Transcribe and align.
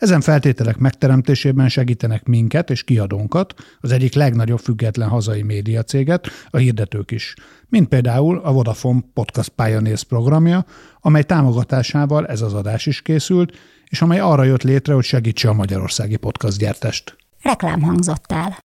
Ezen 0.00 0.20
feltételek 0.20 0.76
megteremtésében 0.76 1.68
segítenek 1.68 2.24
minket 2.24 2.70
és 2.70 2.84
kiadónkat, 2.84 3.54
az 3.80 3.92
egyik 3.92 4.14
legnagyobb 4.14 4.58
független 4.58 5.08
hazai 5.08 5.42
médiacéget, 5.42 6.28
a 6.50 6.56
hirdetők 6.56 7.10
is, 7.10 7.34
mint 7.68 7.88
például 7.88 8.38
a 8.38 8.52
Vodafone 8.52 9.00
Podcast 9.14 9.48
Pioneers 9.48 10.04
programja, 10.04 10.64
amely 11.00 11.22
támogatásával 11.22 12.26
ez 12.26 12.40
az 12.40 12.54
adás 12.54 12.86
is 12.86 13.02
készült, 13.02 13.56
és 13.86 14.02
amely 14.02 14.20
arra 14.20 14.44
jött 14.44 14.62
létre, 14.62 14.94
hogy 14.94 15.04
segítse 15.04 15.48
a 15.48 15.52
magyarországi 15.52 16.16
podcast 16.16 16.58
gyártást. 16.58 17.16
Reklám 17.42 17.82
hangzott 17.82 18.32
el. 18.32 18.58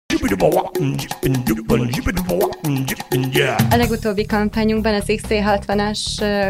A 3.69 3.75
legutóbbi 3.75 4.25
kampányunkban, 4.25 4.93
az 4.93 5.03
XC60-as 5.07 5.99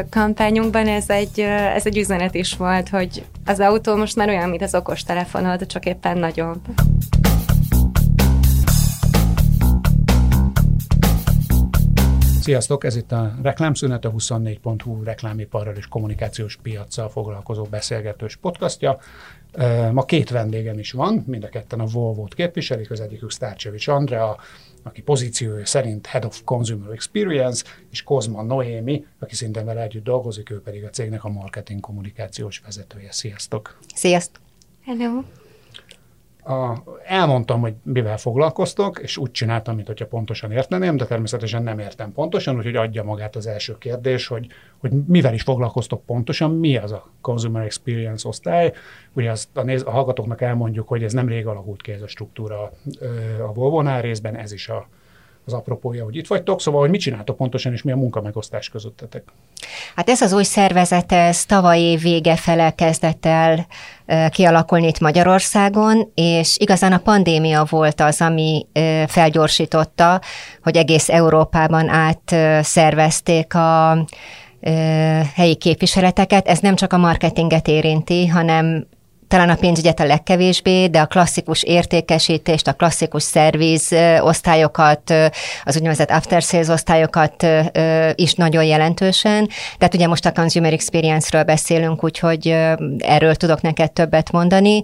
kampányunkban 0.09 0.87
ez 0.87 1.09
egy, 1.09 1.39
ez 1.75 1.85
egy 1.85 1.97
üzenet 1.97 2.35
is 2.35 2.55
volt, 2.55 2.89
hogy 2.89 3.25
az 3.45 3.59
autó 3.59 3.95
most 3.95 4.15
már 4.15 4.29
olyan, 4.29 4.49
mint 4.49 4.61
az 4.61 4.75
okos 4.75 5.03
telefonod, 5.03 5.65
csak 5.65 5.85
éppen 5.85 6.17
nagyobb. 6.17 6.59
Sziasztok, 12.45 12.83
ez 12.83 12.95
itt 12.95 13.11
a 13.11 13.35
Reklámszünet, 13.43 14.05
a 14.05 14.11
24.hu 14.11 15.03
reklámiparral 15.03 15.75
és 15.75 15.87
kommunikációs 15.87 16.55
piaccal 16.61 17.09
foglalkozó 17.09 17.63
beszélgetős 17.63 18.35
podcastja. 18.35 18.97
Ma 19.91 20.05
két 20.05 20.29
vendégem 20.29 20.79
is 20.79 20.91
van, 20.91 21.23
mind 21.27 21.43
a 21.43 21.49
ketten 21.49 21.79
a 21.79 21.85
Volvo-t 21.85 22.33
képviselik, 22.33 22.91
az 22.91 22.99
egyikük 22.99 23.31
Sztárcsevics 23.31 23.87
Andrea, 23.87 24.37
aki 24.83 25.01
pozíciója 25.01 25.65
szerint 25.65 26.05
Head 26.05 26.25
of 26.25 26.41
Consumer 26.43 26.91
Experience, 26.91 27.63
és 27.91 28.03
Kozma 28.03 28.43
Noémi, 28.43 29.05
aki 29.19 29.35
szintén 29.35 29.65
vele 29.65 29.81
együtt 29.81 30.03
dolgozik, 30.03 30.49
ő 30.49 30.61
pedig 30.61 30.83
a 30.83 30.89
cégnek 30.89 31.23
a 31.23 31.29
marketing 31.29 31.79
kommunikációs 31.79 32.61
vezetője. 32.65 33.11
Sziasztok! 33.11 33.77
Sziasztok! 33.95 34.41
Hello! 34.83 35.21
A, 36.45 36.83
elmondtam, 37.03 37.61
hogy 37.61 37.73
mivel 37.83 38.17
foglalkoztok, 38.17 38.99
és 38.99 39.17
úgy 39.17 39.31
csináltam, 39.31 39.75
mintha 39.75 40.05
pontosan 40.05 40.51
érteném, 40.51 40.97
de 40.97 41.05
természetesen 41.05 41.63
nem 41.63 41.79
értem 41.79 42.11
pontosan, 42.11 42.57
úgyhogy 42.57 42.75
adja 42.75 43.03
magát 43.03 43.35
az 43.35 43.47
első 43.47 43.77
kérdés, 43.77 44.27
hogy, 44.27 44.47
hogy 44.77 44.91
mivel 45.07 45.33
is 45.33 45.41
foglalkoztok 45.41 46.05
pontosan, 46.05 46.51
mi 46.51 46.77
az 46.77 46.91
a 46.91 47.09
Consumer 47.21 47.63
Experience 47.63 48.27
osztály. 48.27 48.73
Ugye 49.13 49.31
azt 49.31 49.57
a, 49.57 49.61
néz, 49.61 49.83
a 49.85 49.91
hallgatóknak 49.91 50.41
elmondjuk, 50.41 50.87
hogy 50.87 51.03
ez 51.03 51.13
nem 51.13 51.27
rég 51.27 51.47
alakult 51.47 51.81
ki 51.81 51.91
ez 51.91 52.01
a 52.01 52.07
struktúra 52.07 52.71
a 53.47 53.53
Volvo-nál 53.53 54.01
részben, 54.01 54.35
ez 54.35 54.51
is 54.51 54.69
a, 54.69 54.87
az 55.45 55.53
apropója, 55.53 56.03
hogy 56.03 56.15
itt 56.15 56.27
vagytok, 56.27 56.61
szóval, 56.61 56.81
hogy 56.81 56.89
mit 56.89 57.01
csináltok 57.01 57.37
pontosan, 57.37 57.73
és 57.73 57.81
mi 57.81 57.91
a 57.91 57.95
munkamegosztás 57.95 58.69
közöttetek? 58.69 59.23
Hát 59.95 60.09
ez 60.09 60.21
az 60.21 60.33
új 60.33 60.43
szervezet, 60.43 61.11
ez 61.11 61.45
tavaly 61.45 61.79
év 61.79 62.01
vége 62.01 62.35
fele 62.35 62.71
kezdett 62.71 63.25
el 63.25 63.67
kialakulni 64.29 64.87
itt 64.87 64.99
Magyarországon, 64.99 66.11
és 66.15 66.57
igazán 66.59 66.93
a 66.93 66.97
pandémia 66.97 67.65
volt 67.69 68.01
az, 68.01 68.21
ami 68.21 68.65
felgyorsította, 69.07 70.21
hogy 70.63 70.77
egész 70.77 71.09
Európában 71.09 71.89
átszervezték 71.89 73.55
a 73.55 74.05
helyi 75.35 75.55
képviseleteket. 75.55 76.47
Ez 76.47 76.59
nem 76.59 76.75
csak 76.75 76.93
a 76.93 76.97
marketinget 76.97 77.67
érinti, 77.67 78.27
hanem 78.27 78.87
talán 79.35 79.49
a 79.49 79.55
pénzügyet 79.55 79.99
a 79.99 80.05
legkevésbé, 80.05 80.87
de 80.87 80.99
a 80.99 81.05
klasszikus 81.05 81.63
értékesítést, 81.63 82.67
a 82.67 82.73
klasszikus 82.73 83.23
szerviz 83.23 83.95
osztályokat, 84.19 85.13
az 85.63 85.75
úgynevezett 85.75 86.11
after 86.11 86.41
sales 86.41 86.67
osztályokat 86.67 87.47
is 88.15 88.33
nagyon 88.33 88.63
jelentősen. 88.63 89.49
Tehát 89.77 89.93
ugye 89.93 90.07
most 90.07 90.25
a 90.25 90.31
consumer 90.31 90.73
experience-ről 90.73 91.43
beszélünk, 91.43 92.03
úgyhogy 92.03 92.47
erről 92.97 93.35
tudok 93.35 93.61
neked 93.61 93.91
többet 93.91 94.31
mondani. 94.31 94.81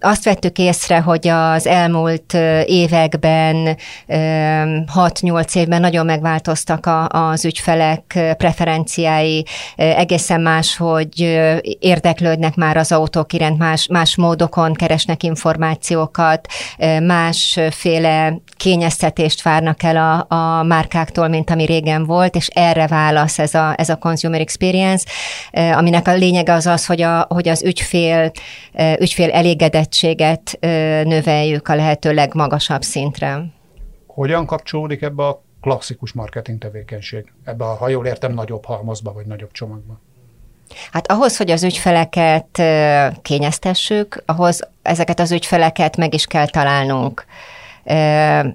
Azt 0.00 0.24
vettük 0.24 0.58
észre, 0.58 0.98
hogy 1.00 1.28
az 1.28 1.66
elmúlt 1.66 2.32
években, 2.66 3.76
6-8 4.08 5.56
évben 5.56 5.80
nagyon 5.80 6.06
megváltoztak 6.06 6.90
az 7.08 7.44
ügyfelek 7.44 8.18
preferenciái, 8.36 9.46
egészen 9.76 10.40
más, 10.40 10.76
hogy 10.76 11.20
érdeklődnek 11.78 12.54
már 12.54 12.76
az 12.76 12.92
autók 12.92 13.32
iránt 13.42 13.58
más, 13.58 13.86
más 13.86 14.16
módokon 14.16 14.72
keresnek 14.72 15.22
információkat, 15.22 16.46
másféle 17.02 18.40
kényeztetést 18.56 19.42
várnak 19.42 19.82
el 19.82 19.96
a, 19.96 20.34
a 20.36 20.62
márkáktól, 20.62 21.28
mint 21.28 21.50
ami 21.50 21.64
régen 21.64 22.04
volt, 22.04 22.34
és 22.34 22.46
erre 22.46 22.86
válasz 22.86 23.38
ez 23.38 23.54
a, 23.54 23.74
ez 23.76 23.88
a 23.88 23.96
consumer 23.96 24.40
experience, 24.40 25.06
aminek 25.52 26.08
a 26.08 26.14
lényege 26.14 26.52
az 26.52 26.66
az, 26.66 26.86
hogy, 26.86 27.02
a, 27.02 27.26
hogy 27.28 27.48
az 27.48 27.62
ügyfél, 27.62 28.30
ügyfél 28.98 29.30
elégedettséget 29.30 30.58
növeljük 31.04 31.68
a 31.68 31.74
lehető 31.74 32.14
legmagasabb 32.14 32.82
szintre. 32.82 33.44
Hogyan 34.06 34.46
kapcsolódik 34.46 35.02
ebbe 35.02 35.26
a 35.26 35.42
klasszikus 35.60 36.12
marketing 36.12 36.58
tevékenység? 36.58 37.32
Ebbe 37.44 37.64
a, 37.64 37.74
ha 37.74 37.88
jól 37.88 38.06
értem, 38.06 38.32
nagyobb 38.32 38.64
halmazba 38.64 39.12
vagy 39.12 39.26
nagyobb 39.26 39.52
csomagba? 39.52 40.00
Hát 40.92 41.10
ahhoz, 41.10 41.36
hogy 41.36 41.50
az 41.50 41.62
ügyfeleket 41.62 42.62
kényeztessük, 43.22 44.22
ahhoz 44.26 44.60
ezeket 44.82 45.20
az 45.20 45.32
ügyfeleket 45.32 45.96
meg 45.96 46.14
is 46.14 46.26
kell 46.26 46.46
találnunk. 46.46 47.24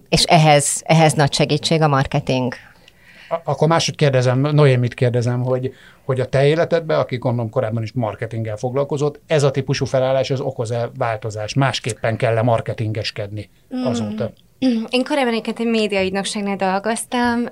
És 0.10 0.24
ehhez, 0.24 0.82
ehhez 0.86 1.14
nagy 1.14 1.34
segítség 1.34 1.82
a 1.82 1.88
marketing. 1.88 2.54
Akkor 3.44 3.68
máshogy 3.68 3.96
kérdezem, 3.96 4.40
Noémit 4.40 4.94
kérdezem, 4.94 5.42
hogy, 5.42 5.74
hogy 6.06 6.20
a 6.20 6.26
te 6.26 6.46
életedben, 6.46 7.00
aki 7.00 7.18
gondolom 7.18 7.50
korábban 7.50 7.84
is 7.84 7.92
marketinggel 7.94 8.58
foglalkozott, 8.58 9.20
ez 9.28 9.44
a 9.44 9.52
típusú 9.52 9.86
felállás, 9.86 10.30
az 10.30 10.40
okoz-e 10.40 10.90
változás? 10.98 11.54
Másképpen 11.54 12.18
kell-e 12.18 12.42
marketingeskedni 12.42 13.50
azóta? 13.86 14.24
Mm. 14.24 14.47
Én 14.90 15.04
korábban 15.04 15.32
egyébként 15.32 15.60
egy 15.60 15.66
médiaügynökségnél 15.66 16.56
dolgoztam, 16.56 17.46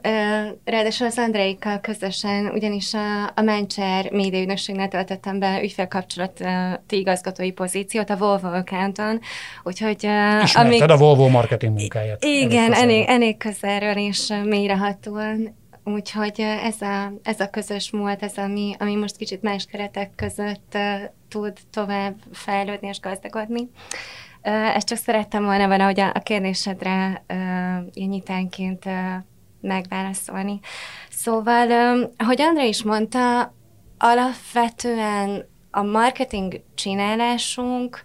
ráadásul 0.64 1.08
az 1.08 1.18
Andreikkal 1.18 1.80
közösen, 1.80 2.46
ugyanis 2.46 2.94
a, 2.94 3.26
a 3.36 3.42
Mencsер 3.42 4.12
médiaügynökségnél 4.12 4.88
töltöttem 4.88 5.40
be 5.40 5.60
ügyfélkapcsolati 5.64 6.98
igazgatói 6.98 7.52
pozíciót 7.52 8.10
a 8.10 8.18
Volvo 8.18 8.48
Accounton, 8.48 9.20
úgyhogy... 9.64 10.04
Ismerted 10.44 10.82
amíg, 10.82 10.82
a 10.82 10.98
Volvo 10.98 11.28
marketing 11.28 11.78
munkáját. 11.78 12.24
Igen, 12.24 12.74
elég, 12.74 13.06
elég 13.08 13.38
közelről 13.38 13.98
és 13.98 14.34
mélyrehatóan. 14.44 15.56
Úgyhogy 15.84 16.40
ez 16.64 16.82
a, 16.82 17.14
ez 17.24 17.40
a 17.40 17.50
közös 17.50 17.92
múlt, 17.92 18.24
ez 18.24 18.38
ami, 18.38 18.76
ami 18.80 18.96
most 18.96 19.18
kicsit 19.18 19.42
más 19.42 19.66
keretek 19.72 20.12
között 20.16 20.78
tud 21.30 21.54
tovább 21.72 22.16
fejlődni 22.32 22.88
és 22.88 23.00
gazdagodni. 23.00 23.62
Uh, 23.62 23.68
ezt 24.46 24.88
csak 24.88 24.98
szerettem 24.98 25.44
volna 25.44 25.68
van, 25.68 25.82
hogy 25.82 26.00
a, 26.00 26.12
a 26.14 26.20
kérdésedre 26.20 27.24
ilyen 27.94 28.10
nyitánként 28.10 28.84
megválaszolni. 29.62 30.60
Szóval, 31.10 31.72
ahogy 32.18 32.42
Andra 32.42 32.64
is 32.64 32.84
mondta, 32.84 33.54
alapvetően 33.98 35.46
a 35.72 35.82
marketing 35.82 36.62
csinálásunk 36.76 38.04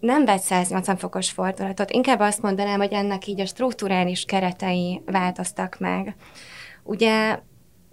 nem 0.00 0.24
vett 0.24 0.40
180 0.40 0.96
fokos 0.96 1.30
fordulatot. 1.30 1.90
Inkább 1.90 2.20
azt 2.20 2.42
mondanám, 2.42 2.78
hogy 2.78 2.92
ennek 2.92 3.26
így 3.26 3.40
a 3.40 3.46
strukturális 3.46 4.24
keretei 4.24 5.02
változtak 5.06 5.76
meg. 5.78 6.16
Ugye 6.82 7.38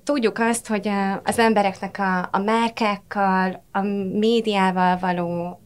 tudjuk 0.04 0.40
azt, 0.40 0.68
hogy 0.68 0.90
az 1.24 1.40
embereknek 1.40 2.00
a, 2.00 2.30
a 2.32 2.38
márkákkal, 2.38 3.64
a 3.72 3.82
médiával 4.14 4.98
való 4.98 5.62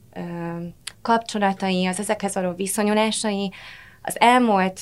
kapcsolatai, 1.02 1.86
az 1.86 2.00
ezekhez 2.00 2.34
való 2.34 2.52
viszonyulásai 2.52 3.52
az 4.02 4.20
elmúlt 4.20 4.80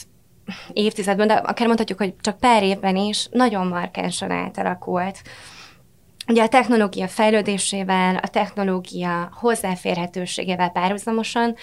évtizedben, 0.73 1.27
de 1.27 1.33
akár 1.33 1.65
mondhatjuk, 1.67 1.97
hogy 1.97 2.15
csak 2.21 2.38
pár 2.38 2.63
évben 2.63 2.95
is 2.95 3.27
nagyon 3.31 3.67
markánsan 3.67 4.31
átalakult. 4.31 5.21
Ugye 6.27 6.44
a 6.44 6.47
technológia 6.47 7.07
fejlődésével, 7.07 8.15
a 8.15 8.27
technológia 8.27 9.29
hozzáférhetőségével 9.33 10.69
párhuzamosan 10.69 11.55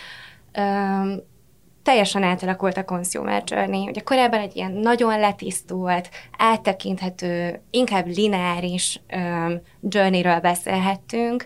öm, 0.52 1.20
teljesen 1.82 2.22
átalakult 2.22 2.76
a 2.76 2.84
consumer 2.84 3.42
journey. 3.46 3.88
Ugye 3.88 4.00
korábban 4.00 4.40
egy 4.40 4.56
ilyen 4.56 4.72
nagyon 4.72 5.20
letisztult, 5.20 6.08
áttekinthető, 6.38 7.60
inkább 7.70 8.06
lineáris 8.06 9.00
um, 9.16 9.60
journey-ről 9.82 10.40
beszélhettünk, 10.40 11.44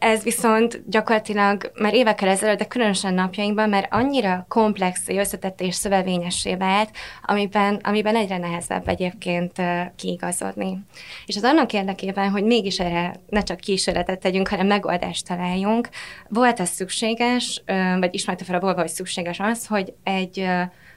Ez 0.00 0.22
viszont 0.22 0.82
gyakorlatilag 0.86 1.72
már 1.74 1.94
évekkel 1.94 2.28
ezelőtt, 2.28 2.58
de 2.58 2.66
különösen 2.66 3.14
napjainkban, 3.14 3.68
mert 3.68 3.92
annyira 3.92 4.46
komplex, 4.48 5.08
összetett 5.08 5.60
és 5.60 5.74
szövevényessé 5.74 6.54
vált, 6.54 6.90
amiben, 7.22 7.80
amiben 7.82 8.16
egyre 8.16 8.38
nehezebb 8.38 8.88
egyébként 8.88 9.52
kiigazodni. 9.96 10.78
És 11.26 11.36
az 11.36 11.44
annak 11.44 11.72
érdekében, 11.72 12.30
hogy 12.30 12.44
mégis 12.44 12.78
erre 12.78 13.14
ne 13.28 13.42
csak 13.42 13.56
kísérletet 13.56 14.20
tegyünk, 14.20 14.48
hanem 14.48 14.66
megoldást 14.66 15.26
találjunk, 15.26 15.88
volt 16.28 16.60
ez 16.60 16.68
szükséges, 16.68 17.62
vagy 17.98 18.14
ismerte 18.14 18.44
fel 18.44 18.56
a 18.56 18.60
Volvo, 18.60 18.80
hogy 18.80 18.88
szükséges 18.88 19.40
az, 19.40 19.66
hogy 19.66 19.92
egy 20.04 20.46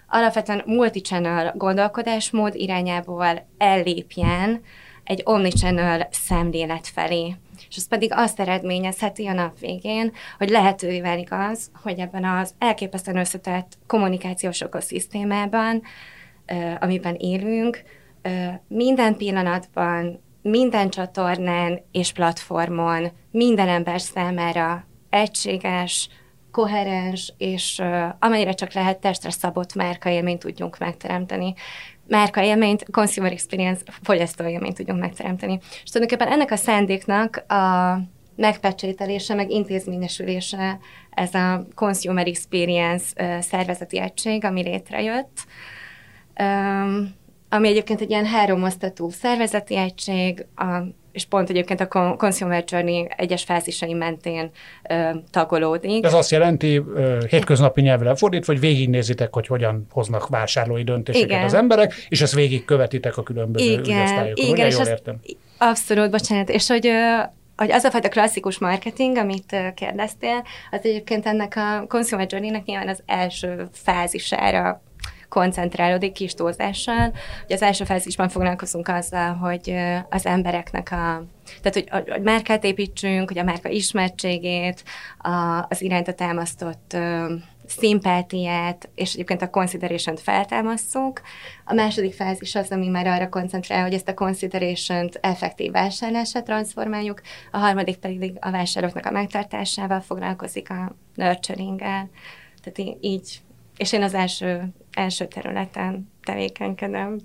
alapvetően 0.07 0.63
multi-channel 0.65 1.53
gondolkodásmód 1.57 2.55
irányából 2.55 3.47
ellépjen 3.57 4.61
egy 5.03 5.21
omnichannel 5.23 6.07
szemlélet 6.11 6.87
felé. 6.87 7.35
És 7.73 7.79
ez 7.79 7.87
pedig 7.87 8.09
azt 8.13 8.39
eredményezheti 8.39 9.27
a 9.27 9.33
nap 9.33 9.59
végén, 9.59 10.11
hogy 10.37 10.49
lehetővé 10.49 11.01
válik 11.01 11.31
az, 11.31 11.71
hogy 11.83 11.99
ebben 11.99 12.25
az 12.25 12.53
elképesztően 12.57 13.17
összetett 13.17 13.77
kommunikációs 13.87 14.61
ökoszisztémában, 14.61 15.81
amiben 16.79 17.15
élünk, 17.15 17.83
minden 18.67 19.17
pillanatban, 19.17 20.23
minden 20.41 20.89
csatornán 20.89 21.79
és 21.91 22.11
platformon, 22.11 23.11
minden 23.31 23.67
ember 23.67 24.01
számára 24.01 24.85
egységes, 25.09 26.09
koherens, 26.53 27.33
és 27.37 27.79
uh, 27.79 28.05
amennyire 28.19 28.53
csak 28.53 28.73
lehet 28.73 28.99
testre 28.99 29.29
szabott 29.29 29.75
márkaélményt 29.75 30.39
tudjunk 30.39 30.77
megteremteni. 30.77 31.53
Márkaélményt, 32.07 32.85
consumer 32.91 33.31
experience, 33.31 33.81
fogyasztóélményt 34.01 34.75
tudjunk 34.75 34.99
megteremteni. 34.99 35.59
És 35.83 35.89
tulajdonképpen 35.91 36.33
ennek 36.33 36.51
a 36.51 36.55
szándéknak 36.55 37.51
a 37.51 37.97
megpecsételése, 38.35 39.33
meg 39.33 39.49
intézményesülése 39.49 40.79
ez 41.09 41.33
a 41.33 41.67
consumer 41.75 42.27
experience 42.27 43.41
szervezeti 43.41 43.99
egység, 43.99 44.45
ami 44.45 44.63
létrejött. 44.63 45.45
Ami 47.49 47.67
egyébként 47.67 48.01
egy 48.01 48.09
ilyen 48.09 48.25
háromosztatú 48.25 49.09
szervezeti 49.09 49.75
egység, 49.75 50.45
a 50.55 50.77
és 51.13 51.25
pont 51.25 51.49
egyébként 51.49 51.81
a 51.81 52.15
Consumer 52.17 52.63
Journey 52.67 53.07
egyes 53.17 53.43
fázisai 53.43 53.93
mentén 53.93 54.51
ö, 54.89 55.09
tagolódik. 55.31 56.05
Ez 56.05 56.13
azt 56.13 56.31
jelenti, 56.31 56.83
ö, 56.95 57.17
hétköznapi 57.29 57.81
nyelvre 57.81 58.09
lefordítva, 58.09 58.51
hogy 58.51 58.61
végignézitek, 58.61 59.33
hogy 59.33 59.47
hogyan 59.47 59.85
hoznak 59.91 60.27
vásárlói 60.27 60.83
döntéseket 60.83 61.29
igen. 61.29 61.43
az 61.43 61.53
emberek, 61.53 61.93
és 62.09 62.21
ezt 62.21 62.33
végig 62.33 62.65
követitek 62.65 63.17
a 63.17 63.23
különböző 63.23 63.71
igen. 63.71 64.31
Igen, 64.33 64.67
és 64.67 64.75
jól 64.75 64.85
értem? 64.85 65.19
Abszolút, 65.57 66.11
bocsánat. 66.11 66.49
És 66.49 66.67
hogy 66.67 66.91
hogy 67.55 67.71
az 67.71 67.83
a 67.83 67.91
fajta 67.91 68.09
klasszikus 68.09 68.57
marketing, 68.57 69.17
amit 69.17 69.55
kérdeztél, 69.75 70.43
az 70.71 70.79
egyébként 70.83 71.25
ennek 71.25 71.53
a 71.55 71.85
consumer 71.87 72.27
journey-nek 72.29 72.65
nyilván 72.65 72.87
az 72.87 73.03
első 73.05 73.67
fázisára 73.71 74.81
koncentrálódik 75.33 76.11
kis 76.11 76.33
túlzással. 76.33 77.13
Ugye 77.45 77.55
az 77.55 77.61
első 77.61 77.83
fázisban 77.83 78.29
foglalkozunk 78.29 78.87
azzal, 78.87 79.33
hogy 79.33 79.75
az 80.09 80.25
embereknek 80.25 80.91
a 80.91 81.23
tehát, 81.61 81.73
hogy, 81.73 82.09
hogy 82.09 82.21
márkát 82.21 82.63
építsünk, 82.63 83.27
hogy 83.27 83.37
a 83.37 83.43
márka 83.43 83.69
ismertségét, 83.69 84.83
a, 85.17 85.65
az 85.69 85.81
iránta 85.81 86.13
támasztott 86.13 86.93
ö, 86.93 87.33
szimpátiát, 87.65 88.89
és 88.95 89.13
egyébként 89.13 89.41
a 89.41 89.49
consideration-t 89.49 90.19
feltámasztjuk. 90.19 91.21
A 91.65 91.73
második 91.73 92.13
fázis 92.13 92.55
az, 92.55 92.71
ami 92.71 92.87
már 92.87 93.07
arra 93.07 93.29
koncentrál, 93.29 93.81
hogy 93.81 93.93
ezt 93.93 94.07
a 94.07 94.13
consideration-t 94.13 95.19
effektív 95.21 95.71
vásárlásra 95.71 96.43
transformáljuk, 96.43 97.21
a 97.51 97.57
harmadik 97.57 97.97
pedig 97.97 98.33
a 98.39 98.51
vásároknak 98.51 99.05
a 99.05 99.11
megtartásával 99.11 99.99
foglalkozik 99.99 100.69
a 100.69 100.95
nurturing-el. 101.15 102.09
Tehát 102.63 102.97
így 103.01 103.41
és 103.77 103.93
én 103.93 104.03
az 104.03 104.13
első, 104.13 104.73
első 104.93 105.25
területen 105.25 106.11
tevékenykedem. 106.23 107.17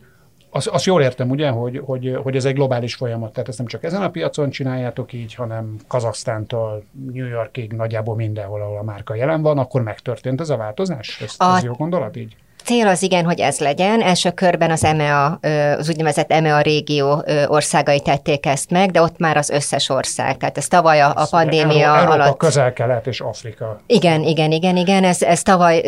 Azt 0.51 0.67
az 0.67 0.85
jól 0.85 1.03
értem, 1.03 1.31
ugye, 1.31 1.49
hogy, 1.49 1.81
hogy, 1.85 2.19
hogy 2.23 2.37
ez 2.37 2.45
egy 2.45 2.55
globális 2.55 2.95
folyamat, 2.95 3.33
tehát 3.33 3.49
ezt 3.49 3.59
nem 3.59 3.67
csak 3.67 3.85
ezen 3.85 4.03
a 4.03 4.11
piacon 4.11 4.51
csináljátok 4.51 5.13
így, 5.13 5.35
hanem 5.35 5.77
Kazaksztántól 5.87 6.85
New 7.13 7.27
Yorkig 7.27 7.73
nagyjából 7.73 8.15
mindenhol, 8.15 8.63
ahol 8.63 8.79
a 8.79 8.83
márka 8.83 9.15
jelen 9.15 9.43
van, 9.43 9.59
akkor 9.59 9.83
megtörtént 9.83 10.41
ez 10.41 10.51
a 10.51 10.57
változás? 10.57 11.21
Ez, 11.21 11.35
a, 11.39 11.57
ez 11.57 11.63
jó 11.63 11.73
gondolat 11.73 12.17
így? 12.17 12.37
Cél 12.69 12.87
az 12.87 13.03
igen, 13.03 13.25
hogy 13.25 13.41
ez 13.41 13.59
legyen. 13.59 14.03
Első 14.03 14.31
körben 14.31 14.71
az 14.71 14.85
EMEA, 14.85 15.39
az 15.79 15.89
úgynevezett 15.89 16.33
EMEA 16.33 16.61
régió 16.61 17.25
országai 17.47 18.01
tették 18.01 18.47
ezt 18.47 18.71
meg, 18.71 18.91
de 18.91 19.03
ott 19.03 19.19
már 19.19 19.37
az 19.37 19.51
összes 19.51 19.89
ország. 19.89 20.37
Tehát 20.37 20.59
ez 20.59 20.67
tavaly 20.67 21.01
a, 21.01 21.13
a 21.15 21.27
pandémia 21.31 21.87
Európa, 21.87 22.05
alatt... 22.05 22.21
Európa, 22.21 22.37
közel-kelet 22.37 23.07
és 23.07 23.21
Afrika. 23.21 23.81
Igen, 23.87 24.23
igen, 24.23 24.53
igen, 24.53 24.77
igen. 24.77 25.05
Ez, 25.05 25.23
ez 25.23 25.43
tavaly, 25.43 25.83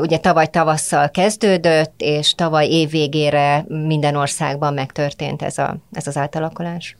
ugye 0.00 0.18
tavaly 0.18 0.46
tavasszal 0.46 1.10
kezdődött, 1.10 1.94
és 1.96 2.34
tavaly 2.34 2.66
év 2.66 2.90
végére 2.90 3.64
minden 3.68 4.16
országban 4.16 4.74
megtörtént 4.74 5.42
ez, 5.42 5.58
a, 5.58 5.76
ez 5.92 6.06
az 6.06 6.16
átalakulás. 6.16 6.96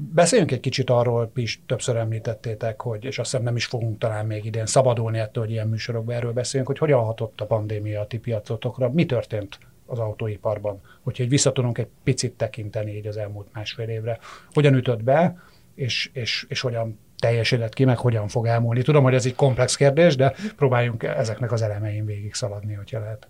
Beszéljünk 0.00 0.50
egy 0.50 0.60
kicsit 0.60 0.90
arról, 0.90 1.30
is 1.34 1.60
többször 1.66 1.96
említettétek, 1.96 2.80
hogy, 2.80 3.04
és 3.04 3.18
azt 3.18 3.30
hiszem 3.30 3.44
nem 3.44 3.56
is 3.56 3.64
fogunk 3.64 3.98
talán 3.98 4.26
még 4.26 4.44
idén 4.44 4.66
szabadulni 4.66 5.18
ettől, 5.18 5.44
hogy 5.44 5.52
ilyen 5.52 5.68
műsorokban 5.68 6.14
erről 6.14 6.32
beszéljünk, 6.32 6.70
hogy 6.70 6.78
hogyan 6.78 7.04
hatott 7.04 7.40
a 7.40 7.46
pandémia 7.46 8.00
a 8.00 8.06
ti 8.06 8.18
piacotokra, 8.18 8.90
mi 8.90 9.06
történt 9.06 9.58
az 9.86 9.98
autóiparban, 9.98 10.80
hogyha 11.02 11.22
egy 11.22 11.28
vissza 11.28 11.52
tudunk 11.52 11.78
egy 11.78 11.88
picit 12.04 12.32
tekinteni 12.32 12.96
így 12.96 13.06
az 13.06 13.16
elmúlt 13.16 13.46
másfél 13.52 13.88
évre, 13.88 14.18
hogyan 14.52 14.74
ütött 14.74 15.02
be, 15.02 15.42
és, 15.74 16.10
és, 16.12 16.46
és 16.48 16.60
hogyan 16.60 16.98
teljesedett 17.18 17.74
ki, 17.74 17.84
meg 17.84 17.98
hogyan 17.98 18.28
fog 18.28 18.46
elmúlni. 18.46 18.82
Tudom, 18.82 19.02
hogy 19.02 19.14
ez 19.14 19.26
egy 19.26 19.34
komplex 19.34 19.76
kérdés, 19.76 20.16
de 20.16 20.34
próbáljunk 20.56 21.02
ezeknek 21.02 21.52
az 21.52 21.62
elemein 21.62 22.04
végig 22.04 22.34
szaladni, 22.34 22.74
hogyha 22.74 23.00
lehet. 23.00 23.28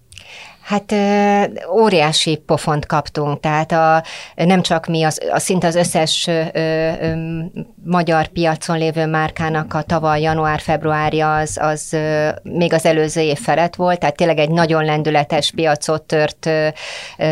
Hát 0.69 0.95
óriási 1.73 2.37
pofont 2.37 2.87
kaptunk, 2.87 3.41
tehát 3.41 3.73
a, 3.73 4.03
nem 4.35 4.63
csak 4.63 4.87
mi, 4.87 5.03
az, 5.03 5.21
a 5.31 5.39
szinte 5.39 5.67
az 5.67 5.75
összes 5.75 6.27
ö, 6.27 6.43
ö, 6.53 7.13
magyar 7.85 8.27
piacon 8.27 8.79
lévő 8.79 9.07
márkának 9.07 9.75
a 9.75 9.83
tavaly 9.83 10.21
január-februárja 10.21 11.37
az, 11.37 11.59
az 11.61 11.93
ö, 11.93 12.29
még 12.43 12.73
az 12.73 12.87
előző 12.87 13.21
év 13.21 13.39
felett 13.39 13.75
volt, 13.75 13.99
tehát 13.99 14.17
tényleg 14.17 14.39
egy 14.39 14.51
nagyon 14.51 14.85
lendületes 14.85 15.53
piacot 15.53 16.03
tört, 16.03 16.47
ö, 16.47 16.69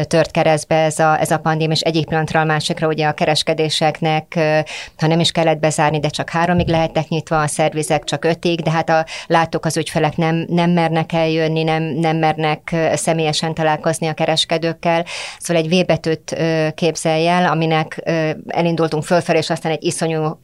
tört 0.03 0.31
keresztbe 0.31 0.77
ez 0.77 0.99
a, 0.99 1.21
ez 1.21 1.31
a 1.31 1.39
pandémia, 1.39 1.75
és 1.75 1.81
egyik 1.81 2.07
pillanatra 2.07 2.41
a 2.41 2.45
másikra 2.45 2.87
ugye 2.87 3.07
a 3.07 3.13
kereskedéseknek, 3.13 4.33
ö, 4.37 4.59
ha 4.97 5.07
nem 5.07 5.21
is 5.21 5.31
kellett 5.31 5.59
bezárni, 5.59 6.01
de 6.01 6.09
csak 6.09 6.31
háromig 6.31 6.69
lehettek 6.69 7.09
nyitva, 7.09 7.41
a 7.41 7.47
szervizek 7.47 8.05
csak 8.05 8.25
ötig, 8.25 8.61
de 8.61 8.71
hát 8.71 8.89
a 8.89 9.05
látók 9.27 9.65
az 9.65 9.77
ügyfelek 9.77 10.17
nem, 10.17 10.45
nem 10.49 10.71
mernek 10.71 11.13
eljönni, 11.13 11.63
nem, 11.63 11.83
nem 11.83 12.17
mernek 12.17 12.76
személyesen 12.95 13.55
találkozni 13.55 14.07
a 14.07 14.15
kereskedőkkel. 14.15 15.05
Szóval 15.39 15.63
egy 15.63 15.69
V-betűt 15.69 16.37
képzelj 16.75 17.27
el, 17.27 17.47
aminek 17.47 18.03
elindultunk 18.47 19.05
fölfelé, 19.05 19.39
és 19.39 19.51
aztán 19.51 19.73
egy 19.73 19.85
iszonyú 19.85 20.39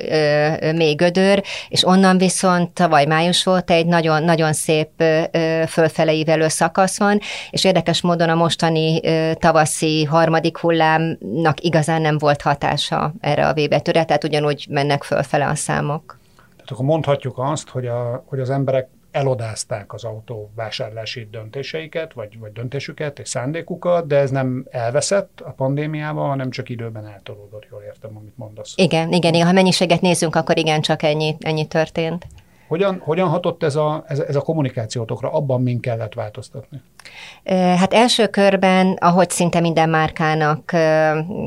mély 0.75 0.94
gödör, 0.94 1.43
és 1.69 1.87
onnan 1.87 2.19
viszont 2.19 2.70
tavaly 2.70 3.05
május 3.05 3.44
volt 3.44 3.70
egy 3.70 3.87
nagyon, 3.87 4.23
nagyon 4.23 4.52
szép 4.52 4.88
fölfele 5.69 6.12
ívelő 6.12 6.48
szakasz 6.48 6.98
van, 6.98 7.19
és 7.51 7.65
érdekes 7.65 8.01
módon 8.01 8.29
a 8.29 8.34
mostani 8.34 9.01
tavaszi 9.34 10.05
harmadik 10.05 10.58
hullámnak 10.58 11.60
igazán 11.60 12.01
nem 12.01 12.19
volt 12.19 12.43
hatása 12.43 13.12
erre 13.20 13.48
a 13.48 13.55
V-betűre, 13.55 14.05
tehát 14.05 14.24
ugyanúgy 14.24 14.67
mennek 14.70 15.03
fölfele 15.03 15.46
a 15.46 15.55
számok. 15.55 16.19
Tehát 16.53 16.70
akkor 16.70 16.84
mondhatjuk 16.84 17.39
azt, 17.39 17.69
hogy, 17.69 17.86
a, 17.86 18.24
hogy 18.27 18.41
az 18.41 18.51
emberek 18.51 18.89
elodázták 19.13 19.93
az 19.93 20.05
autó 20.05 20.51
vásárlási 20.55 21.29
döntéseiket, 21.31 22.13
vagy, 22.13 22.39
vagy 22.39 22.53
döntésüket 22.53 23.19
és 23.19 23.29
szándékukat, 23.29 24.07
de 24.07 24.17
ez 24.17 24.31
nem 24.31 24.67
elveszett 24.71 25.43
a 25.45 25.51
pandémiával, 25.51 26.29
hanem 26.29 26.51
csak 26.51 26.69
időben 26.69 27.07
eltolódott, 27.07 27.67
jól 27.71 27.83
értem, 27.83 28.17
amit 28.17 28.37
mondasz. 28.37 28.73
Igen, 28.77 29.13
igen, 29.13 29.47
ha 29.47 29.53
mennyiséget 29.53 30.01
nézzünk, 30.01 30.37
akkor 30.37 30.59
igen, 30.59 30.81
csak 30.81 31.03
ennyi, 31.03 31.37
ennyi 31.41 31.67
történt. 31.67 32.27
Hogyan, 32.69 33.01
hogyan 33.05 33.29
hatott 33.29 33.63
ez 33.63 33.77
a, 33.77 34.05
ez, 34.07 34.19
ez 34.19 34.37
a 34.37 34.41
kommunikációtokra? 34.41 35.33
Abban 35.33 35.63
min 35.63 35.81
kellett 35.81 36.15
változtatni? 36.15 36.83
Hát 37.77 37.95
első 37.95 38.27
körben, 38.27 38.97
ahogy 39.01 39.31
szinte 39.31 39.61
minden 39.61 39.89
márkának, 39.89 40.73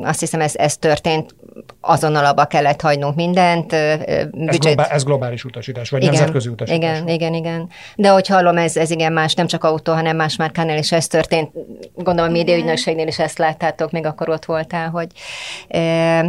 azt 0.04 0.20
hiszem 0.20 0.42
ez, 0.42 0.56
ez 0.56 0.78
történt, 0.78 1.36
azonnal 1.86 2.25
abba 2.25 2.46
kellett 2.46 2.82
hagynunk 2.82 3.15
mindent. 3.15 3.74
Ez, 3.74 4.58
globál, 4.58 4.86
ez 4.86 5.04
globális 5.04 5.44
utasítás, 5.44 5.89
vagy 5.89 6.01
igen, 6.01 6.13
nemzetközi 6.13 6.50
utasítás? 6.50 6.77
Igen, 6.77 7.08
igen, 7.08 7.34
igen. 7.34 7.70
De 7.96 8.10
hogy 8.10 8.27
hallom, 8.27 8.58
ez, 8.58 8.77
ez 8.77 8.89
igen 8.89 9.13
más, 9.13 9.34
nem 9.34 9.48
csak 9.48 9.63
autó, 9.63 9.94
hanem 9.94 10.15
más 10.15 10.36
márkánál 10.36 10.77
is 10.77 10.92
ez 10.92 11.08
történt. 11.08 11.51
Gondolom, 11.94 12.32
médiaügynökségnél 12.32 13.08
is 13.08 13.20
ezt 13.20 13.38
láttátok, 13.38 13.92
még 13.92 14.06
akkor 14.06 14.30
ott 14.30 14.46
voltál, 14.46 14.89
hogy... 14.89 15.08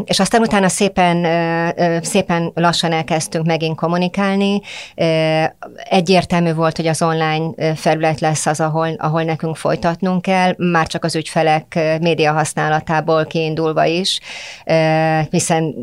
És 0.04 0.20
aztán 0.20 0.40
utána 0.40 0.68
szépen, 0.68 1.26
szépen 2.02 2.50
lassan 2.54 2.92
elkezdtünk 2.92 3.46
megint 3.46 3.76
kommunikálni. 3.76 4.60
Egyértelmű 5.90 6.54
volt, 6.54 6.76
hogy 6.76 6.86
az 6.86 7.02
online 7.02 7.74
felület 7.74 8.20
lesz 8.20 8.46
az, 8.46 8.60
ahol, 8.60 8.88
ahol 8.98 9.22
nekünk 9.22 9.56
folytatnunk 9.56 10.22
kell, 10.22 10.54
már 10.56 10.86
csak 10.86 11.04
az 11.04 11.16
ügyfelek 11.16 11.78
média 12.00 12.32
használatából 12.32 13.26
kiindulva 13.26 13.84
is, 13.84 14.20
hiszen 15.46 15.74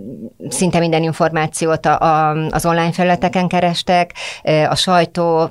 szinte 0.50 0.80
minden 0.80 1.04
információt 1.04 1.86
az 2.50 2.66
online 2.66 2.92
felületeken 2.92 3.48
kerestek, 3.48 4.14
a 4.70 4.76
sajtó 4.76 5.50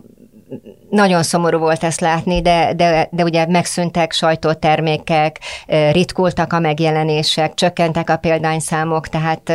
nagyon 0.91 1.23
szomorú 1.23 1.59
volt 1.59 1.85
ezt 1.85 2.01
látni, 2.01 2.43
de, 2.43 2.73
de, 2.75 3.09
de 3.11 3.23
ugye 3.23 3.47
megszűntek 3.47 4.13
sajtótermékek, 4.13 5.39
ritkultak 5.93 6.53
a 6.53 6.59
megjelenések, 6.59 7.55
csökkentek 7.55 8.11
a 8.11 8.17
példányszámok, 8.17 9.09
tehát 9.09 9.53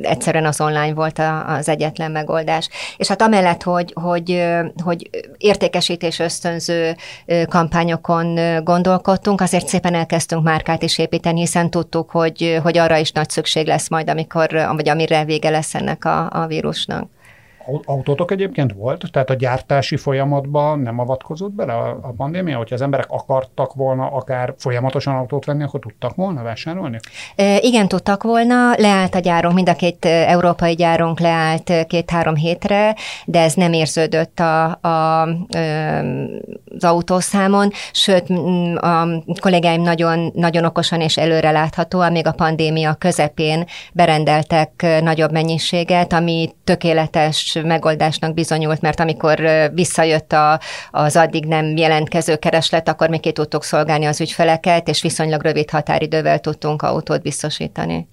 egyszerűen 0.00 0.46
az 0.46 0.60
online 0.60 0.94
volt 0.94 1.20
az 1.46 1.68
egyetlen 1.68 2.10
megoldás. 2.10 2.68
És 2.96 3.08
hát 3.08 3.22
amellett, 3.22 3.62
hogy, 3.62 3.92
hogy, 3.94 4.48
hogy 4.84 5.10
értékesítés 5.38 6.18
ösztönző 6.18 6.96
kampányokon 7.48 8.38
gondolkodtunk, 8.64 9.40
azért 9.40 9.68
szépen 9.68 9.94
elkezdtünk 9.94 10.42
márkát 10.42 10.82
is 10.82 10.98
építeni, 10.98 11.40
hiszen 11.40 11.70
tudtuk, 11.70 12.10
hogy, 12.10 12.60
hogy 12.62 12.78
arra 12.78 12.96
is 12.96 13.12
nagy 13.12 13.30
szükség 13.30 13.66
lesz 13.66 13.88
majd, 13.88 14.10
amikor, 14.10 14.48
vagy 14.74 14.88
amire 14.88 15.24
vége 15.24 15.50
lesz 15.50 15.74
ennek 15.74 16.04
a, 16.04 16.30
a 16.32 16.46
vírusnak. 16.46 17.08
Autótok 17.84 18.30
egyébként 18.30 18.72
volt? 18.72 19.04
Tehát 19.12 19.30
a 19.30 19.34
gyártási 19.34 19.96
folyamatban 19.96 20.78
nem 20.78 20.98
avatkozott 20.98 21.52
bele 21.52 21.72
a, 21.72 21.88
a 22.02 22.12
pandémia? 22.16 22.56
Hogyha 22.56 22.74
az 22.74 22.82
emberek 22.82 23.06
akartak 23.08 23.74
volna 23.74 24.06
akár 24.06 24.54
folyamatosan 24.58 25.14
autót 25.14 25.44
venni, 25.44 25.62
akkor 25.62 25.80
tudtak 25.80 26.14
volna 26.14 26.42
vásárolni? 26.42 26.98
E, 27.36 27.58
igen, 27.60 27.88
tudtak 27.88 28.22
volna. 28.22 28.74
Leállt 28.76 29.14
a 29.14 29.18
gyárunk, 29.18 29.54
mind 29.54 29.68
a 29.68 29.74
két 29.74 30.04
európai 30.04 30.74
gyárunk 30.74 31.20
leállt 31.20 31.72
két-három 31.86 32.34
hétre, 32.34 32.94
de 33.24 33.40
ez 33.40 33.54
nem 33.54 33.72
érződött 33.72 34.38
a, 34.40 34.64
a, 34.64 35.22
az 35.22 36.84
autószámon, 36.84 37.70
sőt 37.92 38.28
a 38.76 39.06
kollégáim 39.40 39.82
nagyon, 39.82 40.30
nagyon 40.34 40.64
okosan 40.64 41.00
és 41.00 41.16
előreláthatóan 41.16 42.12
még 42.12 42.26
a 42.26 42.32
pandémia 42.32 42.94
közepén 42.94 43.64
berendeltek 43.92 44.86
nagyobb 45.00 45.32
mennyiséget, 45.32 46.12
ami 46.12 46.50
tökéletes 46.64 47.58
megoldásnak 47.64 48.34
bizonyult, 48.34 48.80
mert 48.80 49.00
amikor 49.00 49.40
visszajött 49.72 50.32
a, 50.32 50.60
az 50.90 51.16
addig 51.16 51.44
nem 51.44 51.76
jelentkező 51.76 52.36
kereslet, 52.36 52.88
akkor 52.88 53.08
még 53.08 53.20
ki 53.20 53.32
tudtuk 53.32 53.64
szolgálni 53.64 54.04
az 54.04 54.20
ügyfeleket, 54.20 54.88
és 54.88 55.02
viszonylag 55.02 55.42
rövid 55.42 55.70
határidővel 55.70 56.38
tudtunk 56.38 56.82
autót 56.82 57.22
biztosítani. 57.22 58.08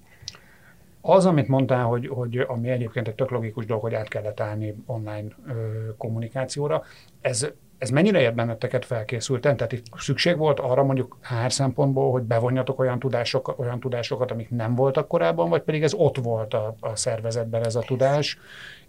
Az, 1.00 1.26
amit 1.26 1.48
mondtál, 1.48 1.84
hogy, 1.84 2.08
hogy 2.08 2.44
ami 2.48 2.68
egyébként 2.68 3.08
egy 3.08 3.14
tök 3.14 3.30
logikus 3.30 3.66
dolog, 3.66 3.82
hogy 3.82 3.94
át 3.94 4.08
kellett 4.08 4.40
állni 4.40 4.74
online 4.86 5.28
ö, 5.46 5.52
kommunikációra, 5.96 6.82
ez 7.20 7.46
ez 7.78 7.90
mennyire 7.90 8.20
ért 8.20 8.34
benneteket 8.34 8.84
felkészülten? 8.84 9.56
Tehát 9.56 9.72
itt 9.72 9.86
szükség 9.96 10.36
volt 10.36 10.60
arra 10.60 10.84
mondjuk 10.84 11.16
HR 11.22 11.52
szempontból, 11.52 12.10
hogy 12.10 12.22
bevonjatok 12.22 12.78
olyan, 12.78 12.98
tudások, 12.98 13.58
olyan 13.58 13.80
tudásokat, 13.80 14.30
amik 14.30 14.50
nem 14.50 14.74
voltak 14.74 15.08
korábban, 15.08 15.48
vagy 15.48 15.62
pedig 15.62 15.82
ez 15.82 15.94
ott 15.94 16.16
volt 16.16 16.54
a, 16.54 16.74
a 16.80 16.96
szervezetben 16.96 17.64
ez 17.64 17.74
a 17.74 17.80
tudás, 17.80 18.38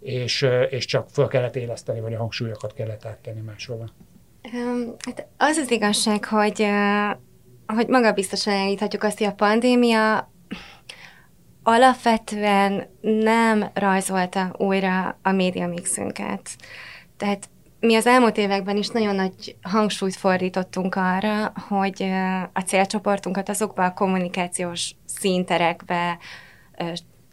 és, 0.00 0.46
és 0.70 0.84
csak 0.84 1.08
föl 1.10 1.28
kellett 1.28 1.56
éleszteni, 1.56 2.00
vagy 2.00 2.14
a 2.14 2.18
hangsúlyokat 2.18 2.72
kellett 2.72 3.04
áttenni 3.04 3.40
máshova? 3.40 3.84
Hát 4.98 5.26
az 5.36 5.56
az 5.56 5.70
igazság, 5.70 6.24
hogy, 6.24 6.66
hogy 7.66 7.88
magabiztosan 7.88 8.52
elíthatjuk 8.52 9.02
azt, 9.02 9.18
hogy 9.18 9.26
a 9.26 9.32
pandémia 9.32 10.32
alapvetően 11.62 12.88
nem 13.00 13.70
rajzolta 13.74 14.54
újra 14.58 15.18
a 15.22 15.30
média 15.30 15.66
mixünket. 15.66 16.50
Tehát 17.16 17.48
mi 17.80 17.94
az 17.94 18.06
elmúlt 18.06 18.36
években 18.36 18.76
is 18.76 18.88
nagyon 18.88 19.14
nagy 19.14 19.56
hangsúlyt 19.62 20.16
fordítottunk 20.16 20.94
arra, 20.94 21.52
hogy 21.68 22.02
a 22.52 22.60
célcsoportunkat 22.60 23.48
azokba 23.48 23.84
a 23.84 23.92
kommunikációs 23.92 24.94
színterekbe, 25.04 26.18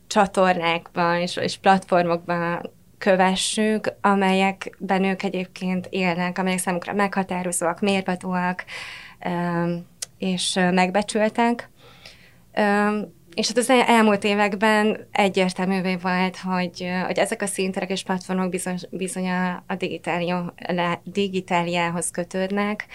csatornákban 0.07 1.19
és, 1.19 1.35
és 1.35 1.57
platformokban 1.57 2.71
kövessük, 2.97 3.93
amelyekben 4.01 5.03
ők 5.03 5.23
egyébként 5.23 5.87
élnek, 5.89 6.37
amelyek 6.37 6.59
számukra 6.59 6.93
meghatározóak, 6.93 7.79
mérvadóak 7.79 8.65
és 10.17 10.53
megbecsültek. 10.53 11.69
És 13.33 13.47
hát 13.47 13.57
az 13.57 13.69
elmúlt 13.69 14.23
években 14.23 15.07
egyértelművé 15.11 15.95
vált, 15.95 16.37
hogy, 16.37 16.89
hogy 17.05 17.17
ezek 17.17 17.41
a 17.41 17.45
szinterek 17.45 17.89
és 17.89 18.03
platformok 18.03 18.49
bizony, 18.49 18.77
bizony 18.89 19.29
a, 19.29 19.63
a 19.67 19.75
digitáliához 21.03 22.11
kötődnek, 22.11 22.87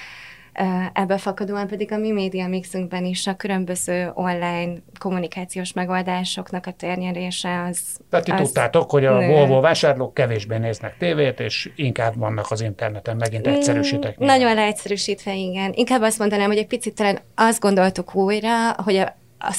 Ebből 0.93 1.19
fakadóan 1.19 1.67
pedig 1.67 1.93
a 1.93 1.97
mi 1.97 2.11
média 2.11 2.49
mixünkben 2.49 3.05
is 3.05 3.27
a 3.27 3.37
különböző 3.37 4.11
online 4.15 4.73
kommunikációs 4.99 5.73
megoldásoknak 5.73 6.67
a 6.67 6.73
térnyerése 6.73 7.63
az... 7.71 7.81
Tehát 8.11 8.25
ti 8.25 8.31
az 8.31 8.41
tudtátok, 8.41 8.91
hogy 8.91 9.05
a 9.05 9.19
nő. 9.19 9.27
Volvo 9.27 9.61
vásárlók 9.61 10.15
kevésbé 10.15 10.57
néznek 10.57 10.97
tévét, 10.99 11.41
és 11.41 11.71
inkább 11.77 12.17
vannak 12.17 12.51
az 12.51 12.61
interneten, 12.61 13.17
megint 13.17 13.49
mm, 13.49 13.53
egyszerűsítek. 13.53 14.23
Mm, 14.23 14.27
nagyon 14.27 14.55
leegyszerűsítve, 14.55 15.35
igen. 15.35 15.73
Inkább 15.75 16.03
azt 16.03 16.19
mondanám, 16.19 16.47
hogy 16.49 16.59
egy 16.59 16.67
picit 16.67 16.95
talán 16.95 17.19
azt 17.35 17.61
gondoltuk 17.61 18.15
újra, 18.15 18.73
hogy 18.73 18.97
a, 18.97 19.17
a 19.39 19.57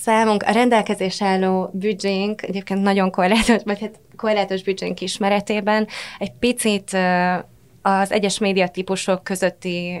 számunk, 0.00 0.42
a 0.42 0.50
rendelkezés 0.50 1.22
álló 1.22 1.70
büdzsénk, 1.72 2.42
egyébként 2.42 2.82
nagyon 2.82 3.10
korlátos, 3.10 3.62
vagy 3.64 3.80
hát 3.80 4.00
korlátos 4.16 4.62
büdzsénk 4.62 5.00
ismeretében 5.00 5.86
egy 6.18 6.32
picit 6.32 6.96
az 7.82 8.12
egyes 8.12 8.38
médiatípusok 8.38 9.24
közötti 9.24 10.00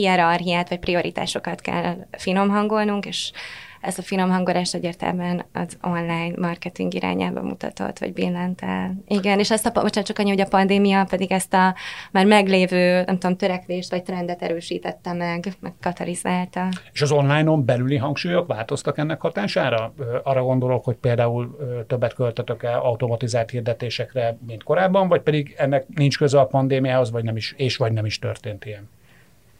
hierarchiát 0.00 0.68
vagy 0.68 0.78
prioritásokat 0.78 1.60
kell 1.60 1.96
finom 2.10 2.48
hangolnunk, 2.48 3.06
és 3.06 3.32
ez 3.80 3.98
a 3.98 4.02
finom 4.02 4.30
hangolás 4.30 4.74
egyértelműen 4.74 5.44
az 5.52 5.78
online 5.82 6.32
marketing 6.36 6.94
irányába 6.94 7.42
mutatott, 7.42 7.98
vagy 7.98 8.12
billent 8.12 8.60
el. 8.62 8.94
Igen, 9.06 9.38
és 9.38 9.50
ezt 9.50 9.66
a, 9.66 9.70
bocsánat, 9.70 10.06
csak 10.06 10.18
annyi, 10.18 10.28
hogy 10.28 10.40
a 10.40 10.46
pandémia 10.46 11.04
pedig 11.04 11.32
ezt 11.32 11.54
a 11.54 11.74
már 12.10 12.26
meglévő, 12.26 13.02
nem 13.06 13.18
tudom, 13.18 13.36
törekvést 13.36 13.90
vagy 13.90 14.02
trendet 14.02 14.42
erősítette 14.42 15.12
meg, 15.12 15.52
meg 15.60 15.72
katalizálta. 15.80 16.68
És 16.92 17.02
az 17.02 17.12
online-on 17.12 17.64
belüli 17.64 17.96
hangsúlyok 17.96 18.46
változtak 18.46 18.98
ennek 18.98 19.20
hatására? 19.20 19.94
Arra 20.22 20.42
gondolok, 20.42 20.84
hogy 20.84 20.96
például 20.96 21.56
többet 21.86 22.14
költötök 22.14 22.62
el 22.62 22.78
automatizált 22.78 23.50
hirdetésekre, 23.50 24.38
mint 24.46 24.62
korábban, 24.62 25.08
vagy 25.08 25.20
pedig 25.20 25.54
ennek 25.58 25.84
nincs 25.88 26.18
köze 26.18 26.40
a 26.40 26.46
pandémiához, 26.46 27.10
vagy 27.10 27.24
nem 27.24 27.36
is, 27.36 27.54
és 27.56 27.76
vagy 27.76 27.92
nem 27.92 28.06
is 28.06 28.18
történt 28.18 28.64
ilyen? 28.64 28.88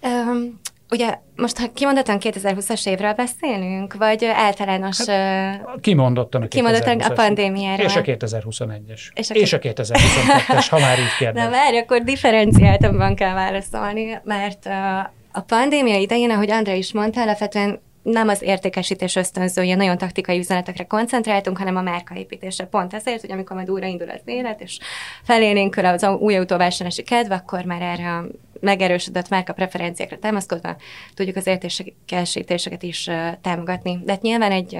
Um, 0.06 0.60
Ugye 0.90 1.18
most, 1.36 1.58
ha 1.58 1.72
kimondottan 1.72 2.18
2020-as 2.20 2.88
évről 2.88 3.12
beszélünk, 3.12 3.94
vagy 3.94 4.24
általános... 4.24 5.06
Hát, 5.06 5.80
kimondottan 5.80 6.42
a 6.42 6.48
Kimondottan 6.48 7.00
a 7.00 7.12
pandémiáról. 7.12 7.86
És 7.86 7.96
a 7.96 8.00
2021-es. 8.00 9.00
És 9.14 9.30
a, 9.30 9.34
és 9.34 9.52
a 9.52 9.58
2022-es, 9.58 10.66
ha 10.70 10.78
már 10.78 10.98
így 10.98 11.16
kérdez. 11.18 11.42
Na 11.44 11.50
várj, 11.50 11.78
akkor 11.78 12.02
differenciáltabban 12.02 13.14
kell 13.14 13.34
válaszolni, 13.34 14.20
mert 14.24 14.66
a 15.32 15.40
pandémia 15.40 15.98
idején, 15.98 16.30
ahogy 16.30 16.50
André 16.50 16.76
is 16.78 16.92
mondta, 16.92 17.20
alapvetően 17.20 17.80
nem 18.12 18.28
az 18.28 18.42
értékesítés 18.42 19.16
ösztönzője, 19.16 19.74
nagyon 19.74 19.98
taktikai 19.98 20.38
üzenetekre 20.38 20.84
koncentráltunk, 20.84 21.58
hanem 21.58 21.76
a 21.76 21.82
márkaépítésre. 21.82 22.64
Pont 22.64 22.94
ezért, 22.94 23.20
hogy 23.20 23.32
amikor 23.32 23.56
majd 23.56 23.70
újraindul 23.70 24.10
az 24.10 24.20
élet, 24.24 24.60
és 24.60 24.78
felénénk 25.22 25.76
az 25.76 26.06
új 26.18 26.36
autóvásárlási 26.36 27.02
kedv, 27.02 27.32
akkor 27.32 27.64
már 27.64 27.82
erre 27.82 28.12
a 28.12 28.24
megerősödött 28.60 29.28
márka 29.28 29.52
preferenciákra 29.52 30.18
támaszkodva 30.18 30.76
tudjuk 31.14 31.36
az 31.36 31.46
értékesítéseket 31.46 32.82
is 32.82 33.10
támogatni. 33.40 33.98
De 34.04 34.12
hát 34.12 34.22
nyilván 34.22 34.52
egy, 34.52 34.76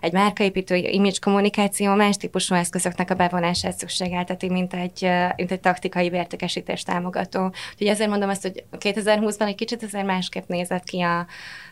egy 0.00 0.12
márkaépítő 0.12 0.74
image 0.74 1.18
kommunikáció 1.20 1.94
más 1.94 2.16
típusú 2.16 2.54
eszközöknek 2.54 3.10
a 3.10 3.14
bevonását 3.14 3.78
szükségelteti, 3.78 4.48
mint 4.48 4.74
egy, 4.74 5.08
mint 5.36 5.50
egy 5.50 5.60
taktikai 5.60 6.10
értékesítés 6.12 6.82
támogató. 6.82 7.44
Úgyhogy 7.72 7.86
ezért 7.86 8.10
mondom 8.10 8.28
azt, 8.28 8.42
hogy 8.42 8.64
2020-ban 8.78 9.46
egy 9.46 9.54
kicsit 9.54 9.82
azért 9.82 10.06
másképp 10.06 10.48
nézett 10.48 10.84
ki 10.84 11.00
a, 11.00 11.26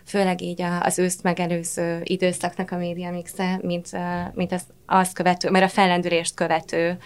főleg 0.07 0.41
így 0.41 0.63
az 0.81 0.94
őszt 0.99 1.23
megelőző 1.23 2.01
időszaknak 2.05 2.71
a 2.71 2.77
média 2.77 3.11
mixe, 3.11 3.59
mint, 3.63 3.91
mint 4.35 4.53
az, 4.53 4.63
az 4.87 5.13
követő, 5.13 5.51
mert 5.51 5.65
a 5.65 5.69
fellendülést 5.69 6.35
követő 6.35 6.99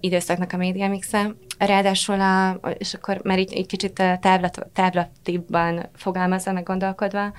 időszaknak 0.00 0.52
a 0.52 0.56
média 0.56 0.88
mixe. 0.88 1.34
Ráadásul, 1.58 2.20
a, 2.20 2.60
és 2.78 2.94
akkor 2.94 3.20
már 3.24 3.38
így, 3.38 3.56
így 3.56 3.66
kicsit 3.66 4.02
távlat, 4.20 4.66
távlatibban 4.72 5.88
fogalmazva, 5.94 6.52
meg 6.52 6.62
gondolkodva, 6.62 7.32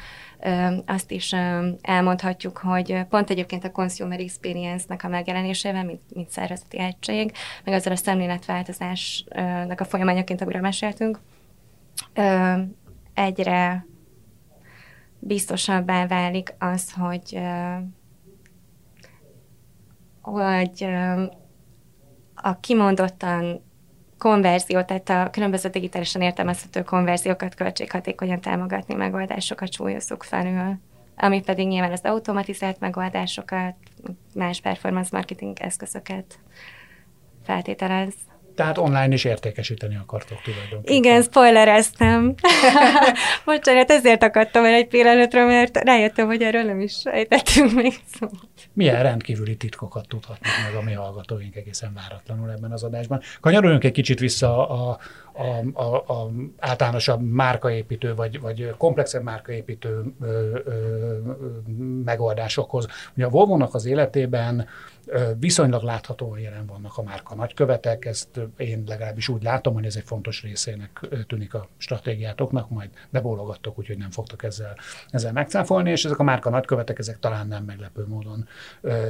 azt 0.85 1.11
is 1.11 1.35
elmondhatjuk, 1.81 2.57
hogy 2.57 3.05
pont 3.09 3.29
egyébként 3.29 3.63
a 3.63 3.71
consumer 3.71 4.19
experience-nek 4.19 5.03
a 5.03 5.07
megjelenésével, 5.07 5.85
mint, 5.85 6.01
mint 6.13 6.29
szervezeti 6.29 6.79
egység, 6.79 7.31
meg 7.63 7.73
azzal 7.73 7.93
a 7.93 7.95
szemléletváltozásnak 7.95 9.79
a 9.79 9.85
folyamányaként, 9.85 10.41
amiről 10.41 10.61
meséltünk, 10.61 11.19
egyre 13.13 13.85
biztosabbá 15.19 16.07
válik 16.07 16.53
az, 16.59 16.93
hogy 16.93 17.39
hogy 20.21 20.87
a 22.35 22.59
kimondottan 22.59 23.63
konverzió, 24.17 24.81
tehát 24.81 25.09
a 25.09 25.29
különböző 25.29 25.69
digitálisan 25.69 26.21
értelmezhető 26.21 26.81
konverziókat 26.81 27.55
költséghatékonyan 27.55 28.41
támogatni 28.41 28.93
megoldásokat 28.93 29.73
súlyozzuk 29.73 30.23
felül 30.23 30.79
ami 31.21 31.41
pedig 31.41 31.67
nyilván 31.67 31.91
az 31.91 32.01
automatizált 32.03 32.79
megoldásokat, 32.79 33.75
más 34.33 34.61
performance 34.61 35.09
marketing 35.11 35.59
eszközöket 35.59 36.39
feltételez. 37.43 38.13
Tehát 38.59 38.77
online 38.77 39.13
is 39.13 39.23
értékesíteni 39.23 39.95
akartok 39.95 40.41
tulajdonképpen. 40.41 40.95
Igen, 40.95 41.21
spoilereztem. 41.21 42.35
Bocsánat, 43.45 43.91
ezért 43.91 44.23
akadtam 44.23 44.65
el 44.65 44.73
egy 44.73 44.87
pillanatra, 44.87 45.45
mert 45.45 45.77
rájöttem, 45.77 46.27
hogy 46.27 46.41
erről 46.41 46.63
nem 46.63 46.79
is 46.79 47.03
ejtettünk 47.03 47.73
még 47.73 47.93
szót. 48.19 48.31
Milyen 48.73 49.03
rendkívüli 49.03 49.55
titkokat 49.57 50.07
tudhatnak 50.07 50.51
meg 50.63 50.75
a 50.75 50.81
mi 50.81 50.93
hallgatóink 50.93 51.55
egészen 51.55 51.93
váratlanul 51.93 52.51
ebben 52.51 52.71
az 52.71 52.83
adásban. 52.83 53.21
Kanyaruljunk 53.41 53.83
egy 53.83 53.91
kicsit 53.91 54.19
vissza 54.19 54.69
a, 54.69 54.97
a, 55.33 55.81
a, 55.83 55.95
a 55.95 56.31
általánosabb 56.59 57.21
márkaépítő, 57.21 58.15
vagy, 58.15 58.39
vagy 58.39 58.73
komplexebb 58.77 59.23
márkaépítő 59.23 60.03
ö, 60.21 60.59
ö, 60.65 61.17
megoldásokhoz. 62.03 62.87
Ugye 63.15 63.25
a 63.25 63.29
volvo 63.29 63.67
az 63.71 63.85
életében 63.85 64.67
Viszonylag 65.39 65.83
láthatóan 65.83 66.39
jelen 66.39 66.65
vannak 66.65 66.97
a 66.97 67.03
márka 67.03 67.35
nagykövetek, 67.35 68.05
ezt 68.05 68.39
én 68.57 68.83
legalábbis 68.87 69.27
úgy 69.27 69.43
látom, 69.43 69.73
hogy 69.73 69.85
ez 69.85 69.95
egy 69.95 70.03
fontos 70.05 70.41
részének 70.43 71.07
tűnik 71.27 71.53
a 71.53 71.67
stratégiátoknak, 71.77 72.69
majd 72.69 72.89
bebólogattok, 73.09 73.77
úgyhogy 73.77 73.97
nem 73.97 74.09
fogtok 74.09 74.43
ezzel, 74.43 74.77
ezzel 75.09 75.31
megcáfolni, 75.31 75.91
és 75.91 76.05
ezek 76.05 76.19
a 76.19 76.23
márka 76.23 76.49
nagykövetek, 76.49 76.99
ezek 76.99 77.19
talán 77.19 77.47
nem 77.47 77.63
meglepő 77.63 78.05
módon 78.07 78.47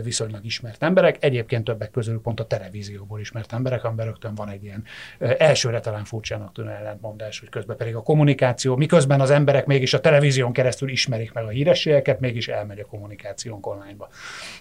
viszonylag 0.03 0.45
ismert 0.45 0.83
emberek. 0.83 1.23
Egyébként 1.23 1.63
többek 1.63 1.91
közül 1.91 2.21
pont 2.21 2.39
a 2.39 2.45
televízióból 2.45 3.19
ismert 3.19 3.53
emberek, 3.53 3.83
amiben 3.83 4.05
rögtön 4.05 4.35
van 4.35 4.49
egy 4.49 4.63
ilyen 4.63 4.83
elsőre 5.19 5.79
talán 5.79 6.03
furcsának 6.03 6.53
tűnő 6.53 6.69
ellentmondás, 6.69 7.39
hogy 7.39 7.49
közben 7.49 7.77
pedig 7.77 7.95
a 7.95 8.01
kommunikáció, 8.01 8.75
miközben 8.75 9.21
az 9.21 9.29
emberek 9.29 9.65
mégis 9.65 9.93
a 9.93 9.99
televízión 9.99 10.53
keresztül 10.53 10.89
ismerik 10.89 11.33
meg 11.33 11.43
a 11.43 11.49
hírességeket, 11.49 12.19
mégis 12.19 12.47
elmegy 12.47 12.79
a 12.79 12.85
kommunikációnk 12.85 13.65
onlineba. 13.65 14.09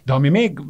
De 0.05 0.13
ami 0.13 0.29
még 0.29 0.61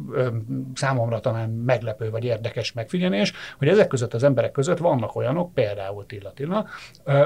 számomra 0.73 1.19
talán 1.19 1.49
meglepő 1.49 2.09
vagy 2.09 2.23
érdekes 2.23 2.71
megfigyelés, 2.71 3.33
hogy 3.57 3.67
ezek 3.67 3.87
között 3.87 4.13
az 4.13 4.23
emberek 4.23 4.51
között 4.51 4.77
vannak 4.77 5.15
olyanok, 5.15 5.53
például 5.53 6.05
Tilla 6.05 6.31
Tilla, 6.33 6.65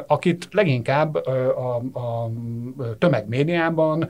akit 0.08 0.48
leginkább 0.52 1.16
a, 1.16 1.76
a 1.76 2.30
tömegmédiában 2.98 4.10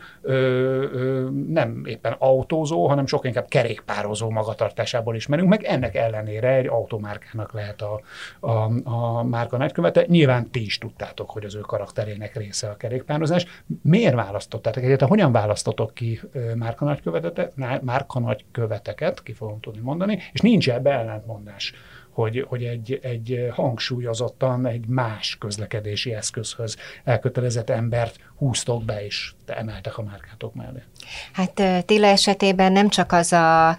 nem 1.47 1.83
éppen 1.85 2.15
autózó, 2.17 2.87
hanem 2.87 3.05
sok 3.05 3.25
inkább 3.25 3.47
kerékpározó 3.47 4.29
magatartásából 4.29 5.15
ismerünk, 5.15 5.49
meg 5.49 5.63
ennek 5.63 5.95
ellenére 5.95 6.49
egy 6.55 6.67
automárkának 6.67 7.53
lehet 7.53 7.81
a, 7.81 8.01
a, 8.39 8.89
a 8.89 9.23
márka 9.23 9.57
nagykövete. 9.57 10.05
Nyilván 10.07 10.51
ti 10.51 10.65
is 10.65 10.77
tudtátok, 10.77 11.29
hogy 11.29 11.45
az 11.45 11.55
ő 11.55 11.59
karakterének 11.59 12.35
része 12.35 12.69
a 12.69 12.77
kerékpározás. 12.77 13.45
Miért 13.81 14.15
választottátok 14.15 14.83
egyáltalán? 14.83 15.09
Hogyan 15.09 15.31
választotok 15.31 15.93
ki 15.93 16.19
márka 17.81 18.19
nagyköveteket, 18.19 19.12
nagyköveteket, 19.13 19.23
ki 19.23 19.33
fogom 19.33 19.59
tudni 19.59 19.81
mondani, 19.81 20.19
és 20.33 20.39
nincs 20.39 20.69
ebbe 20.69 20.91
ellentmondás 20.91 21.73
hogy, 22.13 22.45
hogy 22.47 22.63
egy, 22.63 22.99
egy 23.01 23.49
hangsúlyozottan 23.51 24.65
egy 24.65 24.85
más 24.87 25.37
közlekedési 25.39 26.13
eszközhöz 26.13 26.77
elkötelezett 27.03 27.69
embert 27.69 28.19
húztok 28.35 28.83
be, 28.83 29.05
és 29.05 29.33
te 29.45 29.57
emeltek 29.57 29.97
a 29.97 30.03
márkátok 30.03 30.53
mellé. 30.53 30.83
Hát 31.31 31.85
Tilla 31.85 32.07
esetében 32.07 32.71
nem 32.71 32.89
csak 32.89 33.11
az 33.11 33.33
a 33.33 33.77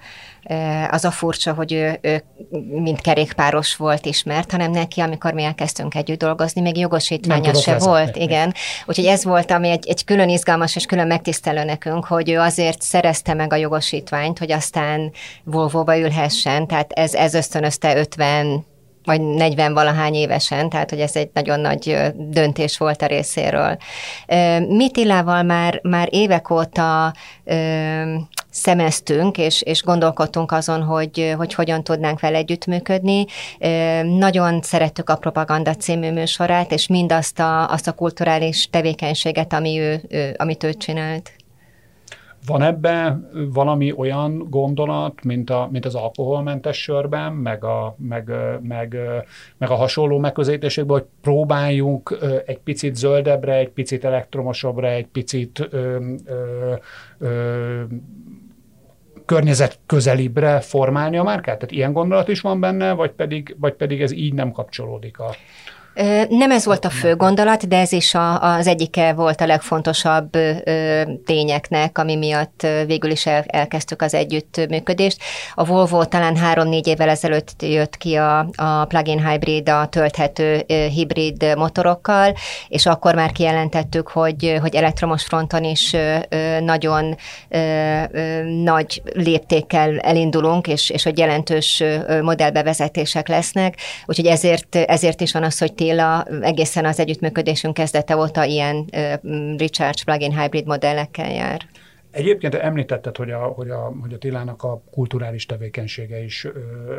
az 0.91 1.05
a 1.05 1.11
furcsa, 1.11 1.53
hogy 1.53 1.73
ő, 1.73 1.99
ő 2.01 2.25
mint 2.69 3.01
kerékpáros 3.01 3.77
volt 3.77 4.07
ismert, 4.07 4.51
hanem 4.51 4.71
neki, 4.71 5.01
amikor 5.01 5.33
mi 5.33 5.43
elkezdtünk 5.43 5.95
együtt 5.95 6.19
dolgozni, 6.19 6.61
még 6.61 6.79
jogosítványa 6.79 7.55
se 7.55 7.73
vezetni. 7.73 7.87
volt. 7.87 8.17
Igen. 8.17 8.55
Úgyhogy 8.87 9.07
ez 9.07 9.25
volt, 9.25 9.51
ami 9.51 9.69
egy, 9.69 9.89
egy 9.89 10.05
külön 10.05 10.29
izgalmas 10.29 10.77
és 10.77 10.87
külön 10.87 11.07
megtisztelő 11.07 11.65
nekünk, 11.65 12.05
hogy 12.05 12.31
ő 12.31 12.39
azért 12.39 12.83
szerezte 12.83 13.35
meg 13.35 13.53
a 13.53 13.57
jogosítványt, 13.57 14.39
hogy 14.39 14.53
aztán 14.53 15.13
Volvo-ba 15.45 15.99
ülhessen, 15.99 16.67
tehát 16.67 16.93
ez, 16.93 17.15
ez 17.15 17.35
ösztönözte 17.35 17.97
50 17.97 18.65
vagy 19.05 19.21
40 19.21 19.75
valahány 19.75 20.15
évesen, 20.15 20.69
tehát 20.69 20.91
hogy 20.91 21.01
ez 21.01 21.17
egy 21.17 21.31
nagyon 21.33 21.61
nagy 21.61 22.13
döntés 22.17 22.79
volt 22.79 23.03
a 23.03 23.07
részéről. 23.07 23.77
Mi 24.69 24.91
Tillával 24.91 25.43
már, 25.43 25.81
már 25.83 26.09
évek 26.11 26.51
óta 26.51 27.15
szemeztünk, 28.55 29.39
és, 29.39 29.63
és 29.63 29.83
gondolkodtunk 29.83 30.53
azon, 30.53 30.83
hogy, 30.83 31.35
hogy 31.37 31.55
hogyan 31.55 31.85
tudnánk 31.85 32.21
vele 32.21 32.37
együttműködni. 32.37 33.27
Nagyon 34.03 34.63
szerettük 34.63 35.11
a 35.11 35.17
Propaganda 35.17 35.75
című 35.75 36.13
műsorát, 36.13 36.73
és 36.73 36.87
mindazt 36.87 37.39
a, 37.39 37.71
azt 37.71 37.89
a 37.89 37.93
kulturális 37.93 38.69
tevékenységet, 38.71 39.53
ami 39.53 39.79
ő, 39.79 40.03
ő, 40.09 40.35
amit 40.39 40.65
ő 40.65 40.73
csinált. 40.73 41.33
Van 42.47 42.63
ebbe 42.63 43.21
valami 43.53 43.93
olyan 43.97 44.47
gondolat, 44.51 45.25
mint, 45.25 45.51
a, 45.51 45.69
mint 45.73 45.85
az 45.85 45.95
alkoholmentes 45.95 46.83
sörben, 46.83 47.33
meg 47.33 47.65
a, 47.65 47.95
meg, 47.99 48.31
meg, 48.63 48.97
meg 49.59 49.71
a 49.71 49.75
hasonló 49.75 50.19
megközelítésekben, 50.19 50.97
hogy 50.97 51.07
próbáljunk 51.23 52.19
egy 52.47 52.59
picit 52.59 52.95
zöldebbre, 52.95 53.55
egy 53.55 53.69
picit 53.71 54.05
elektromosabbra, 54.05 54.89
egy 54.89 55.07
picit 55.07 55.69
ö, 55.71 55.99
ö, 56.25 56.75
ö, 57.19 57.83
környezet 59.27 59.79
közelibbre 59.87 60.61
formálni 60.61 61.17
a 61.17 61.23
márkát? 61.23 61.59
Tehát 61.59 61.75
ilyen 61.75 61.93
gondolat 61.93 62.29
is 62.29 62.41
van 62.41 62.61
benne, 62.61 62.93
vagy 62.93 63.11
pedig, 63.11 63.57
vagy 63.59 63.73
pedig 63.73 64.03
ez 64.03 64.13
így 64.13 64.33
nem 64.35 64.53
kapcsolódik 64.53 65.19
a... 65.19 65.35
Nem 66.29 66.51
ez 66.51 66.65
volt 66.65 66.85
a 66.85 66.91
fő 66.91 67.17
gondolat, 67.17 67.69
de 67.69 67.79
ez 67.79 67.93
is 67.93 68.15
a, 68.15 68.43
az 68.43 68.67
egyike 68.67 69.13
volt 69.13 69.41
a 69.41 69.47
legfontosabb 69.47 70.31
tényeknek, 71.25 71.99
ami 71.99 72.17
miatt 72.17 72.67
végül 72.87 73.11
is 73.11 73.27
el, 73.27 73.45
elkezdtük 73.47 74.03
az 74.03 74.15
együttműködést. 74.15 75.19
A 75.55 75.65
Volvo 75.65 76.05
talán 76.05 76.37
három-négy 76.37 76.87
évvel 76.87 77.09
ezelőtt 77.09 77.63
jött 77.63 77.97
ki 77.97 78.15
a, 78.15 78.39
a 78.57 78.85
plug-in 78.85 79.29
hybrid, 79.29 79.69
a 79.69 79.87
tölthető 79.87 80.65
hibrid 80.67 81.55
motorokkal, 81.57 82.35
és 82.69 82.87
akkor 82.87 83.15
már 83.15 83.33
kijelentettük, 83.33 84.09
hogy, 84.09 84.57
hogy 84.61 84.75
elektromos 84.75 85.25
fronton 85.25 85.65
is 85.65 85.97
nagyon 86.61 87.17
nagy 88.63 89.03
léptékkel 89.13 89.99
elindulunk, 89.99 90.67
és, 90.67 90.91
és 90.91 91.03
hogy 91.03 91.19
jelentős 91.19 91.83
modellbevezetések 92.23 93.29
lesznek, 93.29 93.77
úgyhogy 94.07 94.27
ezért, 94.27 94.77
ezért 94.77 95.21
is 95.21 95.33
van 95.33 95.43
az, 95.43 95.59
hogy 95.59 95.75
Attila 95.85 96.25
egészen 96.41 96.85
az 96.85 96.99
együttműködésünk 96.99 97.75
kezdete 97.75 98.17
óta 98.17 98.45
ilyen 98.45 98.85
recharge 99.59 100.03
plugin 100.05 100.39
hybrid 100.41 100.67
modellekkel 100.67 101.31
jár. 101.33 101.61
Egyébként 102.11 102.55
említetted, 102.55 103.17
hogy 103.17 103.31
a, 103.31 103.39
hogy 103.39 103.71
a, 103.71 103.93
hogy 104.01 104.13
a 104.13 104.19
Tilának 104.19 104.63
a 104.63 104.83
kulturális 104.91 105.47
tevékenysége 105.47 106.23
is 106.23 106.45
ö, 106.45 106.51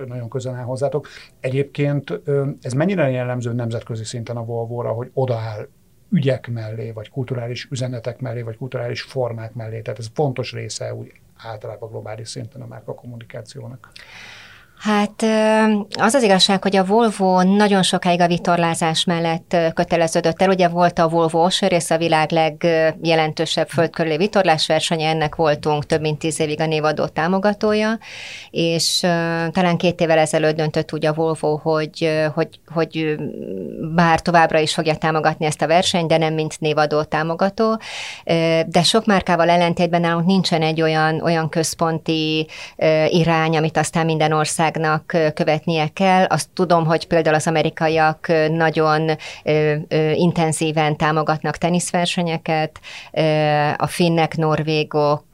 nagyon 0.07 0.29
közel 0.29 0.55
áll 0.55 0.63
hozzátok. 0.63 1.07
Egyébként 1.39 2.21
ö, 2.23 2.49
ez 2.61 2.73
mennyire 2.73 3.09
jellemző 3.09 3.53
nemzetközi 3.53 4.03
szinten 4.03 4.37
a 4.37 4.45
Volvo-ra, 4.45 4.91
hogy 4.91 5.09
odaáll 5.13 5.67
ügyek 6.09 6.47
mellé, 6.47 6.91
vagy 6.91 7.09
kulturális 7.09 7.67
üzenetek 7.71 8.19
mellé, 8.19 8.41
vagy 8.41 8.57
kulturális 8.57 9.01
formák 9.01 9.53
mellé. 9.53 9.81
Tehát 9.81 9.99
ez 9.99 10.07
fontos 10.13 10.51
része 10.51 10.93
úgy 10.93 11.11
általában 11.37 11.89
globális 11.89 12.29
szinten 12.29 12.61
a 12.61 12.65
márka 12.65 12.93
kommunikációnak. 12.93 13.91
Hát 14.77 15.25
az 15.99 16.13
az 16.13 16.23
igazság, 16.23 16.61
hogy 16.61 16.75
a 16.75 16.85
Volvo 16.85 17.41
nagyon 17.41 17.83
sokáig 17.83 18.21
a 18.21 18.27
vitorlázás 18.27 19.03
mellett 19.03 19.57
köteleződött 19.73 20.41
el. 20.41 20.49
Ugye 20.49 20.67
volt 20.67 20.99
a 20.99 21.07
Volvo 21.07 21.43
Osörész 21.43 21.89
a 21.89 21.97
világ 21.97 22.31
legjelentősebb 22.31 23.67
földkörüli 23.67 24.17
vitorlásversenye, 24.17 25.09
ennek 25.09 25.35
voltunk 25.35 25.85
több 25.85 26.01
mint 26.01 26.19
tíz 26.19 26.39
évig 26.39 26.61
a 26.61 26.65
névadó 26.65 27.05
támogatója, 27.05 27.97
és 28.49 28.99
talán 29.51 29.77
két 29.77 30.01
évvel 30.01 30.17
ezelőtt 30.17 30.55
döntött 30.55 30.93
úgy 30.93 31.05
a 31.05 31.13
Volvo, 31.13 31.55
hogy, 31.55 32.21
hogy, 32.33 32.59
hogy 32.73 33.15
bár 33.95 34.21
továbbra 34.21 34.59
is 34.59 34.73
fogja 34.73 34.95
támogatni 34.95 35.45
ezt 35.45 35.61
a 35.61 35.67
versenyt, 35.67 36.07
de 36.07 36.17
nem 36.17 36.33
mint 36.33 36.59
névadó 36.59 37.03
támogató. 37.03 37.79
De 38.65 38.83
sok 38.83 39.05
márkával 39.05 39.49
ellentétben 39.49 40.01
nálunk 40.01 40.25
nincsen 40.25 40.61
egy 40.61 40.81
olyan, 40.81 41.21
olyan 41.21 41.49
központi 41.49 42.47
irány, 43.09 43.57
amit 43.57 43.77
aztán 43.77 44.05
minden 44.05 44.31
ország 44.31 44.64
országnak 44.65 45.33
követnie 45.33 45.87
kell. 45.87 46.23
Azt 46.23 46.49
tudom, 46.53 46.85
hogy 46.85 47.07
például 47.07 47.35
az 47.35 47.47
amerikaiak 47.47 48.27
nagyon 48.49 49.11
intenzíven 50.13 50.97
támogatnak 50.97 51.57
teniszversenyeket, 51.57 52.79
a 53.77 53.87
finnek, 53.87 54.35
norvégok 54.35 55.25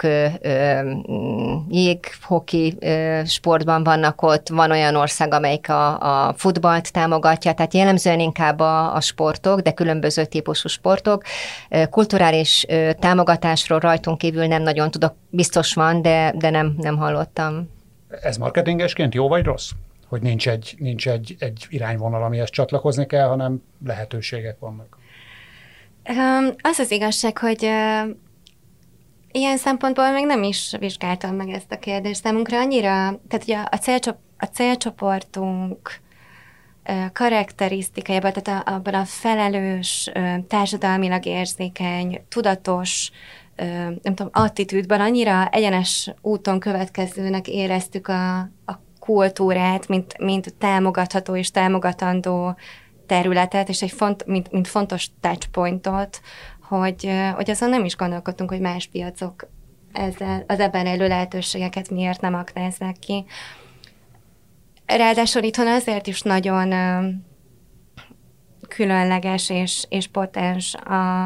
jéghoki 1.70 2.78
sportban 3.26 3.84
vannak 3.84 4.22
ott, 4.22 4.50
van 4.50 4.72
olyan 4.72 4.96
ország, 4.96 5.34
amelyik 5.34 5.70
a, 5.70 6.28
a 6.28 6.34
futballt 6.38 6.92
támogatja, 6.92 7.54
tehát 7.54 7.74
jellemzően 7.74 8.20
inkább 8.20 8.60
a, 8.60 8.96
a 8.96 9.02
sportok, 9.02 9.60
de 9.60 9.72
különböző 9.72 10.26
típusú 10.26 10.68
sportok. 10.68 11.24
Kulturális 11.90 12.66
támogatásról 13.00 13.80
rajtunk 13.80 14.18
kívül 14.18 14.46
nem 14.46 14.62
nagyon 14.62 14.92
tudok, 14.92 15.16
biztos 15.30 15.74
van, 15.74 16.02
de, 16.02 16.34
de 16.38 16.50
nem, 16.50 16.76
nem 16.78 16.98
hallottam. 16.98 17.80
Ez 18.22 18.38
marketingesként 18.38 19.14
jó 19.14 19.28
vagy 19.28 19.44
rossz? 19.44 19.72
hogy 20.12 20.22
nincs 20.22 20.48
egy, 20.48 20.76
nincs 20.78 21.08
egy, 21.08 21.36
egy 21.40 21.66
irányvonal, 21.70 22.24
amihez 22.24 22.50
csatlakozni 22.50 23.06
kell, 23.06 23.28
hanem 23.28 23.64
lehetőségek 23.86 24.60
vannak. 24.60 24.98
Az 26.62 26.80
az 26.80 26.92
igazság, 26.92 27.38
hogy 27.38 27.62
ilyen 29.32 29.58
szempontból 29.58 30.12
még 30.12 30.26
nem 30.26 30.44
is 30.44 30.76
vizsgáltam 30.80 31.36
meg 31.36 31.50
ezt 31.50 31.72
a 31.72 31.80
kérdést. 31.80 32.24
Számunkra 32.24 32.58
annyira, 32.58 32.90
tehát 33.28 33.44
ugye 33.44 33.58
a, 33.58 33.78
célcsop, 33.78 34.18
a 34.38 34.46
célcsoportunk 34.46 36.00
karakterisztikájában, 37.14 38.34
tehát 38.34 38.68
abban 38.68 38.94
a 38.94 39.06
felelős, 39.06 40.12
társadalmilag 40.48 41.26
érzékeny, 41.26 42.26
tudatos, 42.30 43.12
nem 44.02 44.16
tudom, 44.16 44.30
attitűdben 44.32 45.02
annyira 45.02 45.48
egyenes 45.50 46.14
úton 46.22 46.60
következőnek 46.60 47.48
éreztük 47.48 48.08
a, 48.08 48.40
a 48.40 48.80
kultúrát, 49.00 49.88
mint, 49.88 50.18
mint 50.18 50.54
támogatható 50.58 51.36
és 51.36 51.52
támogatandó 51.52 52.56
területet, 53.06 53.70
és 53.70 53.82
egy 53.82 53.92
font, 53.92 54.26
mint, 54.26 54.52
mint 54.52 54.68
fontos 54.68 55.10
touchpointot, 55.20 56.22
hogy, 56.62 57.10
hogy 57.36 57.50
azon 57.50 57.70
nem 57.70 57.86
is 57.86 57.96
gondolkodtunk, 57.96 58.50
hogy 58.50 58.60
más 58.60 58.88
piacok 58.88 59.48
ezzel, 59.92 60.44
az 60.48 60.60
ebben 60.60 60.86
elő 60.86 61.08
lehetőségeket 61.08 61.90
miért 61.90 62.22
nem 62.22 62.34
aknázzák 62.34 62.96
ki. 63.00 63.26
Ráadásul 64.86 65.44
itthon 65.44 65.68
azért 65.68 66.08
is 66.08 66.22
nagyon 66.22 66.74
különleges 68.68 69.50
és, 69.50 69.86
és 69.90 70.08
potens 70.08 70.76
a, 70.76 71.26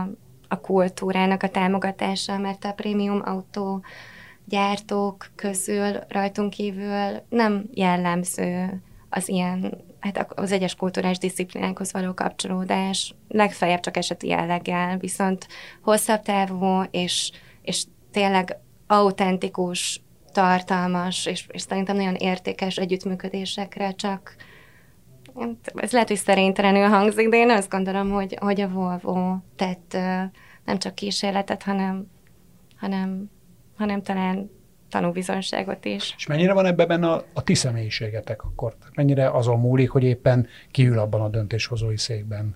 a 0.55 0.61
kultúrának 0.61 1.43
a 1.43 1.49
támogatása, 1.49 2.37
mert 2.37 2.65
a 2.65 2.73
prémium 2.73 3.21
autó 3.25 3.83
gyártók 4.45 5.31
közül 5.35 5.99
rajtunk 6.07 6.49
kívül 6.49 7.23
nem 7.29 7.65
jellemző 7.73 8.81
az 9.09 9.29
ilyen, 9.29 9.83
hát 9.99 10.33
az 10.35 10.51
egyes 10.51 10.75
kulturális 10.75 11.17
disziplinákhoz 11.17 11.91
való 11.91 12.13
kapcsolódás, 12.13 13.15
legfeljebb 13.27 13.79
csak 13.79 13.97
eseti 13.97 14.27
jelleggel, 14.27 14.97
viszont 14.97 15.47
hosszabb 15.81 16.21
távú 16.21 16.81
és, 16.91 17.31
és 17.61 17.83
tényleg 18.11 18.57
autentikus, 18.87 20.01
tartalmas, 20.31 21.25
és, 21.25 21.47
és 21.51 21.61
szerintem 21.61 21.95
nagyon 21.95 22.15
értékes 22.15 22.77
együttműködésekre 22.77 23.91
csak 23.91 24.35
ez 25.75 25.91
lehet, 25.91 26.07
hogy 26.07 26.17
szerénytelenül 26.17 26.87
hangzik, 26.87 27.29
de 27.29 27.37
én 27.37 27.49
azt 27.49 27.69
gondolom, 27.69 28.11
hogy, 28.11 28.37
hogy 28.39 28.61
a 28.61 28.69
Volvo 28.69 29.35
tett 29.55 29.97
nem 30.65 30.77
csak 30.77 30.95
kísérletet, 30.95 31.63
hanem, 31.63 32.07
hanem, 32.75 33.29
hanem 33.77 34.01
talán 34.01 34.49
tanúbizonságot 34.89 35.85
is. 35.85 36.13
És 36.17 36.25
mennyire 36.25 36.53
van 36.53 36.65
ebben 36.65 37.03
a, 37.03 37.23
a 37.33 37.43
ti 37.43 37.53
személyiségetek 37.53 38.43
akkor? 38.43 38.75
Mennyire 38.93 39.29
azon 39.29 39.59
múlik, 39.59 39.89
hogy 39.89 40.03
éppen 40.03 40.47
kiül 40.71 40.99
abban 40.99 41.21
a 41.21 41.29
döntéshozói 41.29 41.97
székben, 41.97 42.55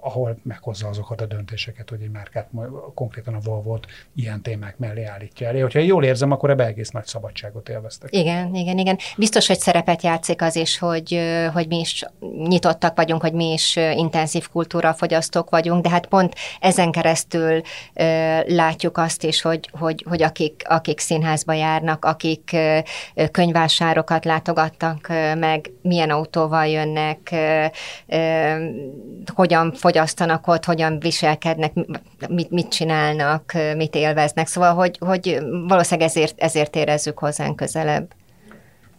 ahol 0.00 0.38
meghozza 0.42 0.88
azokat 0.88 1.20
a 1.20 1.26
döntéseket, 1.26 1.90
hogy 1.90 2.02
egy 2.02 2.10
márkát, 2.10 2.48
konkrétan 2.94 3.34
a 3.34 3.38
volvo 3.38 3.78
ilyen 4.14 4.42
témák 4.42 4.78
mellé 4.78 5.04
állítja 5.04 5.46
elé. 5.46 5.60
Hogyha 5.60 5.78
jól 5.78 6.04
érzem, 6.04 6.30
akkor 6.30 6.50
ebbe 6.50 6.64
egész 6.64 6.90
nagy 6.90 7.06
szabadságot 7.06 7.68
élveztek. 7.68 8.14
Igen, 8.14 8.54
igen, 8.54 8.78
igen. 8.78 8.98
Biztos, 9.16 9.46
hogy 9.46 9.58
szerepet 9.58 10.02
játszik 10.02 10.42
az 10.42 10.56
is, 10.56 10.78
hogy, 10.78 11.20
hogy 11.52 11.68
mi 11.68 11.78
is 11.78 12.04
nyitottak 12.48 12.96
vagyunk, 12.96 13.20
hogy 13.20 13.32
mi 13.32 13.52
is 13.52 13.76
intenzív 13.76 14.48
kultúra 14.48 14.94
fogyasztók 14.94 15.50
vagyunk, 15.50 15.82
de 15.82 15.88
hát 15.88 16.06
pont 16.06 16.34
ezen 16.60 16.90
keresztül 16.90 17.60
látjuk 18.46 18.98
azt 18.98 19.24
is, 19.24 19.42
hogy, 19.42 19.70
hogy, 19.72 20.04
hogy 20.08 20.22
akik, 20.22 20.62
akik 20.66 20.98
színházba 20.98 21.52
járnak, 21.52 22.04
akik 22.04 22.56
könyvásárokat 23.30 24.24
látogattak 24.24 25.06
meg, 25.38 25.70
milyen 25.82 26.10
autóval 26.10 26.66
jönnek, 26.66 27.34
hogyan 29.34 29.72
fogyasztanak 29.72 30.46
ott, 30.46 30.64
hogyan 30.64 30.98
viselkednek, 30.98 31.72
mit, 32.28 32.50
mit 32.50 32.68
csinálnak, 32.68 33.52
mit 33.76 33.94
élveznek. 33.94 34.46
Szóval, 34.46 34.74
hogy, 34.74 34.98
hogy 35.00 35.38
valószínűleg 35.68 36.08
ezért, 36.08 36.40
ezért 36.40 36.76
érezzük 36.76 37.18
hozzánk 37.18 37.56
közelebb. 37.56 38.14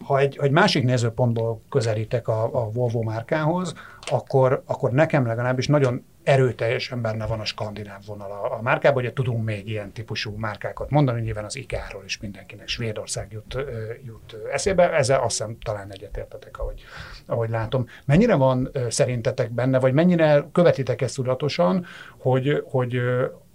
Ha 0.04 0.18
egy, 0.18 0.38
egy 0.40 0.50
másik 0.50 0.84
nézőpontból 0.84 1.60
közelítek 1.68 2.28
a, 2.28 2.42
a 2.42 2.70
Volvo 2.70 3.02
márkához, 3.02 3.74
akkor, 4.10 4.62
akkor 4.66 4.90
nekem 4.90 5.26
legalábbis 5.26 5.66
nagyon 5.66 6.04
erőteljesen 6.22 7.02
benne 7.02 7.26
van 7.26 7.40
a 7.40 7.44
skandináv 7.44 8.04
vonal 8.06 8.30
a, 8.30 8.58
a 8.58 8.62
márkában. 8.62 9.02
Ugye 9.02 9.12
tudunk 9.12 9.44
még 9.44 9.68
ilyen 9.68 9.92
típusú 9.92 10.34
márkákat 10.36 10.90
mondani, 10.90 11.20
nyilván 11.20 11.44
az 11.44 11.56
IKEA-ról 11.56 12.04
is 12.04 12.18
mindenkinek 12.18 12.68
Svédország 12.68 13.32
jut, 13.32 13.56
jut 14.04 14.36
eszébe. 14.52 14.92
Ezzel 14.92 15.20
azt 15.20 15.38
hiszem 15.38 15.56
talán 15.64 15.92
egyetértetek, 15.92 16.58
ahogy, 16.58 16.82
ahogy 17.26 17.50
látom. 17.50 17.86
Mennyire 18.04 18.34
van 18.34 18.70
szerintetek 18.88 19.50
benne, 19.50 19.78
vagy 19.78 19.92
mennyire 19.92 20.44
követitek 20.52 21.02
ezt 21.02 21.14
tudatosan, 21.14 21.86
hogy, 22.18 22.62
hogy 22.64 22.96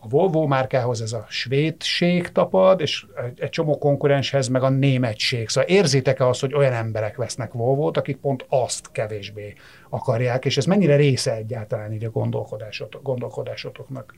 a 0.05 0.07
Volvo 0.07 0.47
márkához 0.47 1.01
ez 1.01 1.13
a 1.13 1.25
svédség 1.29 2.31
tapad, 2.31 2.81
és 2.81 3.05
egy, 3.35 3.49
csomó 3.49 3.77
konkurenshez 3.77 4.47
meg 4.47 4.63
a 4.63 4.69
németség. 4.69 5.49
Szóval 5.49 5.69
érzitek-e 5.69 6.27
azt, 6.27 6.41
hogy 6.41 6.53
olyan 6.53 6.73
emberek 6.73 7.15
vesznek 7.15 7.53
Volvo-t, 7.53 7.97
akik 7.97 8.17
pont 8.17 8.45
azt 8.49 8.91
kevésbé 8.91 9.53
akarják, 9.89 10.45
és 10.45 10.57
ez 10.57 10.65
mennyire 10.65 10.95
része 10.95 11.33
egyáltalán 11.33 11.93
így 11.93 12.03
a 12.03 12.09
gondolkodásotok, 12.09 13.03
gondolkodásotoknak? 13.03 14.13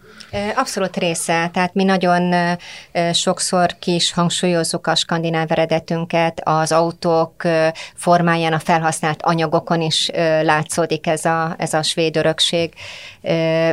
Abszolút 0.56 0.98
része, 0.98 1.50
tehát 1.54 1.74
mi 1.74 1.84
nagyon 1.84 2.34
sokszor 3.14 3.76
ki 3.80 3.94
is 3.94 4.14
hangsúlyozzuk 4.14 4.88
a 4.88 4.96
skandináv 4.96 5.52
eredetünket, 5.52 6.42
az 6.44 6.72
autók 6.72 7.44
formáján, 7.96 8.54
a 8.54 8.60
felhasznált 8.60 9.22
anyagokon 9.22 9.82
is 9.82 10.10
látszódik 10.42 11.08
ez 11.08 11.26
a, 11.26 11.56
ez 11.58 11.74
a 11.74 11.84
svéd 11.84 12.16
örökség, 12.16 12.74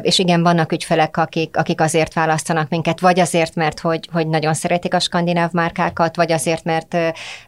és 0.00 0.18
igen, 0.18 0.42
vannak 0.42 0.72
ügyfelek, 0.72 1.16
akik, 1.16 1.56
akik 1.56 1.80
azért 1.80 2.14
választanak 2.14 2.68
minket, 2.68 3.00
vagy 3.00 3.20
azért, 3.20 3.54
mert 3.54 3.80
hogy, 3.80 4.08
hogy 4.12 4.28
nagyon 4.28 4.54
szeretik 4.54 4.94
a 4.94 5.00
skandináv 5.00 5.52
márkákat, 5.52 6.16
vagy 6.16 6.32
azért, 6.32 6.64
mert, 6.64 6.96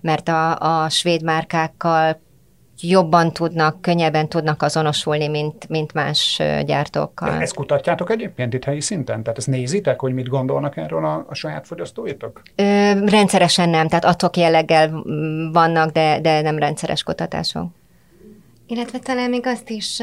mert 0.01 0.29
a, 0.29 0.59
a 0.85 0.89
svéd 0.89 1.23
márkákkal 1.23 2.25
jobban 2.81 3.33
tudnak, 3.33 3.81
könnyebben 3.81 4.29
tudnak 4.29 4.63
azonosulni, 4.63 5.29
mint, 5.29 5.69
mint 5.69 5.93
más 5.93 6.43
gyártókkal. 6.65 7.31
De 7.31 7.41
ezt 7.41 7.55
kutatjátok 7.55 8.11
egyébként 8.11 8.55
itt 8.55 8.65
helyi 8.65 8.81
szinten? 8.81 9.23
Tehát 9.23 9.39
ezt 9.39 9.47
nézitek, 9.47 10.01
hogy 10.01 10.15
mit 10.15 10.29
gondolnak 10.29 10.77
erről 10.77 11.05
a, 11.05 11.27
a 11.29 11.35
saját 11.35 11.67
fogyasztóitok? 11.67 12.43
Ö, 12.55 12.63
rendszeresen 13.07 13.69
nem, 13.69 13.89
tehát 13.89 14.05
atok 14.05 14.37
jelleggel 14.37 15.03
vannak, 15.53 15.91
de, 15.91 16.21
de 16.21 16.41
nem 16.41 16.59
rendszeres 16.59 17.03
kutatások. 17.03 17.67
Illetve 18.69 18.99
talán 18.99 19.31
még 19.31 19.47
azt 19.47 19.71
is, 19.71 19.99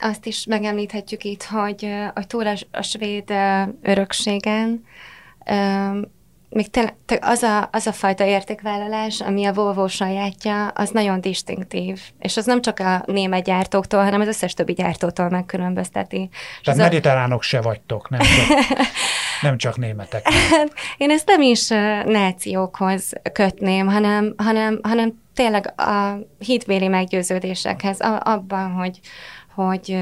azt 0.00 0.26
is 0.26 0.46
megemlíthetjük 0.46 1.24
itt, 1.24 1.42
hogy, 1.42 1.88
hogy 2.14 2.26
túl 2.26 2.46
a, 2.46 2.54
a 2.72 2.82
svéd 2.82 3.32
örökségen 3.82 4.84
még 6.50 6.70
te, 6.70 6.94
az, 7.20 7.42
a, 7.42 7.68
az 7.72 7.86
a 7.86 7.92
fajta 7.92 8.24
értékvállalás, 8.24 9.20
ami 9.20 9.44
a 9.44 9.52
Volvo 9.52 9.88
sajátja, 9.88 10.68
az 10.68 10.90
nagyon 10.90 11.20
distinktív. 11.20 12.00
És 12.18 12.36
az 12.36 12.44
nem 12.44 12.62
csak 12.62 12.78
a 12.78 13.02
német 13.06 13.44
gyártóktól, 13.44 14.02
hanem 14.02 14.20
az 14.20 14.26
összes 14.26 14.54
többi 14.54 14.72
gyártótól 14.72 15.28
megkülönbözteti. 15.28 16.28
Tehát 16.62 16.80
mediterránok 16.80 17.38
a... 17.38 17.42
se 17.42 17.60
vagytok, 17.60 18.08
nem 18.08 18.20
csak, 18.20 18.76
nem 19.42 19.56
csak 19.56 19.76
németek. 19.76 20.28
Én 20.96 21.10
ezt 21.10 21.26
nem 21.26 21.42
is 21.42 21.68
nációkhoz 22.04 23.12
kötném, 23.32 23.86
hanem, 23.86 24.34
hanem, 24.36 24.78
hanem 24.82 25.22
tényleg 25.34 25.80
a 25.80 26.18
hitvéli 26.38 26.88
meggyőződésekhez, 26.88 27.98
abban, 28.20 28.70
hogy, 28.70 29.00
hogy, 29.54 29.98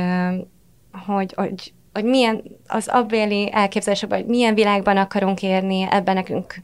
hogy, 1.06 1.32
hogy 1.36 1.72
hogy 1.96 2.04
milyen 2.04 2.42
az 2.66 2.88
abbéli 2.88 3.50
elképzelésekben, 3.52 4.18
hogy 4.18 4.28
milyen 4.28 4.54
világban 4.54 4.96
akarunk 4.96 5.42
érni, 5.42 5.86
ebben 5.90 6.14
nekünk 6.14 6.54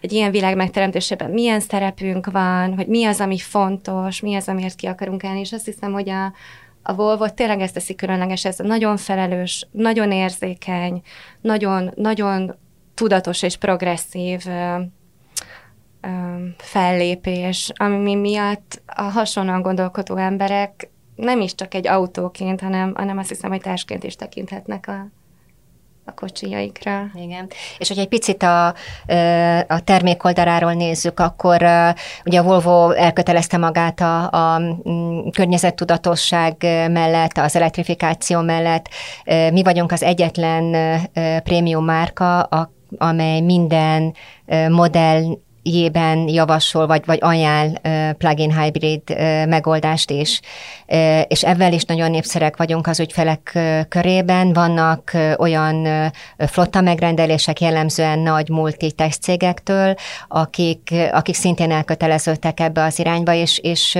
egy 0.00 0.12
ilyen 0.12 0.30
világ 0.30 0.56
megteremtésében. 0.56 1.30
Milyen 1.30 1.60
szerepünk 1.60 2.26
van, 2.30 2.74
hogy 2.74 2.86
mi 2.86 3.04
az, 3.04 3.20
ami 3.20 3.38
fontos, 3.38 4.20
mi 4.20 4.34
az, 4.34 4.48
amiért 4.48 4.74
ki 4.74 4.86
akarunk 4.86 5.24
állni, 5.24 5.40
és 5.40 5.52
azt 5.52 5.64
hiszem, 5.64 5.92
hogy 5.92 6.08
a, 6.08 6.32
a 6.82 6.94
Volvo 6.94 7.28
tényleg 7.28 7.60
ezt 7.60 7.74
teszi 7.74 7.94
különleges, 7.94 8.44
ez 8.44 8.58
nagyon 8.58 8.96
felelős, 8.96 9.66
nagyon 9.70 10.12
érzékeny, 10.12 11.02
nagyon, 11.40 11.92
nagyon 11.94 12.54
tudatos 12.94 13.42
és 13.42 13.56
progresszív 13.56 14.44
ö, 14.46 14.82
fellépés, 16.56 17.72
ami 17.74 18.14
miatt 18.14 18.82
a 18.86 19.02
hasonlóan 19.02 19.62
gondolkodó 19.62 20.16
emberek 20.16 20.90
nem 21.18 21.40
is 21.40 21.54
csak 21.54 21.74
egy 21.74 21.86
autóként, 21.86 22.60
hanem, 22.60 22.92
hanem 22.96 23.18
azt 23.18 23.28
hiszem, 23.28 23.50
hogy 23.50 23.60
társként 23.60 24.04
is 24.04 24.16
tekinthetnek 24.16 24.88
a, 24.88 25.06
a 26.04 26.14
kocsijaikra. 26.14 27.10
Igen. 27.14 27.50
És 27.78 27.88
hogy 27.88 27.98
egy 27.98 28.08
picit 28.08 28.42
a, 28.42 28.66
a 29.66 29.80
termék 29.84 30.24
oldaláról 30.24 30.72
nézzük, 30.72 31.20
akkor 31.20 31.62
ugye 32.24 32.38
a 32.38 32.42
Volvo 32.42 32.90
elkötelezte 32.90 33.56
magát 33.56 34.00
a, 34.00 34.30
a 34.30 34.60
környezettudatosság 35.32 36.56
mellett, 36.90 37.38
az 37.38 37.56
elektrifikáció 37.56 38.40
mellett. 38.40 38.88
Mi 39.52 39.62
vagyunk 39.62 39.92
az 39.92 40.02
egyetlen 40.02 41.00
prémium 41.42 41.84
márka, 41.84 42.48
amely 42.98 43.40
minden 43.40 44.14
modell 44.68 45.22
jében 45.68 46.28
javasol, 46.28 46.86
vagy, 46.86 47.02
vagy 47.06 47.18
ajánl 47.20 47.72
plug-in 48.12 48.60
hybrid 48.60 49.02
megoldást 49.48 50.10
is, 50.10 50.40
és 51.28 51.44
ebben 51.44 51.72
is 51.72 51.84
nagyon 51.84 52.10
népszerek 52.10 52.56
vagyunk 52.56 52.86
az 52.86 53.00
ügyfelek 53.00 53.58
körében. 53.88 54.52
Vannak 54.52 55.12
olyan 55.36 55.86
flotta 56.36 56.80
megrendelések 56.80 57.60
jellemzően 57.60 58.18
nagy 58.18 58.48
multitex 58.48 59.18
cégektől, 59.18 59.94
akik, 60.28 60.94
akik 61.12 61.34
szintén 61.34 61.70
elköteleződtek 61.70 62.60
ebbe 62.60 62.84
az 62.84 62.98
irányba, 62.98 63.32
és, 63.32 63.58
és 63.58 63.98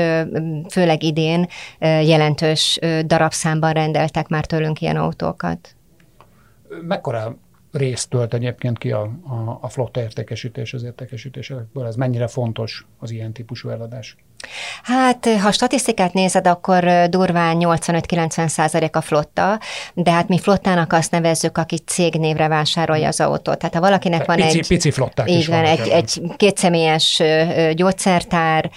főleg 0.70 1.02
idén 1.02 1.46
jelentős 1.80 2.78
darabszámban 3.04 3.72
rendeltek 3.72 4.28
már 4.28 4.44
tőlünk 4.44 4.80
ilyen 4.80 4.96
autókat. 4.96 5.76
Mekkora 6.86 7.36
részt 7.72 8.10
tölt 8.10 8.34
egyébként 8.34 8.78
ki 8.78 8.92
a, 8.92 9.02
a, 9.22 9.58
a 9.60 9.68
flotta 9.68 10.00
értékesítés 10.00 10.74
az 10.74 10.82
értékesítésekből? 10.82 11.86
Ez 11.86 11.96
mennyire 11.96 12.26
fontos 12.26 12.86
az 12.98 13.10
ilyen 13.10 13.32
típusú 13.32 13.68
eladás? 13.68 14.16
Hát, 14.82 15.28
ha 15.42 15.52
statisztikát 15.52 16.12
nézed, 16.12 16.46
akkor 16.46 17.08
durván 17.08 17.56
85-90 17.60 18.48
százalék 18.48 18.96
a 18.96 19.00
flotta, 19.00 19.60
de 19.94 20.10
hát 20.10 20.28
mi 20.28 20.38
flottának 20.38 20.92
azt 20.92 21.10
nevezzük, 21.10 21.58
aki 21.58 21.78
cégnévre 21.78 22.48
vásárolja 22.48 23.08
az 23.08 23.20
autót. 23.20 23.58
Tehát 23.58 23.74
ha 23.74 23.80
valakinek 23.80 24.24
van 24.24 24.36
pici, 24.36 24.58
egy... 24.58 24.66
Pici 24.66 24.90
flották 24.90 25.30
így 25.30 25.46
van, 25.46 25.64
egy, 25.64 25.88
egy 25.88 26.20
kétszemélyes 26.36 27.22
gyógyszertár, 27.72 28.70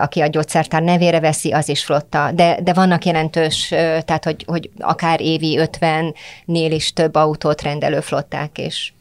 aki 0.00 0.20
a 0.20 0.26
gyógyszertár 0.26 0.82
nevére 0.82 1.20
veszi, 1.20 1.50
az 1.52 1.68
is 1.68 1.84
flotta. 1.84 2.30
De, 2.34 2.58
de 2.62 2.72
vannak 2.72 3.04
jelentős, 3.04 3.68
tehát 4.04 4.24
hogy, 4.24 4.44
hogy 4.46 4.70
akár 4.78 5.20
évi 5.20 5.58
50-nél 5.60 6.70
is 6.70 6.92
több 6.92 7.14
autót 7.14 7.62
rendelő 7.62 8.00
flották 8.00 8.58
is 8.58 8.94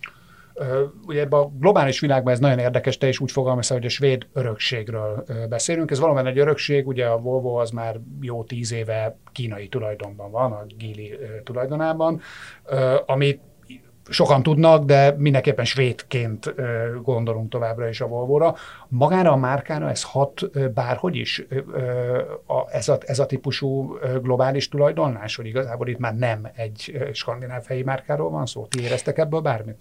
ugye 1.06 1.20
ebben 1.20 1.40
a 1.40 1.52
globális 1.60 2.00
világban 2.00 2.34
ez 2.34 2.40
nagyon 2.40 2.60
érdekes, 2.60 2.98
te 2.98 3.08
is 3.08 3.20
úgy 3.20 3.32
fogalmazol, 3.32 3.78
hogy 3.78 3.86
a 3.86 3.90
svéd 3.90 4.28
örökségről 4.34 5.26
beszélünk. 5.50 5.92
Ez 5.92 6.00
valóban 6.00 6.28
egy 6.28 6.40
örökség, 6.40 6.88
ugye 6.88 7.06
a 7.06 7.18
Volvo 7.18 7.54
az 7.54 7.70
már 7.70 8.00
jó 8.22 8.44
tíz 8.44 8.74
éve 8.74 9.18
kínai 9.32 9.68
tulajdonban 9.68 10.32
van, 10.32 10.52
a 10.52 10.66
Gili 10.78 11.18
tulajdonában, 11.44 12.22
amit 13.06 13.42
sokan 14.10 14.44
tudnak, 14.44 14.86
de 14.86 15.16
mindenképpen 15.18 15.66
svédként 15.66 16.54
gondolunk 17.04 17.50
továbbra 17.50 17.88
is 17.88 18.02
a 18.02 18.08
Volvo-ra. 18.08 18.56
Magára 18.94 19.32
a 19.32 19.36
márkára 19.36 19.90
ez 19.90 20.04
hat 20.04 20.50
bárhogy 20.74 21.16
is, 21.16 21.46
ez 22.72 22.90
a, 22.90 22.98
ez 23.06 23.20
a 23.20 23.26
típusú 23.26 23.98
globális 24.22 24.70
tulajdonlás, 24.70 25.36
hogy 25.36 25.46
igazából 25.46 25.88
itt 25.88 25.98
már 25.98 26.16
nem 26.16 26.48
egy 26.56 27.10
skandináv 27.14 27.66
helyi 27.68 27.84
márkáról 27.84 28.30
van 28.30 28.46
szó? 28.46 28.66
Ti 28.66 28.84
éreztek 28.84 29.18
ebből 29.18 29.40
bármit? 29.40 29.80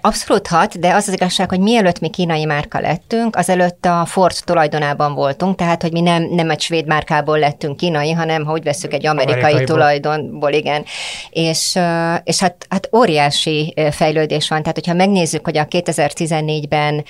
Abszolút 0.00 0.46
hat, 0.46 0.78
de 0.78 0.94
az 0.94 1.08
az 1.08 1.14
igazság, 1.14 1.48
hogy 1.48 1.60
mielőtt 1.60 2.00
mi 2.00 2.08
kínai 2.08 2.44
márka 2.44 2.80
lettünk, 2.80 3.36
azelőtt 3.36 3.84
a 3.84 4.04
Ford 4.04 4.36
tulajdonában 4.44 5.14
voltunk, 5.14 5.56
tehát 5.56 5.82
hogy 5.82 5.92
mi 5.92 6.00
nem, 6.00 6.22
nem 6.22 6.50
egy 6.50 6.60
svéd 6.60 6.86
márkából 6.86 7.38
lettünk 7.38 7.76
kínai, 7.76 8.12
hanem 8.12 8.44
ha 8.44 8.52
úgy 8.52 8.62
veszük 8.62 8.92
egy 8.92 9.06
amerikai 9.06 9.64
tulajdonból, 9.64 10.52
igen. 10.52 10.84
És, 11.30 11.78
és 12.24 12.40
hát, 12.40 12.66
hát 12.68 12.88
óriási 12.96 13.74
fejlődés 13.90 14.48
van, 14.48 14.60
tehát 14.60 14.76
hogyha 14.76 14.94
megnézzük, 14.94 15.44
hogy 15.44 15.56
a 15.56 15.66
2014-ben 15.66 17.04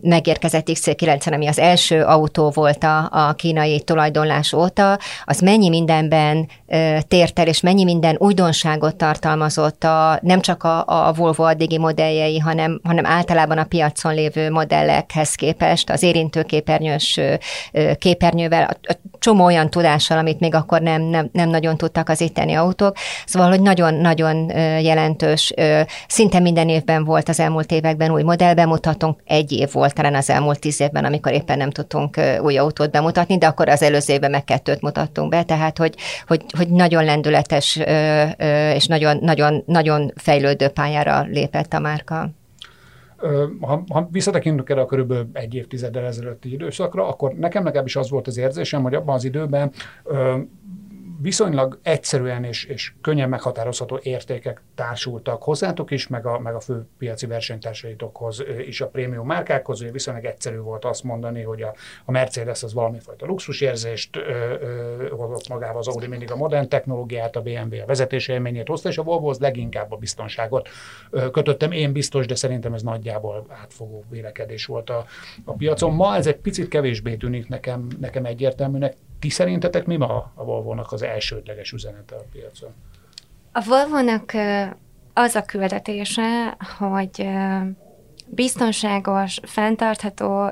meg 0.00 0.25
megérkezett 0.26 0.68
XC90, 0.72 1.32
ami 1.32 1.46
az 1.46 1.58
első 1.58 2.02
autó 2.02 2.50
volt 2.50 2.84
a, 2.84 3.08
a 3.12 3.32
kínai 3.32 3.80
tulajdonlás 3.80 4.52
óta, 4.52 4.98
az 5.24 5.40
mennyi 5.40 5.68
mindenben 5.68 6.48
ö, 6.66 6.96
tért 7.08 7.38
el, 7.38 7.46
és 7.46 7.60
mennyi 7.60 7.84
minden 7.84 8.16
újdonságot 8.18 8.96
tartalmazott 8.96 9.84
a, 9.84 10.18
nem 10.22 10.40
csak 10.40 10.62
a, 10.62 10.84
a 10.86 11.12
Volvo 11.12 11.42
addigi 11.42 11.78
modelljei, 11.78 12.38
hanem, 12.38 12.80
hanem 12.84 13.06
általában 13.06 13.58
a 13.58 13.64
piacon 13.64 14.14
lévő 14.14 14.50
modellekhez 14.50 15.34
képest, 15.34 15.90
az 15.90 16.02
érintőképernyős 16.02 17.16
ö, 17.72 17.92
képernyővel, 17.98 18.62
a, 18.62 18.92
a 18.92 18.96
csomó 19.18 19.44
olyan 19.44 19.70
tudással, 19.70 20.18
amit 20.18 20.40
még 20.40 20.54
akkor 20.54 20.80
nem, 20.80 21.02
nem, 21.02 21.28
nem 21.32 21.48
nagyon 21.48 21.76
tudtak 21.76 22.08
az 22.08 22.20
itteni 22.20 22.54
autók. 22.54 22.96
Szóval, 23.26 23.48
hogy 23.48 23.60
nagyon-nagyon 23.60 24.50
jelentős, 24.80 25.52
szinte 26.08 26.40
minden 26.40 26.68
évben 26.68 27.04
volt 27.04 27.28
az 27.28 27.40
elmúlt 27.40 27.72
években 27.72 28.10
új 28.10 28.22
modell 28.22 28.54
bemutatunk, 28.54 29.20
egy 29.24 29.52
év 29.52 29.72
volt 29.72 29.94
talán 29.94 30.14
az 30.16 30.30
elmúlt 30.30 30.60
tíz 30.60 30.80
évben, 30.80 31.04
amikor 31.04 31.32
éppen 31.32 31.58
nem 31.58 31.70
tudtunk 31.70 32.20
új 32.40 32.56
autót 32.56 32.90
bemutatni, 32.90 33.38
de 33.38 33.46
akkor 33.46 33.68
az 33.68 33.82
előző 33.82 34.12
évben 34.12 34.30
meg 34.30 34.44
kettőt 34.44 34.80
mutattunk 34.80 35.30
be, 35.30 35.42
tehát 35.42 35.78
hogy, 35.78 35.94
hogy, 36.26 36.44
hogy 36.56 36.68
nagyon 36.68 37.04
lendületes 37.04 37.80
és 38.74 38.86
nagyon, 38.86 39.18
nagyon, 39.20 39.62
nagyon 39.66 40.12
fejlődő 40.16 40.68
pályára 40.68 41.22
lépett 41.22 41.72
a 41.72 41.78
márka. 41.78 42.30
Ha, 43.60 43.84
ha 43.88 44.08
visszatekintünk 44.10 44.70
erre 44.70 44.80
a 44.80 44.86
körülbelül 44.86 45.28
egy 45.32 45.54
évtizeddel 45.54 46.04
ezelőtti 46.04 46.52
időszakra, 46.52 47.08
akkor 47.08 47.32
nekem 47.32 47.64
legalábbis 47.64 47.96
az 47.96 48.10
volt 48.10 48.26
az 48.26 48.36
érzésem, 48.36 48.82
hogy 48.82 48.94
abban 48.94 49.14
az 49.14 49.24
időben 49.24 49.72
viszonylag 51.26 51.78
egyszerűen 51.82 52.44
és, 52.44 52.64
és 52.64 52.92
könnyen 53.00 53.28
meghatározható 53.28 53.98
értékek 54.02 54.62
társultak 54.74 55.42
hozzátok 55.42 55.90
is, 55.90 56.06
meg 56.06 56.26
a, 56.26 56.38
meg 56.38 56.54
a 56.54 56.60
fő 56.60 56.86
piaci 56.98 57.26
versenytársaitokhoz 57.26 58.44
is 58.66 58.80
a 58.80 58.88
prémium 58.88 59.26
márkákhoz, 59.26 59.80
hogy 59.80 59.92
viszonylag 59.92 60.24
egyszerű 60.24 60.58
volt 60.58 60.84
azt 60.84 61.02
mondani, 61.02 61.42
hogy 61.42 61.62
a, 61.62 61.74
a 62.04 62.10
Mercedes 62.10 62.62
az 62.62 62.72
valamifajta 62.72 63.26
luxusérzést 63.26 64.18
hozott 65.10 65.48
magával, 65.48 65.78
az 65.78 65.88
Audi 65.88 66.06
mindig 66.06 66.30
a 66.30 66.36
modern 66.36 66.68
technológiát, 66.68 67.36
a 67.36 67.42
BMW 67.42 67.82
a 67.82 67.86
vezetési 67.86 68.32
élményét 68.32 68.68
hozta, 68.68 68.88
és 68.88 68.98
a 68.98 69.02
Volvo 69.02 69.28
az 69.28 69.38
leginkább 69.38 69.92
a 69.92 69.96
biztonságot 69.96 70.68
ö, 71.10 71.30
kötöttem. 71.30 71.72
Én 71.72 71.92
biztos, 71.92 72.26
de 72.26 72.34
szerintem 72.34 72.74
ez 72.74 72.82
nagyjából 72.82 73.46
átfogó 73.48 74.04
vélekedés 74.10 74.66
volt 74.66 74.90
a, 74.90 75.04
a 75.44 75.52
piacon. 75.52 75.94
Ma 75.94 76.14
ez 76.14 76.26
egy 76.26 76.36
picit 76.36 76.68
kevésbé 76.68 77.14
tűnik 77.14 77.48
nekem, 77.48 77.86
nekem 78.00 78.24
egyértelműnek. 78.24 78.96
Ti 79.18 79.28
szerintetek 79.28 79.86
mi 79.86 79.96
ma 79.96 80.32
a 80.34 80.44
Volvo-nak 80.44 80.92
az 80.92 81.02
elsődleges 81.16 81.72
üzenete 81.72 82.14
a 82.14 82.24
piacon? 82.32 82.74
A 83.52 83.62
Volvo-nak 83.64 84.32
az 85.12 85.34
a 85.34 85.42
küldetése, 85.42 86.56
hogy 86.78 87.28
biztonságos, 88.26 89.40
fenntartható 89.42 90.50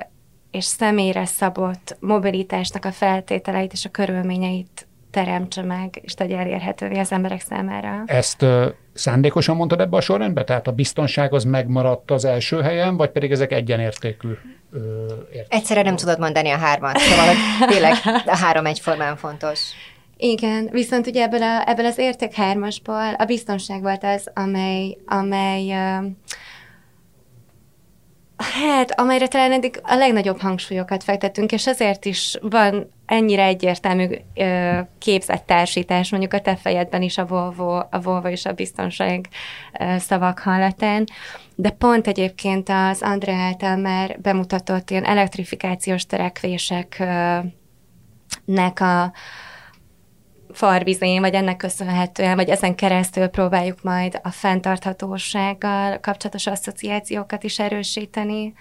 és 0.51 0.65
személyre 0.65 1.25
szabott 1.25 1.97
mobilitásnak 2.01 2.85
a 2.85 2.93
feltételeit 2.93 3.73
és 3.73 3.85
a 3.85 3.91
körülményeit 3.91 4.87
teremtse 5.11 5.63
meg, 5.63 6.01
és 6.03 6.15
tegye 6.15 6.39
elérhetővé 6.39 6.99
az 6.99 7.13
emberek 7.13 7.41
számára. 7.41 8.03
Ezt 8.07 8.43
uh, 8.43 8.67
szándékosan 8.93 9.57
mondtad 9.57 9.81
ebbe 9.81 9.97
a 9.97 10.01
sorrendbe? 10.01 10.45
Tehát 10.45 10.67
a 10.67 10.73
biztonság 10.73 11.33
az 11.33 11.45
megmaradt 11.45 12.11
az 12.11 12.25
első 12.25 12.61
helyen, 12.61 12.97
vagy 12.97 13.11
pedig 13.11 13.33
ezek 13.33 13.53
egyenértékű? 13.53 14.29
Uh, 14.73 14.81
Egyszerre 15.49 15.83
nem 15.83 15.97
tudod 15.97 16.19
mondani 16.19 16.51
a 16.51 16.57
hármat, 16.57 16.99
szóval 16.99 17.35
tényleg 17.67 17.93
a 18.27 18.37
három 18.37 18.67
egyformán 18.67 19.17
fontos. 19.17 19.61
Igen, 20.17 20.69
viszont 20.73 21.07
ugye 21.07 21.23
ebből, 21.23 21.43
a, 21.43 21.69
ebből 21.69 21.87
az 21.87 21.99
érték 21.99 22.35
hármasból 22.35 23.15
a 23.15 23.25
biztonság 23.25 23.83
volt 23.83 24.05
az, 24.05 24.31
amely, 24.35 24.97
amely 25.07 25.75
Hát, 28.37 29.01
amelyre 29.01 29.29
talán 29.29 29.53
eddig 29.53 29.81
a 29.83 29.95
legnagyobb 29.95 30.41
hangsúlyokat 30.41 31.05
fektettünk, 31.05 31.53
és 31.53 31.67
ezért 31.67 32.05
is 32.05 32.39
van 32.41 32.91
ennyire 33.07 33.45
egyértelmű 33.45 34.09
ö, 34.35 34.79
képzett 34.99 35.47
társítás, 35.47 36.11
mondjuk 36.11 36.33
a 36.33 36.41
te 36.41 36.57
fejedben 36.57 37.03
is 37.03 37.19
a 37.19 37.27
Volvo, 37.27 37.77
a 37.91 38.01
Volvo 38.03 38.29
és 38.29 38.45
a 38.45 38.53
biztonság 38.53 39.29
ö, 39.81 39.99
szavak 39.99 40.39
hallatán, 40.39 41.05
de 41.55 41.71
pont 41.71 42.07
egyébként 42.07 42.69
az 42.69 43.03
André 43.03 43.33
által 43.33 43.77
már 43.77 44.21
bemutatott 44.21 44.91
ilyen 44.91 45.05
elektrifikációs 45.05 46.07
törekvéseknek 46.07 47.51
a, 48.81 49.13
farvizén, 50.53 51.21
vagy 51.21 51.35
ennek 51.35 51.57
köszönhetően, 51.57 52.37
vagy 52.37 52.49
ezen 52.49 52.75
keresztül 52.75 53.27
próbáljuk 53.27 53.83
majd 53.83 54.21
a 54.23 54.31
fenntarthatósággal 54.31 55.99
kapcsolatos 56.01 56.47
asszociációkat 56.47 57.45
is 57.45 57.59
erősíteni, 57.59 58.55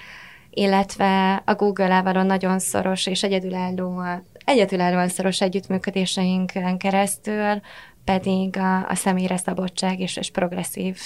illetve 0.49 1.41
a 1.45 1.53
Google-ával 1.53 2.23
nagyon 2.23 2.59
szoros 2.59 3.05
és 3.05 3.23
egyedülálló, 3.23 4.03
egyedülállóan 4.45 5.07
szoros 5.07 5.41
együttműködéseinken 5.41 6.77
keresztül 6.77 7.61
pedig 8.03 8.57
a, 8.57 8.89
a 8.89 8.95
személyre 8.95 9.37
szabadság 9.37 9.99
és, 9.99 10.17
és 10.17 10.31
progresszív 10.31 10.97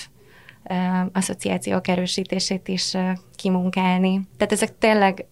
uh, 0.64 0.78
asszociációk 1.14 1.88
erősítését 1.88 2.68
is 2.68 2.94
uh, 2.94 3.10
kimunkálni. 3.36 4.22
Tehát 4.38 4.54
ezek 4.54 4.78
tényleg 4.78 5.26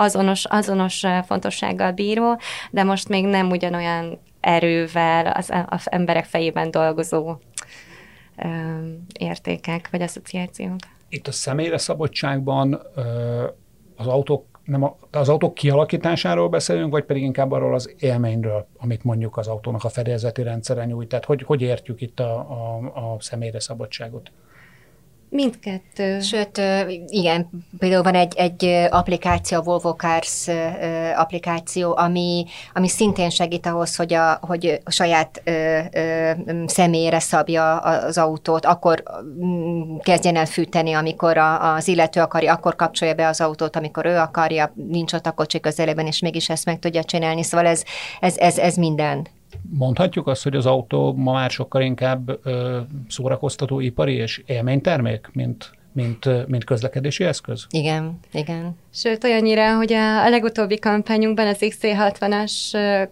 azonos, 0.00 0.44
azonos 0.44 1.04
fontossággal 1.26 1.92
bíró, 1.92 2.38
de 2.70 2.82
most 2.82 3.08
még 3.08 3.24
nem 3.24 3.50
ugyanolyan 3.50 4.18
erővel 4.40 5.26
az, 5.26 5.52
az 5.66 5.90
emberek 5.90 6.24
fejében 6.24 6.70
dolgozó 6.70 7.36
ö, 8.36 8.48
értékek 9.18 9.88
vagy 9.90 10.02
asszociációk. 10.02 10.76
Itt 11.08 11.26
a 11.26 11.32
személyre 11.32 11.78
szabadságban 11.78 12.80
ö, 12.94 13.02
az 13.96 14.06
autók 14.06 14.48
nem 14.64 14.82
a, 14.82 14.96
az 15.10 15.28
autók 15.28 15.54
kialakításáról 15.54 16.48
beszélünk, 16.48 16.92
vagy 16.92 17.04
pedig 17.04 17.22
inkább 17.22 17.52
arról 17.52 17.74
az 17.74 17.94
élményről, 17.98 18.66
amit 18.78 19.04
mondjuk 19.04 19.36
az 19.36 19.48
autónak 19.48 19.84
a 19.84 19.88
fedélzeti 19.88 20.42
rendszere 20.42 20.84
nyújt. 20.84 21.08
Tehát 21.08 21.24
hogy, 21.24 21.42
hogy 21.42 21.62
értjük 21.62 22.00
itt 22.00 22.20
a, 22.20 22.38
a, 22.38 22.76
a 22.94 23.16
személyre 23.18 23.60
szabadságot? 23.60 24.30
Mindkettő. 25.30 26.20
Sőt, 26.20 26.60
igen, 27.06 27.50
például 27.78 28.02
van 28.02 28.14
egy, 28.14 28.34
egy 28.36 28.64
applikáció, 28.90 29.58
a 29.58 29.62
Volvo 29.62 29.94
Cars 29.94 30.48
applikáció, 31.16 31.96
ami, 31.96 32.46
ami 32.74 32.88
szintén 32.88 33.30
segít 33.30 33.66
ahhoz, 33.66 33.96
hogy 33.96 34.14
a, 34.14 34.38
hogy 34.40 34.80
a 34.84 34.90
saját 34.90 35.42
ö, 35.44 35.78
ö, 35.92 36.30
személyre 36.66 37.18
szabja 37.18 37.78
az 37.78 38.18
autót, 38.18 38.64
akkor 38.64 39.02
kezdjen 40.02 40.36
el 40.36 40.46
fűteni, 40.46 40.92
amikor 40.92 41.38
a, 41.38 41.74
az 41.74 41.88
illető 41.88 42.20
akarja, 42.20 42.52
akkor 42.52 42.76
kapcsolja 42.76 43.14
be 43.14 43.26
az 43.26 43.40
autót, 43.40 43.76
amikor 43.76 44.06
ő 44.06 44.16
akarja, 44.16 44.72
nincs 44.74 45.12
ott 45.12 45.26
a 45.26 45.32
kocsi 45.32 45.60
közelében, 45.60 46.06
és 46.06 46.20
mégis 46.20 46.48
ezt 46.48 46.64
meg 46.64 46.78
tudja 46.78 47.04
csinálni. 47.04 47.42
Szóval 47.42 47.66
ez, 47.66 47.82
ez, 48.20 48.36
ez, 48.36 48.58
ez 48.58 48.76
minden 48.76 49.26
Mondhatjuk 49.70 50.26
azt, 50.26 50.42
hogy 50.42 50.56
az 50.56 50.66
autó 50.66 51.12
ma 51.12 51.32
már 51.32 51.50
sokkal 51.50 51.82
inkább 51.82 52.38
ö, 52.42 52.80
szórakoztató 53.08 53.80
ipari 53.80 54.14
és 54.14 54.42
élménytermék, 54.46 55.30
mint, 55.32 55.70
mint, 55.92 56.46
mint 56.46 56.64
közlekedési 56.64 57.24
eszköz? 57.24 57.66
Igen, 57.70 58.18
igen. 58.32 58.76
Sőt, 58.92 59.24
olyannyira, 59.24 59.76
hogy 59.76 59.92
a, 59.92 60.24
a 60.24 60.28
legutóbbi 60.28 60.78
kampányunkban, 60.78 61.46
az 61.46 61.58
XC60-as 61.60 62.52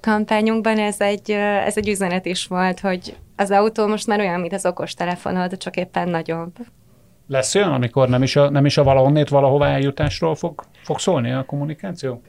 kampányunkban 0.00 0.78
ez 0.78 1.00
egy, 1.00 1.30
ez 1.30 1.76
egy 1.76 1.88
üzenet 1.88 2.26
is 2.26 2.46
volt, 2.46 2.80
hogy 2.80 3.16
az 3.36 3.50
autó 3.50 3.86
most 3.86 4.06
már 4.06 4.20
olyan, 4.20 4.40
mint 4.40 4.52
az 4.52 4.66
okostelefonod, 4.66 5.56
csak 5.56 5.76
éppen 5.76 6.08
nagyobb. 6.08 6.52
Lesz 7.28 7.54
olyan, 7.54 7.72
amikor 7.72 8.08
nem 8.08 8.22
is 8.22 8.36
a, 8.36 8.50
nem 8.50 8.64
is 8.64 8.76
a 8.76 8.82
valahonnét 8.82 9.28
valahová 9.28 9.68
eljutásról 9.68 10.34
fog, 10.34 10.64
fog 10.82 10.98
szólni 10.98 11.32
a 11.32 11.44
kommunikáció? 11.44 12.22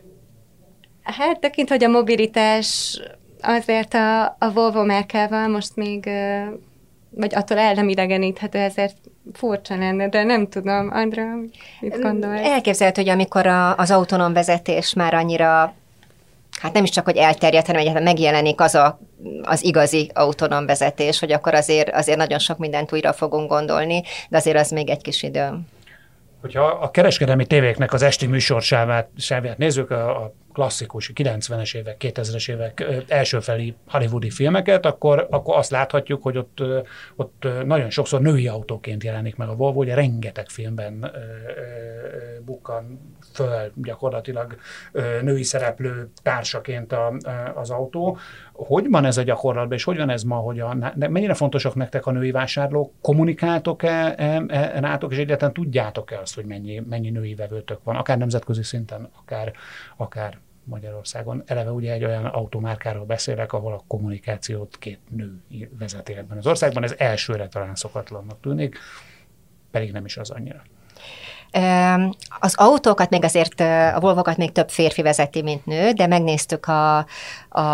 Hát 1.03 1.39
tekint, 1.39 1.69
hogy 1.69 1.83
a 1.83 1.87
mobilitás 1.87 2.99
azért 3.41 3.93
a, 3.93 4.25
a 4.25 4.51
Volvo 4.53 4.83
Merkelvel 4.83 5.49
most 5.49 5.75
még, 5.75 6.09
vagy 7.09 7.35
attól 7.35 7.57
el 7.57 7.73
nem 7.73 7.89
idegeníthető, 7.89 8.59
ezért 8.59 8.95
furcsa 9.33 9.77
lenne, 9.77 10.09
de 10.09 10.23
nem 10.23 10.47
tudom. 10.47 10.89
Andra, 10.91 11.23
mit 11.79 12.01
gondolsz? 12.01 12.41
Elképzelhető, 12.47 13.01
hogy 13.01 13.11
amikor 13.11 13.47
a, 13.47 13.77
az 13.77 13.91
autonóm 13.91 14.33
vezetés 14.33 14.93
már 14.93 15.13
annyira 15.13 15.73
hát 16.59 16.73
nem 16.73 16.83
is 16.83 16.89
csak, 16.89 17.05
hogy 17.05 17.17
elterjedt, 17.17 17.65
hanem 17.65 17.81
egyáltalán 17.81 18.13
megjelenik 18.13 18.61
az 18.61 18.75
a, 18.75 18.99
az 19.41 19.63
igazi 19.63 20.11
autonóm 20.13 20.65
vezetés, 20.65 21.19
hogy 21.19 21.31
akkor 21.31 21.53
azért, 21.53 21.89
azért 21.89 22.17
nagyon 22.17 22.39
sok 22.39 22.57
mindent 22.57 22.93
újra 22.93 23.13
fogunk 23.13 23.49
gondolni, 23.49 24.03
de 24.29 24.37
azért 24.37 24.57
az 24.57 24.69
még 24.69 24.89
egy 24.89 25.01
kis 25.01 25.23
idő. 25.23 25.59
Hogyha 26.41 26.63
a 26.63 26.91
kereskedelmi 26.91 27.45
tévéknek 27.45 27.93
az 27.93 28.01
esti 28.01 28.27
műsorsávát 28.27 29.09
nézzük, 29.57 29.91
a, 29.91 30.23
a 30.23 30.33
klasszikus 30.59 31.11
90-es 31.15 31.75
évek, 31.75 31.95
2000-es 31.99 32.49
évek 32.49 33.03
elsőfeli 33.07 33.75
hollywoodi 33.87 34.29
filmeket, 34.29 34.85
akkor, 34.85 35.27
akkor 35.29 35.57
azt 35.57 35.71
láthatjuk, 35.71 36.23
hogy 36.23 36.37
ott, 36.37 36.63
ott 37.15 37.47
nagyon 37.65 37.89
sokszor 37.89 38.21
női 38.21 38.47
autóként 38.47 39.03
jelenik 39.03 39.35
meg 39.35 39.49
a 39.49 39.55
Volvo, 39.55 39.79
ugye 39.79 39.93
rengeteg 39.93 40.49
filmben 40.49 41.11
bukkan 42.45 43.15
föl 43.33 43.71
gyakorlatilag 43.75 44.55
női 45.21 45.43
szereplő 45.43 46.09
társaként 46.23 46.93
a, 46.93 47.13
az 47.55 47.69
autó. 47.69 48.17
Hogy 48.53 48.89
van 48.89 49.05
ez 49.05 49.17
a 49.17 49.23
gyakorlatban, 49.23 49.77
és 49.77 49.83
hogy 49.83 49.97
van 49.97 50.09
ez 50.09 50.23
ma, 50.23 50.35
hogy 50.35 50.59
a, 50.59 50.93
mennyire 50.95 51.33
fontosak 51.33 51.75
nektek 51.75 52.05
a 52.05 52.11
női 52.11 52.31
vásárlók? 52.31 52.93
Kommunikáltok-e 53.01 54.13
e, 54.17 54.43
e, 54.47 54.79
rátok, 54.79 55.11
és 55.11 55.17
egyáltalán 55.17 55.53
tudjátok-e 55.53 56.19
azt, 56.19 56.35
hogy 56.35 56.45
mennyi, 56.45 56.81
mennyi 56.89 57.09
női 57.09 57.35
vevőtök 57.35 57.83
van, 57.83 57.95
akár 57.95 58.17
nemzetközi 58.17 58.63
szinten, 58.63 59.09
akár, 59.21 59.53
akár 59.97 60.37
Magyarországon. 60.69 61.43
Eleve 61.45 61.71
ugye 61.71 61.93
egy 61.93 62.03
olyan 62.03 62.25
automárkáról 62.25 63.05
beszélek, 63.05 63.53
ahol 63.53 63.73
a 63.73 63.83
kommunikációt 63.87 64.77
két 64.77 64.99
nő 65.09 65.41
vezeti 65.69 66.13
ebben 66.13 66.37
az 66.37 66.47
országban. 66.47 66.83
Ez 66.83 66.95
elsőre 66.97 67.47
talán 67.47 67.75
szokatlannak 67.75 68.39
tűnik, 68.41 68.77
pedig 69.71 69.91
nem 69.91 70.05
is 70.05 70.17
az 70.17 70.29
annyira. 70.29 70.61
Az 72.39 72.55
autókat 72.55 73.09
még 73.09 73.23
azért, 73.23 73.59
a 73.95 73.99
Volvokat 73.99 74.37
még 74.37 74.51
több 74.51 74.69
férfi 74.69 75.01
vezeti, 75.01 75.41
mint 75.41 75.65
nő, 75.65 75.91
de 75.91 76.07
megnéztük 76.07 76.65
a, 76.65 76.97
a 77.49 77.65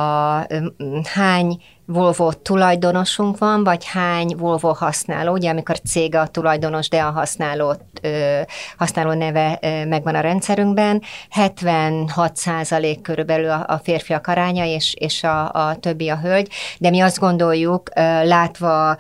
hány 1.04 1.58
Volvo 1.88 2.34
tulajdonosunk 2.34 3.38
van, 3.38 3.64
vagy 3.64 3.86
hány 3.86 4.36
Volvo 4.38 4.74
használó, 4.74 5.34
ugye 5.34 5.50
amikor 5.50 5.80
cég 5.82 6.16
a 6.16 6.28
tulajdonos, 6.28 6.90
de 6.90 7.02
a 7.02 7.12
használó, 7.12 7.76
használó 8.78 9.14
neve 9.14 9.60
ö, 9.62 9.86
megvan 9.86 10.16
a 10.16 10.20
rendszerünkben, 10.20 11.02
76 11.30 12.36
százalék 12.36 13.02
körülbelül 13.02 13.50
a, 13.50 13.66
a 13.68 13.78
férfiak 13.84 14.28
aránya, 14.28 14.66
és, 14.66 14.94
és 15.00 15.24
a, 15.24 15.52
a 15.52 15.76
többi 15.76 16.10
a 16.10 16.20
hölgy, 16.20 16.52
de 16.78 16.90
mi 16.90 17.00
azt 17.00 17.20
gondoljuk, 17.20 17.90
látva 18.24 18.98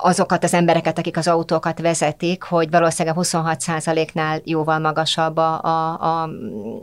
azokat 0.00 0.44
az 0.44 0.54
embereket, 0.54 0.98
akik 0.98 1.16
az 1.16 1.28
autókat 1.28 1.80
vezetik, 1.80 2.42
hogy 2.42 2.70
valószínűleg 2.70 3.18
a 3.18 3.20
26%-nál 3.20 4.40
jóval 4.44 4.78
magasabb 4.78 5.36
a, 5.36 5.62
a, 5.62 6.22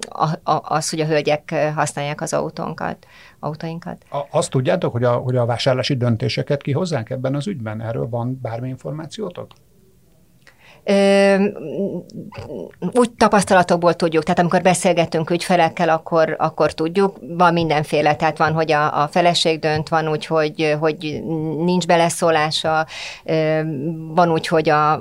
a, 0.10 0.30
a, 0.44 0.62
az, 0.64 0.90
hogy 0.90 1.00
a 1.00 1.06
hölgyek 1.06 1.72
használják 1.76 2.22
az 2.22 2.34
autónkat, 2.34 3.06
autóinkat. 3.40 4.06
A, 4.12 4.20
azt 4.32 4.50
tudjátok, 4.50 4.92
hogy 4.92 5.04
a, 5.04 5.12
hogy 5.12 5.36
a 5.36 5.46
vásárlási 5.46 5.96
döntéseket 5.96 6.62
kihozzák 6.62 7.10
ebben 7.10 7.36
az 7.36 7.48
ügyben? 7.48 7.82
Erről 7.82 8.10
van 8.10 8.40
bármi 8.42 8.68
információtok? 8.68 9.48
Úgy 12.92 13.12
tapasztalatokból 13.18 13.94
tudjuk, 13.94 14.24
tehát 14.24 14.40
amikor 14.40 14.62
beszélgetünk 14.62 15.30
ügyfelekkel, 15.30 15.90
akkor, 15.90 16.36
akkor 16.38 16.74
tudjuk, 16.74 17.18
van 17.22 17.54
mindenféle, 17.54 18.16
tehát 18.16 18.38
van, 18.38 18.54
hogy 18.54 18.72
a, 18.72 19.02
a 19.02 19.08
feleség 19.08 19.60
dönt, 19.60 19.90
van 19.90 20.10
úgy, 20.10 20.26
hogy, 20.26 20.76
hogy 20.80 21.24
nincs 21.58 21.86
beleszólása, 21.86 22.86
van 24.14 24.32
úgy, 24.32 24.48
hogy 24.48 24.70
a, 24.70 24.92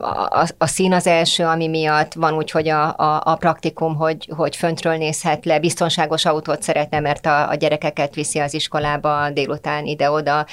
a, 0.40 0.46
a 0.58 0.66
szín 0.66 0.92
az 0.92 1.06
első, 1.06 1.44
ami 1.44 1.68
miatt, 1.68 2.14
van 2.14 2.34
úgy, 2.34 2.50
hogy 2.50 2.68
a, 2.68 2.96
a, 2.96 3.22
a 3.24 3.36
praktikum, 3.36 3.96
hogy, 3.96 4.28
hogy 4.36 4.56
föntről 4.56 4.96
nézhet 4.96 5.44
le, 5.44 5.58
biztonságos 5.58 6.24
autót 6.24 6.62
szeretne, 6.62 7.00
mert 7.00 7.26
a, 7.26 7.48
a 7.48 7.54
gyerekeket 7.54 8.14
viszi 8.14 8.38
az 8.38 8.54
iskolába 8.54 9.30
délután 9.30 9.84
ide-oda, 9.84 10.46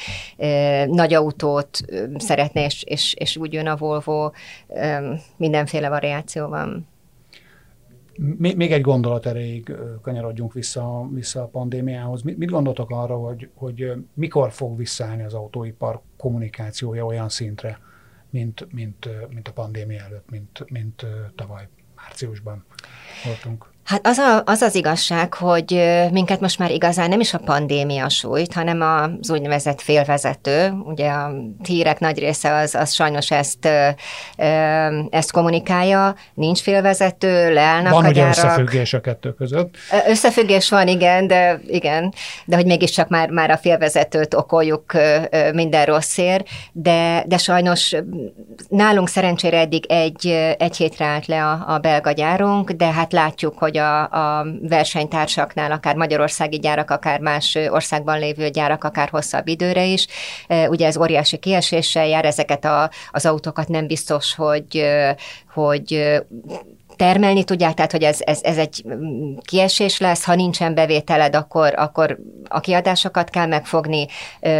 nagy 0.86 1.14
autót 1.14 1.80
szeretne, 2.18 2.66
és, 2.66 2.84
és, 2.84 3.14
és 3.18 3.38
úgy 3.38 3.54
jön 3.54 3.68
a 3.68 3.76
Volvo, 3.76 4.32
mindenféle 5.36 5.90
variáció 5.90 6.48
van. 6.48 6.88
Még 8.38 8.72
egy 8.72 8.82
gondolat 8.82 9.26
erejéig 9.26 9.76
kanyarodjunk 10.02 10.54
vissza, 10.54 11.10
vissza 11.12 11.42
a 11.42 11.48
pandémiához. 11.48 12.22
Mit 12.22 12.50
gondoltok 12.50 12.90
arra, 12.90 13.16
hogy, 13.16 13.50
hogy 13.54 13.92
mikor 14.14 14.52
fog 14.52 14.78
visszaállni 14.78 15.24
az 15.24 15.34
autóipar 15.34 16.02
kommunikációja 16.18 17.06
olyan 17.06 17.30
szintre, 17.30 17.80
mint, 18.30 18.68
mint, 18.72 19.10
mint 19.30 19.48
a 19.48 19.52
pandémia 19.52 20.04
előtt, 20.04 20.30
mint, 20.30 20.66
mint 20.70 21.06
tavaly 21.36 21.68
márciusban 21.96 22.66
voltunk? 23.26 23.74
Hát 23.86 24.08
az, 24.08 24.18
a, 24.18 24.42
az 24.46 24.62
az 24.62 24.76
igazság, 24.76 25.34
hogy 25.34 25.84
minket 26.12 26.40
most 26.40 26.60
már 26.60 26.72
igazán 26.72 27.10
nem 27.10 27.20
is 27.20 27.34
a 27.34 27.38
pandémia 27.38 28.10
sújt, 28.10 28.54
hanem 28.54 28.82
az 28.82 29.30
úgynevezett 29.30 29.82
félvezető. 29.82 30.74
Ugye 30.86 31.10
a 31.10 31.32
hírek 31.64 32.00
nagy 32.00 32.20
része 32.20 32.56
az, 32.56 32.76
az 32.76 32.94
sajnos 32.94 33.32
ezt, 33.32 33.70
ezt 35.10 35.32
kommunikálja, 35.32 36.16
nincs 36.34 36.60
félvezető, 36.60 37.54
leállnak 37.54 37.92
van 37.94 38.06
a 38.06 38.12
gyárak. 38.12 38.36
Van 38.36 38.46
összefüggés 38.46 38.94
a 38.94 39.02
kettő 39.02 39.34
között? 39.34 39.76
Összefüggés 40.08 40.70
van, 40.70 40.88
igen, 40.88 41.28
de 41.28 41.60
igen, 41.68 42.14
de 42.46 42.56
hogy 42.56 42.66
mégiscsak 42.66 43.10
már, 43.10 43.30
már 43.30 43.52
a 43.52 43.58
félvezetőt 43.58 44.34
okoljuk 44.34 44.94
minden 45.54 45.86
rosszért, 45.86 46.48
de, 46.72 47.24
de 47.28 47.38
sajnos 47.38 47.96
nálunk 48.70 49.10
szerencsére 49.10 49.60
eddig 49.60 49.86
egy, 49.88 50.28
egy 50.58 50.78
hétre 50.78 51.06
állt 51.06 51.26
le 51.26 51.46
a, 51.46 51.74
a 51.74 51.78
belga 51.78 52.12
gyárunk, 52.12 52.72
de 52.72 52.92
hát 52.92 53.14
látjuk, 53.14 53.58
hogy 53.58 53.75
hogy 53.76 53.84
a, 53.84 54.40
a 54.40 54.46
versenytársaknál, 54.62 55.72
akár 55.72 55.96
magyarországi 55.96 56.60
gyárak, 56.60 56.92
akár 56.92 57.20
más 57.20 57.58
országban 57.70 58.20
lévő 58.20 58.50
gyárak, 58.50 58.84
akár 58.84 59.10
hosszabb 59.10 59.48
időre 59.48 59.84
is. 59.86 60.08
Ugye 60.68 60.86
ez 60.86 60.98
óriási 60.98 61.38
kieséssel 61.38 62.08
jár, 62.08 62.26
ezeket 62.26 62.66
a, 62.66 62.90
az 63.12 63.26
autókat 63.26 63.68
nem 63.68 63.88
biztos, 63.88 64.36
hogy, 64.36 64.86
hogy 65.54 66.20
termelni 66.96 67.44
tudják, 67.44 67.74
tehát 67.74 67.92
hogy 67.92 68.04
ez, 68.04 68.18
ez, 68.20 68.40
ez 68.44 68.58
egy 68.58 68.84
kiesés 69.46 70.00
lesz, 70.00 70.24
ha 70.24 70.36
nincsen 70.36 70.74
bevételed, 70.74 71.36
akkor, 71.36 71.74
akkor 71.78 72.18
a 72.48 72.60
kiadásokat 72.60 73.30
kell 73.30 73.46
megfogni. 73.46 74.08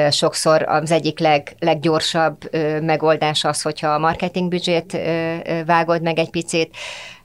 Sokszor 0.10 0.64
az 0.64 0.92
egyik 0.92 1.20
leg, 1.20 1.56
leggyorsabb 1.60 2.38
megoldás 2.82 3.44
az, 3.44 3.62
hogyha 3.62 3.88
a 3.88 4.00
marketingbüdzsét 4.00 4.98
vágod 5.66 6.02
meg 6.02 6.20
egy 6.20 6.30
picit, 6.30 6.76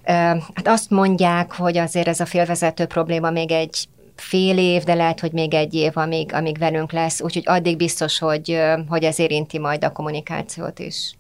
Hát 0.05 0.69
azt 0.69 0.91
mondják, 0.91 1.53
hogy 1.53 1.77
azért 1.77 2.09
ez 2.09 2.21
a 2.21 2.27
félvezető 2.27 2.87
probléma 2.87 3.31
még 3.31 3.51
egy 3.51 3.89
fél 4.15 4.59
év, 4.59 4.83
de 4.83 4.95
lehet, 4.95 5.21
hogy 5.21 5.33
még 5.33 5.55
egy 5.55 5.75
év, 5.75 5.97
amíg, 5.97 6.35
amíg 6.35 6.59
velünk 6.59 6.93
lesz, 6.93 7.21
úgyhogy 7.21 7.43
addig 7.47 7.77
biztos, 7.77 8.19
hogy, 8.19 8.61
hogy 8.89 9.05
ez 9.05 9.19
érinti 9.19 9.59
majd 9.59 9.85
a 9.85 9.93
kommunikációt 9.93 10.79
is. 10.79 11.15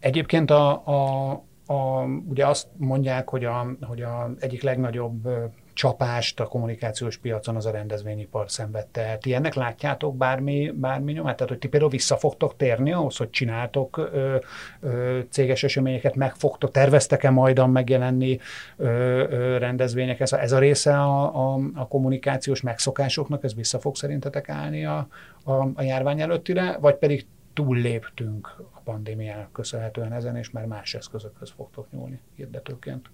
Egyébként 0.00 0.50
a, 0.50 0.86
a, 0.86 1.30
a, 1.66 2.04
ugye 2.28 2.46
azt 2.46 2.66
mondják, 2.76 3.28
hogy 3.28 3.44
a, 3.44 3.66
hogy 3.80 4.02
a 4.02 4.30
egyik 4.38 4.62
legnagyobb 4.62 5.28
csapást 5.72 6.40
a 6.40 6.46
kommunikációs 6.46 7.16
piacon 7.16 7.56
az 7.56 7.66
a 7.66 7.70
rendezvényipar 7.70 8.50
szenvedte 8.50 9.06
el. 9.06 9.18
Ti 9.18 9.34
ennek 9.34 9.54
látjátok 9.54 10.16
bármi, 10.16 10.70
bármi 10.74 11.12
nyomát? 11.12 11.36
Tehát, 11.36 11.50
hogy 11.50 11.58
ti 11.58 11.68
például 11.68 11.90
vissza 11.90 12.16
fogtok 12.16 12.56
térni 12.56 12.92
ahhoz, 12.92 13.16
hogy 13.16 13.30
csináltok 13.30 13.96
ö, 13.96 14.36
ö, 14.80 15.20
céges 15.30 15.62
eseményeket, 15.62 16.14
meg 16.14 16.34
fogtok, 16.34 16.70
terveztek-e 16.70 17.30
majdan 17.30 17.70
megjelenni 17.70 18.38
ö, 18.76 18.86
ö, 19.30 19.58
rendezvények? 19.58 20.20
Ez 20.20 20.32
a, 20.32 20.40
ez 20.40 20.52
a 20.52 20.58
része 20.58 20.98
a, 21.00 21.54
a, 21.54 21.60
a 21.74 21.88
kommunikációs 21.88 22.60
megszokásoknak, 22.60 23.44
ez 23.44 23.54
vissza 23.54 23.78
fog 23.78 23.96
szerintetek 23.96 24.48
állni 24.48 24.84
a, 24.84 25.08
a, 25.44 25.52
a 25.74 25.82
járvány 25.82 26.20
előttire, 26.20 26.76
vagy 26.80 26.94
pedig 26.94 27.26
túlléptünk 27.52 28.54
a 28.72 28.80
pandémiának 28.84 29.52
köszönhetően 29.52 30.12
ezen, 30.12 30.36
és 30.36 30.50
már 30.50 30.66
más 30.66 30.94
eszközökhöz 30.94 31.50
fogtok 31.50 31.90
nyúlni 31.90 32.20
hirdetőként? 32.36 33.10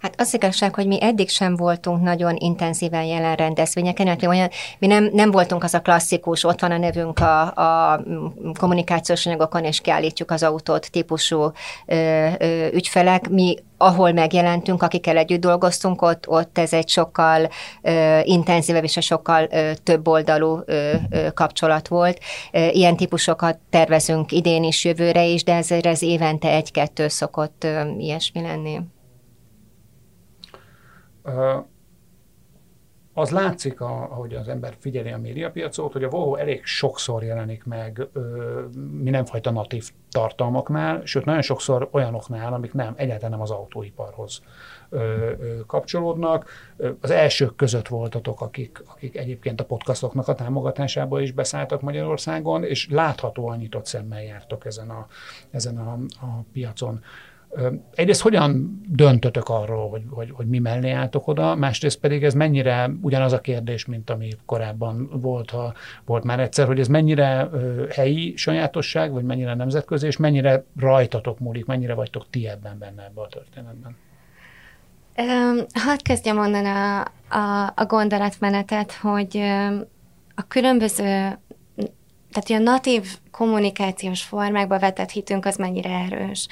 Hát 0.00 0.14
az 0.20 0.34
igazság, 0.34 0.74
hogy 0.74 0.86
mi 0.86 1.02
eddig 1.02 1.28
sem 1.28 1.56
voltunk 1.56 2.02
nagyon 2.02 2.36
intenzíven 2.36 3.04
jelen 3.04 3.36
rendezvényeken, 3.36 4.06
hát 4.06 4.50
mi, 4.78 4.86
nem, 4.86 5.10
nem 5.12 5.30
voltunk 5.30 5.64
az 5.64 5.74
a 5.74 5.80
klasszikus, 5.80 6.44
ott 6.44 6.60
van 6.60 6.70
a 6.70 6.78
nevünk 6.78 7.18
a, 7.18 7.42
a 7.92 8.00
kommunikációs 8.58 9.26
anyagokon, 9.26 9.64
és 9.64 9.80
kiállítjuk 9.80 10.30
az 10.30 10.42
autót 10.42 10.90
típusú 10.90 11.52
ö, 11.86 12.28
ö, 12.38 12.66
ügyfelek. 12.72 13.28
Mi 13.28 13.56
ahol 13.76 14.12
megjelentünk, 14.12 14.82
akikkel 14.82 15.16
együtt 15.16 15.40
dolgoztunk, 15.40 16.02
ott, 16.02 16.28
ott 16.28 16.58
ez 16.58 16.72
egy 16.72 16.88
sokkal 16.88 17.48
ö, 17.82 18.20
intenzívebb 18.22 18.84
és 18.84 18.96
a 18.96 19.00
sokkal 19.00 19.48
ö, 19.50 19.70
több 19.82 20.08
oldalú 20.08 20.60
ö, 20.66 20.94
ö, 21.10 21.32
kapcsolat 21.32 21.88
volt. 21.88 22.18
Ö, 22.52 22.66
ilyen 22.68 22.96
típusokat 22.96 23.58
tervezünk 23.70 24.32
idén 24.32 24.64
is, 24.64 24.84
jövőre 24.84 25.24
is, 25.24 25.44
de 25.44 25.54
ez, 25.54 25.70
ez 25.70 26.02
évente 26.02 26.48
egy-kettő 26.48 27.08
szokott 27.08 27.64
ö, 27.64 27.80
ilyesmi 27.98 28.40
lenni 28.40 28.80
az 33.14 33.30
látszik, 33.30 33.80
ahogy 33.80 34.34
az 34.34 34.48
ember 34.48 34.74
figyeli 34.78 35.10
a 35.10 35.18
médiapiacot, 35.18 35.92
hogy 35.92 36.04
a 36.04 36.08
Volvo 36.08 36.34
elég 36.34 36.64
sokszor 36.64 37.22
jelenik 37.22 37.64
meg 37.64 38.08
ö, 38.12 38.60
mindenfajta 38.92 39.50
natív 39.50 39.90
tartalmaknál, 40.10 41.02
sőt 41.04 41.24
nagyon 41.24 41.42
sokszor 41.42 41.88
olyanoknál, 41.92 42.52
amik 42.52 42.72
nem, 42.72 42.94
egyáltalán 42.96 43.30
nem 43.30 43.40
az 43.40 43.50
autóiparhoz 43.50 44.42
ö, 44.88 45.32
kapcsolódnak. 45.66 46.50
Az 47.00 47.10
elsők 47.10 47.56
között 47.56 47.88
voltatok, 47.88 48.40
akik, 48.40 48.82
akik 48.86 49.16
egyébként 49.16 49.60
a 49.60 49.64
podcastoknak 49.64 50.28
a 50.28 50.34
támogatásából 50.34 51.20
is 51.20 51.32
beszálltak 51.32 51.80
Magyarországon, 51.80 52.64
és 52.64 52.88
láthatóan 52.90 53.56
nyitott 53.56 53.86
szemmel 53.86 54.22
jártok 54.22 54.66
ezen 54.66 54.90
a, 54.90 55.06
ezen 55.50 55.78
a, 55.78 55.92
a 56.26 56.44
piacon. 56.52 57.02
Egyrészt 57.94 58.20
hogyan 58.20 58.80
döntötök 58.88 59.48
arról, 59.48 59.88
hogy, 59.88 60.02
hogy, 60.10 60.30
hogy 60.32 60.46
mi 60.46 60.58
mellé 60.58 60.90
álltok 60.90 61.28
oda, 61.28 61.54
másrészt 61.54 61.98
pedig 61.98 62.24
ez 62.24 62.34
mennyire 62.34 62.90
ugyanaz 63.02 63.32
a 63.32 63.40
kérdés, 63.40 63.84
mint 63.84 64.10
ami 64.10 64.28
korábban 64.46 65.08
volt, 65.20 65.50
ha 65.50 65.74
volt 66.04 66.24
már 66.24 66.40
egyszer, 66.40 66.66
hogy 66.66 66.80
ez 66.80 66.88
mennyire 66.88 67.48
helyi 67.90 68.36
sajátosság, 68.36 69.12
vagy 69.12 69.24
mennyire 69.24 69.54
nemzetközi, 69.54 70.06
és 70.06 70.16
mennyire 70.16 70.64
rajtatok 70.76 71.38
múlik, 71.38 71.64
mennyire 71.64 71.94
vagytok 71.94 72.30
ti 72.30 72.48
ebben 72.48 72.78
benne 72.78 73.02
ebben 73.02 73.24
a 73.24 73.28
történetben? 73.28 73.96
Hadd 75.72 75.98
kezdjem 76.02 76.38
onnan 76.38 76.66
a, 76.66 77.00
a, 77.28 77.72
a 77.74 77.84
gondolatmenetet, 77.86 78.92
hogy 78.92 79.36
a 80.34 80.42
különböző, 80.48 81.38
tehát 82.32 82.48
a 82.48 82.58
natív 82.58 83.18
kommunikációs 83.30 84.22
formákba 84.22 84.78
vetett 84.78 85.10
hitünk 85.10 85.46
az 85.46 85.56
mennyire 85.56 85.90
erős. 85.90 86.48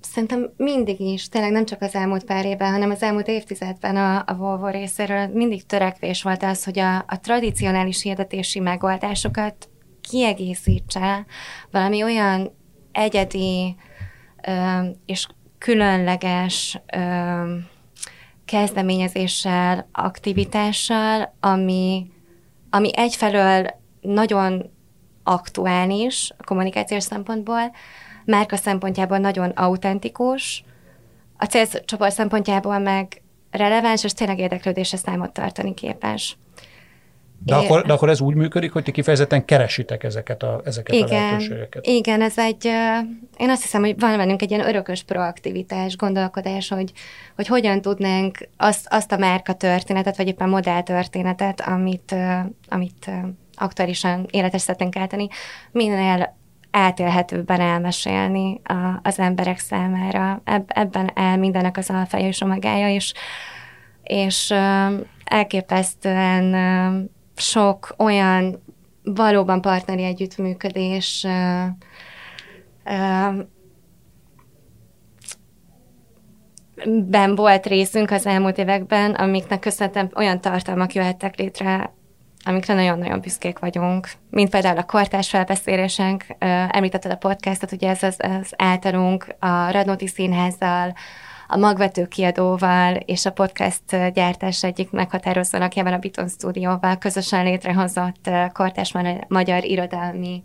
Szerintem 0.00 0.52
mindig 0.56 1.00
is, 1.00 1.28
tényleg 1.28 1.50
nem 1.50 1.64
csak 1.64 1.82
az 1.82 1.94
elmúlt 1.94 2.24
pár 2.24 2.44
évben, 2.44 2.72
hanem 2.72 2.90
az 2.90 3.02
elmúlt 3.02 3.28
évtizedben 3.28 3.96
a, 3.96 4.22
a 4.26 4.34
Volvo 4.36 4.68
részéről 4.68 5.26
mindig 5.26 5.66
törekvés 5.66 6.22
volt 6.22 6.42
az, 6.42 6.64
hogy 6.64 6.78
a, 6.78 6.96
a 6.96 7.20
tradicionális 7.20 8.02
hirdetési 8.02 8.60
megoldásokat 8.60 9.68
kiegészítse 10.00 11.26
valami 11.70 12.02
olyan 12.02 12.56
egyedi 12.92 13.76
um, 14.48 14.92
és 15.06 15.26
különleges 15.58 16.80
um, 16.96 17.66
kezdeményezéssel, 18.44 19.88
aktivitással, 19.92 21.36
ami, 21.40 22.06
ami 22.70 22.90
egyfelől 22.96 23.66
nagyon 24.00 24.70
aktuális 25.22 26.30
a 26.36 26.44
kommunikációs 26.44 27.02
szempontból, 27.02 27.70
márka 28.28 28.56
szempontjából 28.56 29.18
nagyon 29.18 29.48
autentikus, 29.48 30.64
a 31.36 31.44
célcsoport 31.44 32.12
szempontjából 32.12 32.78
meg 32.78 33.22
releváns, 33.50 34.04
és 34.04 34.12
tényleg 34.12 34.38
érdeklődésre 34.38 34.96
számot 34.96 35.32
tartani 35.32 35.74
képes. 35.74 36.36
De, 37.44 37.60
é, 37.60 37.64
akkor, 37.64 37.82
de 37.86 37.92
akkor 37.92 38.08
ez 38.08 38.20
úgy 38.20 38.34
működik, 38.34 38.72
hogy 38.72 38.82
ti 38.82 38.90
kifejezetten 38.90 39.44
keresitek 39.44 40.04
ezeket 40.04 40.42
a, 40.42 40.60
ezeket 40.64 40.94
igen, 40.94 41.08
a 41.08 41.12
lehetőségeket. 41.12 41.86
Igen, 41.86 42.22
ez 42.22 42.38
egy, 42.38 42.64
én 43.36 43.50
azt 43.50 43.62
hiszem, 43.62 43.80
hogy 43.80 43.98
van 43.98 44.16
bennünk 44.16 44.42
egy 44.42 44.50
ilyen 44.50 44.68
örökös 44.68 45.02
proaktivitás, 45.02 45.96
gondolkodás, 45.96 46.68
hogy, 46.68 46.92
hogy 47.36 47.46
hogyan 47.46 47.80
tudnánk 47.80 48.48
azt, 48.56 48.86
azt 48.90 49.12
a 49.12 49.16
márka 49.16 49.52
történetet, 49.52 50.16
vagy 50.16 50.26
éppen 50.26 50.48
modell 50.48 50.82
történetet, 50.82 51.60
amit, 51.60 52.14
amit 52.68 53.10
aktuálisan 53.54 54.26
életes 54.30 54.60
szeretnénk 54.60 54.96
állítani, 54.96 55.28
minél 55.70 56.36
átélhetőbben 56.78 57.60
elmesélni 57.60 58.60
a, 58.64 59.00
az 59.02 59.18
emberek 59.18 59.58
számára. 59.58 60.40
Eb, 60.44 60.64
ebben 60.66 61.10
el 61.14 61.38
mindenek 61.38 61.76
az 61.76 61.90
alfája 61.90 62.26
és 62.26 62.40
omegája, 62.40 62.88
és, 62.88 63.12
és 64.02 64.54
elképesztően 65.24 66.54
sok 67.36 67.94
olyan 67.98 68.62
valóban 69.02 69.60
partneri 69.60 70.04
együttműködés 70.04 71.26
ben 76.86 77.34
volt 77.34 77.66
részünk 77.66 78.10
az 78.10 78.26
elmúlt 78.26 78.58
években, 78.58 79.10
amiknek 79.10 79.58
köszönhetően 79.58 80.12
olyan 80.14 80.40
tartalmak 80.40 80.92
jöhettek 80.92 81.36
létre 81.36 81.92
amikre 82.48 82.74
nagyon-nagyon 82.74 83.20
büszkék 83.20 83.58
vagyunk, 83.58 84.08
mint 84.30 84.50
például 84.50 84.78
a 84.78 84.84
kortás 84.84 85.28
felbeszélésünk, 85.28 86.24
említetted 86.68 87.10
a 87.10 87.16
podcastot, 87.16 87.72
ugye 87.72 87.88
ez 87.88 88.02
az, 88.02 88.16
az 88.18 88.52
általunk 88.56 89.26
a 89.38 89.70
Radnóti 89.70 90.06
Színházzal, 90.06 90.94
a 91.50 91.56
magvető 91.56 92.06
kiadóval 92.06 92.94
és 92.94 93.26
a 93.26 93.30
podcast 93.30 94.12
gyártás 94.12 94.64
egyik 94.64 94.90
meghatározó 94.90 95.58
lakjával, 95.58 95.92
a 95.92 95.98
Biton 95.98 96.28
Stúdióval 96.28 96.98
közösen 96.98 97.44
létrehozott 97.44 98.30
kortás 98.52 98.94
magyar 99.28 99.64
irodalmi 99.64 100.42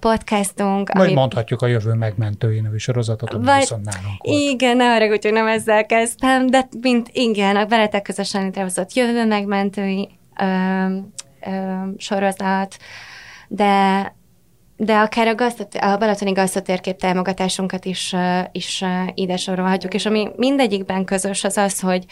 podcastunk. 0.00 0.92
Majd 0.92 1.08
ami... 1.08 1.18
mondhatjuk 1.18 1.62
a 1.62 1.66
jövő 1.66 1.92
megmentői 1.92 2.60
nevű 2.60 2.76
sorozatot, 2.76 3.34
ami 3.34 3.44
Vagy... 3.44 3.58
viszont 3.58 3.84
nálunk 3.84 4.22
volt. 4.22 4.40
Igen, 4.40 4.76
ne 4.76 4.94
arra, 4.94 5.06
hogy 5.06 5.28
nem 5.32 5.46
ezzel 5.46 5.86
kezdtem, 5.86 6.46
de 6.46 6.68
mint 6.80 7.08
igen, 7.12 7.56
a 7.56 7.66
veletek 7.66 8.02
közösen 8.02 8.42
létrehozott 8.42 8.92
jövő 8.92 9.26
megmentői 9.26 10.08
sorozat, 11.96 12.76
de 13.48 14.14
de 14.82 14.96
akár 14.96 15.26
a, 15.26 15.34
gazdat, 15.34 15.74
a 15.74 15.96
Balatoni 15.96 16.32
gazdatérkép 16.32 16.96
támogatásunkat 16.96 17.84
is, 17.84 18.14
is 18.52 18.84
ide 19.14 19.36
sorolhatjuk, 19.36 19.94
és 19.94 20.06
ami 20.06 20.28
mindegyikben 20.36 21.04
közös 21.04 21.44
az 21.44 21.56
az, 21.56 21.80
hogy, 21.80 22.04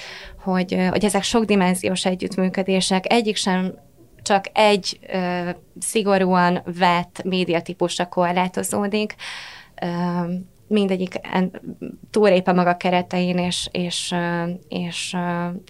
hogy, 0.42 0.86
hogy 0.90 1.04
ezek 1.04 1.22
sokdimenziós 1.22 2.04
együttműködések, 2.04 3.12
egyik 3.12 3.36
sem 3.36 3.74
csak 4.22 4.44
egy 4.52 4.98
ö, 5.12 5.50
szigorúan 5.80 6.62
vett 6.78 7.22
médiatípusra 7.24 8.06
korlátozódik, 8.06 9.14
ö, 9.82 9.86
mindegyik 10.68 11.20
túlép 12.10 12.48
a 12.48 12.52
maga 12.52 12.76
keretein, 12.76 13.38
és, 13.38 13.68
és, 13.72 14.14
és, 14.68 15.16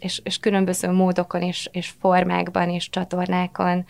és, 0.01 0.21
és 0.25 0.39
különböző 0.39 0.91
módokon 0.91 1.43
és, 1.43 1.69
és 1.73 1.95
formákban 2.01 2.71
és 2.71 2.91
csatornákon 2.91 3.85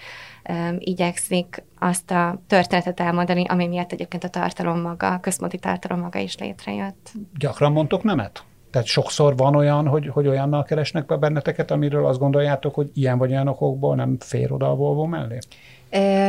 igyekszik 0.78 1.64
azt 1.78 2.10
a 2.10 2.42
történetet 2.46 3.00
elmondani, 3.00 3.44
ami 3.48 3.66
miatt 3.66 3.92
egyébként 3.92 4.24
a 4.24 4.28
tartalom 4.28 4.80
maga, 4.80 5.12
a 5.12 5.20
központi 5.20 5.58
tartalom 5.58 6.00
maga 6.00 6.18
is 6.18 6.38
létrejött. 6.38 7.12
Gyakran 7.38 7.72
mondtok 7.72 8.02
nemet? 8.02 8.42
Tehát 8.70 8.86
sokszor 8.86 9.36
van 9.36 9.54
olyan, 9.54 9.86
hogy, 9.86 10.08
hogy 10.08 10.26
olyannal 10.26 10.62
keresnek 10.62 11.06
be 11.06 11.16
benneteket, 11.16 11.70
amiről 11.70 12.06
azt 12.06 12.18
gondoljátok, 12.18 12.74
hogy 12.74 12.90
ilyen 12.94 13.18
vagy 13.18 13.30
olyan 13.30 13.48
okokból 13.48 13.94
nem 13.94 14.16
fér 14.20 14.52
oda 14.52 14.70
a 14.70 14.74
Volvo 14.74 15.04
mellé? 15.04 15.38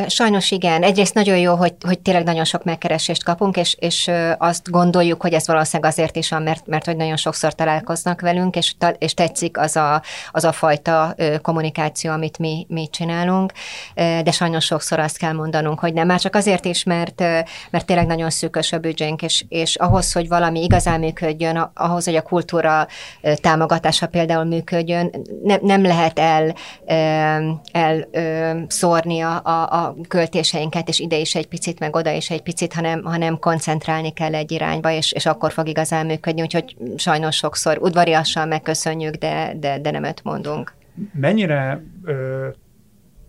Sajnos 0.08 0.52
igen. 0.52 0.84
Egyrészt 0.84 1.14
nagyon 1.14 1.38
jó, 1.38 1.56
hogy, 1.56 1.74
hogy 1.86 2.00
tényleg 2.00 2.24
nagyon 2.24 2.44
sok 2.44 2.64
megkeresést 2.64 3.24
kapunk, 3.24 3.58
és, 3.58 3.76
és 3.80 4.12
azt 4.38 4.70
gondoljuk, 4.70 5.22
hogy 5.22 5.34
ez 5.34 5.48
valószínűleg 5.48 5.92
azért 5.92 6.16
is 6.16 6.30
van, 6.30 6.42
mert, 6.42 6.68
mert 6.68 6.86
hogy 6.86 6.96
nagyon 6.96 7.16
sokszor 7.16 7.54
találkoznak 7.54 8.22
velünk, 8.22 8.56
és, 8.56 8.76
és 8.98 9.14
tetszik 9.14 9.58
az 9.58 9.76
a, 9.76 10.02
az 10.32 10.44
a 10.44 10.52
fajta 10.52 11.16
kommunikáció, 11.42 12.12
amit 12.12 12.38
mi, 12.38 12.66
mi 12.70 12.88
csinálunk, 12.92 13.52
de 13.96 14.32
sajnos 14.32 14.66
sokszor 14.66 15.00
azt 15.00 15.18
kell 15.18 15.34
mondanunk, 15.34 15.80
hogy 15.80 15.94
nem. 15.94 16.08
Már 16.08 16.20
csak 16.20 16.36
azért 16.36 16.66
is, 16.66 16.84
mert, 16.84 17.20
mert 17.70 17.86
tényleg 17.86 18.08
nagyon 18.08 18.30
szűkös 18.30 18.72
a 18.72 18.78
büdzsénk, 18.78 19.22
és, 19.22 19.46
és 19.50 19.76
ahhoz, 19.76 20.12
hogy 20.12 20.28
valami 20.28 20.64
igazán 20.64 21.00
működjön, 21.00 21.72
ahhoz, 21.74 22.06
hogy 22.06 22.16
a 22.16 22.22
kultúra 22.22 22.88
támogatása 23.42 24.08
például 24.08 24.44
működjön. 24.44 25.12
Ne, 25.44 25.56
nem 25.62 25.82
lehet 25.82 26.20
el, 26.20 26.54
el 27.72 28.08
szórni 28.68 29.22
a, 29.22 29.42
a, 29.50 29.86
a 29.86 29.96
költéseinket, 30.08 30.88
és 30.88 31.00
ide 31.00 31.18
is 31.18 31.36
egy 31.36 31.48
picit, 31.48 31.80
meg 31.80 31.96
oda 31.96 32.12
is 32.12 32.30
egy 32.30 32.42
picit, 32.42 32.74
hanem, 32.74 33.04
hanem 33.04 33.40
koncentrálni 33.40 34.14
kell 34.14 34.36
egy 34.36 34.52
irányba, 34.52 34.92
és, 34.92 35.12
és 35.12 35.26
akkor 35.26 35.52
fog 35.52 35.68
igazán 35.68 36.06
működni, 36.06 36.42
úgyhogy 36.42 36.76
sajnos 36.96 37.36
sokszor 37.36 37.78
udvariasan 37.82 38.48
megköszönjük, 38.48 39.16
de, 39.16 39.54
de, 39.60 39.80
de 39.80 39.92
nem 39.92 40.04
öt 40.04 40.24
mondunk. 40.24 40.74
Mennyire 41.14 41.84
ö, 42.04 42.48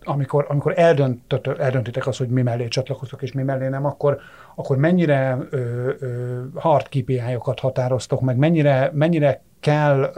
amikor, 0.03 0.45
amikor 0.49 0.73
eldöntött, 0.79 1.47
eldöntitek 1.47 2.07
azt, 2.07 2.17
hogy 2.17 2.29
mi 2.29 2.41
mellé 2.41 2.67
csatlakoztok 2.67 3.21
és 3.21 3.31
mi 3.31 3.43
mellé 3.43 3.67
nem, 3.67 3.85
akkor, 3.85 4.19
akkor 4.55 4.77
mennyire 4.77 5.37
ö, 5.49 5.57
ö, 5.99 6.41
hard 6.55 6.87
KPI-okat 6.87 7.59
határoztok 7.59 8.21
meg, 8.21 8.35
mennyire, 8.37 8.89
mennyire 8.93 9.41
kell 9.59 10.13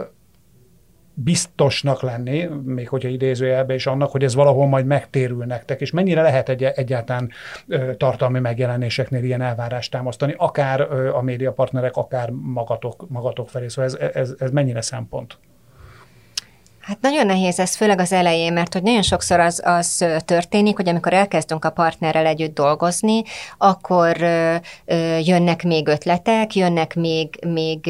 biztosnak 1.14 2.02
lenni, 2.02 2.48
még 2.64 2.88
hogyha 2.88 3.08
idézőjelbe 3.08 3.74
is 3.74 3.86
annak, 3.86 4.10
hogy 4.10 4.24
ez 4.24 4.34
valahol 4.34 4.66
majd 4.66 4.86
megtérül 4.86 5.44
nektek, 5.44 5.80
és 5.80 5.90
mennyire 5.90 6.22
lehet 6.22 6.48
egy, 6.48 6.62
egyáltalán 6.64 7.30
tartalmi 7.96 8.38
megjelenéseknél 8.38 9.24
ilyen 9.24 9.42
elvárást 9.42 9.90
támasztani, 9.90 10.34
akár 10.36 10.80
ö, 10.80 11.14
a 11.14 11.22
médiapartnerek, 11.22 11.96
akár 11.96 12.30
magatok, 12.30 13.08
magatok 13.08 13.48
felé. 13.48 13.68
Szóval 13.68 13.90
ez, 13.90 14.10
ez, 14.14 14.34
ez 14.38 14.50
mennyire 14.50 14.80
szempont? 14.80 15.38
Hát 16.86 17.00
nagyon 17.00 17.26
nehéz 17.26 17.58
ez, 17.58 17.76
főleg 17.76 17.98
az 17.98 18.12
elején, 18.12 18.52
mert 18.52 18.72
hogy 18.72 18.82
nagyon 18.82 19.02
sokszor 19.02 19.40
az, 19.40 19.62
az 19.64 20.04
történik, 20.24 20.76
hogy 20.76 20.88
amikor 20.88 21.12
elkezdünk 21.12 21.64
a 21.64 21.70
partnerrel 21.70 22.26
együtt 22.26 22.54
dolgozni, 22.54 23.22
akkor 23.58 24.16
jönnek 25.22 25.62
még 25.62 25.88
ötletek, 25.88 26.54
jönnek 26.54 26.94
még, 26.94 27.38
még 27.46 27.86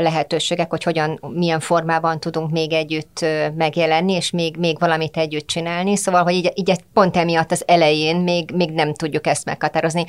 lehetőségek, 0.00 0.70
hogy 0.70 0.82
hogyan, 0.82 1.20
milyen 1.34 1.60
formában 1.60 2.20
tudunk 2.20 2.50
még 2.50 2.72
együtt 2.72 3.24
megjelenni, 3.56 4.12
és 4.12 4.30
még, 4.30 4.56
még 4.56 4.78
valamit 4.78 5.16
együtt 5.16 5.46
csinálni. 5.46 5.96
Szóval, 5.96 6.22
hogy 6.22 6.34
így, 6.34 6.52
így 6.54 6.76
pont 6.92 7.16
emiatt 7.16 7.50
az 7.50 7.62
elején 7.66 8.16
még, 8.16 8.50
még 8.50 8.70
nem 8.70 8.94
tudjuk 8.94 9.26
ezt 9.26 9.44
meghatározni. 9.44 10.04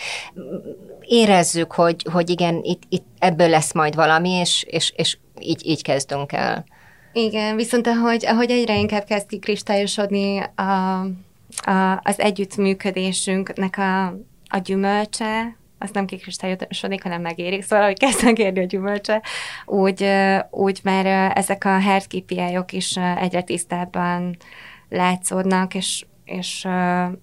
Érezzük, 1.02 1.72
hogy, 1.72 2.06
hogy 2.12 2.30
igen, 2.30 2.60
itt, 2.64 2.82
itt 2.90 3.06
ebből 3.20 3.50
lesz 3.50 3.74
majd 3.74 3.96
valami, 3.96 4.30
és, 4.30 4.66
és, 4.68 4.94
és 4.96 5.18
így, 5.40 5.68
így 5.68 5.84
kezdünk 5.84 6.32
el. 6.32 6.66
Igen, 7.18 7.56
viszont 7.56 7.88
ahogy, 7.88 8.26
ahogy 8.26 8.52
egyre 8.52 8.78
inkább 8.78 9.04
kezd 9.04 9.28
kikristályosodni 9.28 10.40
a, 10.56 11.00
a, 11.66 12.00
az 12.04 12.20
együttműködésünknek 12.20 13.78
a, 13.78 14.06
a 14.48 14.58
gyümölcse, 14.64 15.56
az 15.80 15.90
nem 15.94 16.06
kikristályosodik, 16.06 17.04
hanem 17.04 17.22
megérik, 17.22 17.64
szóval, 17.64 17.86
hogy 17.86 18.00
kezdenek 18.00 18.38
érni 18.38 18.60
a 18.60 18.66
gyümölcse, 18.66 19.22
úgy, 19.66 20.08
úgy 20.50 20.80
már 20.84 21.32
ezek 21.36 21.66
a 21.66 21.82
hard 21.82 22.08
kpi 22.08 22.58
-ok 22.58 22.72
is 22.72 22.98
egyre 22.98 23.42
tisztábban 23.42 24.38
látszódnak, 24.90 25.74
és, 25.74 26.06
és, 26.26 26.68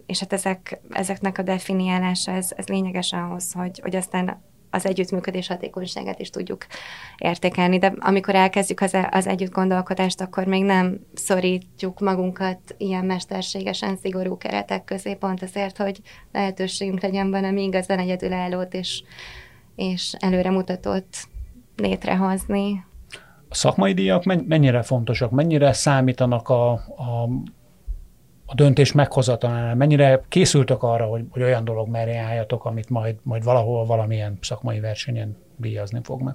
és 0.06 0.18
hát 0.18 0.32
ezek, 0.32 0.80
ezeknek 0.90 1.38
a 1.38 1.42
definiálása, 1.42 2.32
ez, 2.32 2.50
ez 2.56 2.66
lényeges 2.66 3.12
ahhoz, 3.12 3.52
hogy, 3.52 3.80
hogy 3.82 3.96
aztán 3.96 4.42
az 4.72 4.86
együttműködés 4.86 5.46
hatékonyságát 5.46 6.18
is 6.18 6.30
tudjuk 6.30 6.66
értékelni, 7.16 7.78
de 7.78 7.92
amikor 7.98 8.34
elkezdjük 8.34 8.80
az, 8.80 8.96
az 9.10 9.26
együtt 9.26 9.52
gondolkodást, 9.52 10.20
akkor 10.20 10.44
még 10.44 10.64
nem 10.64 11.00
szorítjuk 11.14 12.00
magunkat 12.00 12.58
ilyen 12.76 13.04
mesterségesen 13.04 13.96
szigorú 13.96 14.36
keretek 14.36 14.84
közé, 14.84 15.14
pont 15.14 15.42
azért, 15.42 15.76
hogy 15.76 16.00
lehetőségünk 16.32 17.00
legyen 17.00 17.30
benne 17.30 17.50
még 17.50 17.66
igazán 17.66 17.98
egyedülállót 17.98 18.74
és, 18.74 19.02
és 19.76 20.14
előremutatót 20.18 21.06
létrehozni. 21.76 22.84
A 23.48 23.54
szakmai 23.54 23.92
díjak 23.92 24.24
mennyire 24.24 24.82
fontosak, 24.82 25.30
mennyire 25.30 25.72
számítanak 25.72 26.48
a, 26.48 26.70
a 26.72 27.28
a 28.52 28.54
döntés 28.54 28.92
meghozatalánál? 28.92 29.74
Mennyire 29.74 30.24
készültök 30.28 30.82
arra, 30.82 31.04
hogy, 31.04 31.24
hogy 31.30 31.42
olyan 31.42 31.64
dolog 31.64 31.88
merre 31.88 32.18
álljatok, 32.18 32.64
amit 32.64 32.90
majd, 32.90 33.16
majd 33.22 33.44
valahol 33.44 33.86
valamilyen 33.86 34.38
szakmai 34.40 34.80
versenyen 34.80 35.36
díjazni 35.56 36.00
meg? 36.18 36.34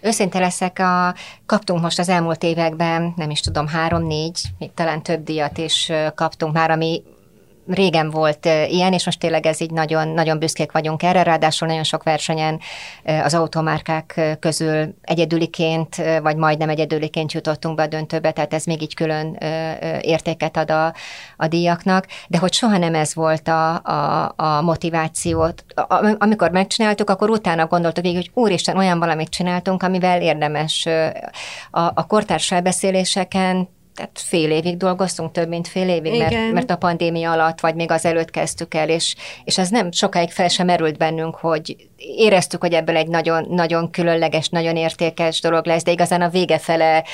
Őszinte 0.00 0.38
leszek, 0.38 0.78
a, 0.78 1.14
kaptunk 1.46 1.80
most 1.80 1.98
az 1.98 2.08
elmúlt 2.08 2.42
években, 2.42 3.12
nem 3.16 3.30
is 3.30 3.40
tudom, 3.40 3.66
három-négy, 3.66 4.40
még 4.58 4.74
talán 4.74 5.02
több 5.02 5.22
díjat 5.22 5.58
is 5.58 5.92
kaptunk 6.14 6.52
már, 6.52 6.70
ami 6.70 7.02
régen 7.70 8.10
volt 8.10 8.44
ilyen, 8.68 8.92
és 8.92 9.04
most 9.04 9.18
tényleg 9.18 9.46
ez 9.46 9.60
így 9.60 9.70
nagyon, 9.70 10.08
nagyon 10.08 10.38
büszkék 10.38 10.72
vagyunk 10.72 11.02
erre, 11.02 11.22
ráadásul 11.22 11.68
nagyon 11.68 11.84
sok 11.84 12.02
versenyen 12.02 12.60
az 13.04 13.34
automárkák 13.34 14.36
közül 14.40 14.94
egyedüliként, 15.02 15.96
vagy 16.22 16.36
majdnem 16.36 16.68
egyedüliként 16.68 17.32
jutottunk 17.32 17.76
be 17.76 17.82
a 17.82 17.86
döntőbe, 17.86 18.30
tehát 18.30 18.54
ez 18.54 18.64
még 18.64 18.82
így 18.82 18.94
külön 18.94 19.36
értéket 20.00 20.56
ad 20.56 20.70
a, 20.70 20.94
a 21.36 21.46
díjaknak, 21.46 22.06
de 22.28 22.38
hogy 22.38 22.52
soha 22.52 22.78
nem 22.78 22.94
ez 22.94 23.14
volt 23.14 23.48
a, 23.48 23.74
a, 23.84 24.32
a 24.36 24.62
motivációt. 24.62 25.64
Amikor 26.18 26.50
megcsináltuk, 26.50 27.10
akkor 27.10 27.30
utána 27.30 27.66
gondoltuk 27.66 28.04
végig, 28.04 28.18
hogy 28.18 28.42
úristen, 28.44 28.76
olyan 28.76 28.98
valamit 28.98 29.28
csináltunk, 29.28 29.82
amivel 29.82 30.22
érdemes 30.22 30.86
a, 31.70 31.80
a 31.80 32.06
kortárs 32.06 32.52
elbeszéléseken 32.52 33.68
tehát 34.00 34.18
fél 34.18 34.50
évig 34.50 34.76
dolgoztunk, 34.76 35.32
több 35.32 35.48
mint 35.48 35.68
fél 35.68 35.88
évig, 35.88 36.18
mert, 36.18 36.52
mert 36.52 36.70
a 36.70 36.76
pandémia 36.76 37.32
alatt, 37.32 37.60
vagy 37.60 37.74
még 37.74 37.90
az 37.90 38.04
előtt 38.04 38.30
kezdtük 38.30 38.74
el, 38.74 38.88
és, 38.88 39.14
és 39.44 39.58
ez 39.58 39.68
nem 39.68 39.92
sokáig 39.92 40.30
fel 40.30 40.48
sem 40.48 40.66
merült 40.66 40.98
bennünk, 40.98 41.34
hogy 41.34 41.76
éreztük, 41.96 42.60
hogy 42.60 42.72
ebből 42.72 42.96
egy 42.96 43.08
nagyon, 43.08 43.46
nagyon 43.50 43.90
különleges, 43.90 44.48
nagyon 44.48 44.76
értékes 44.76 45.40
dolog 45.40 45.66
lesz, 45.66 45.82
de 45.82 45.90
igazán 45.90 46.22
a 46.22 46.28
vége 46.28 46.58
fele 46.58 47.04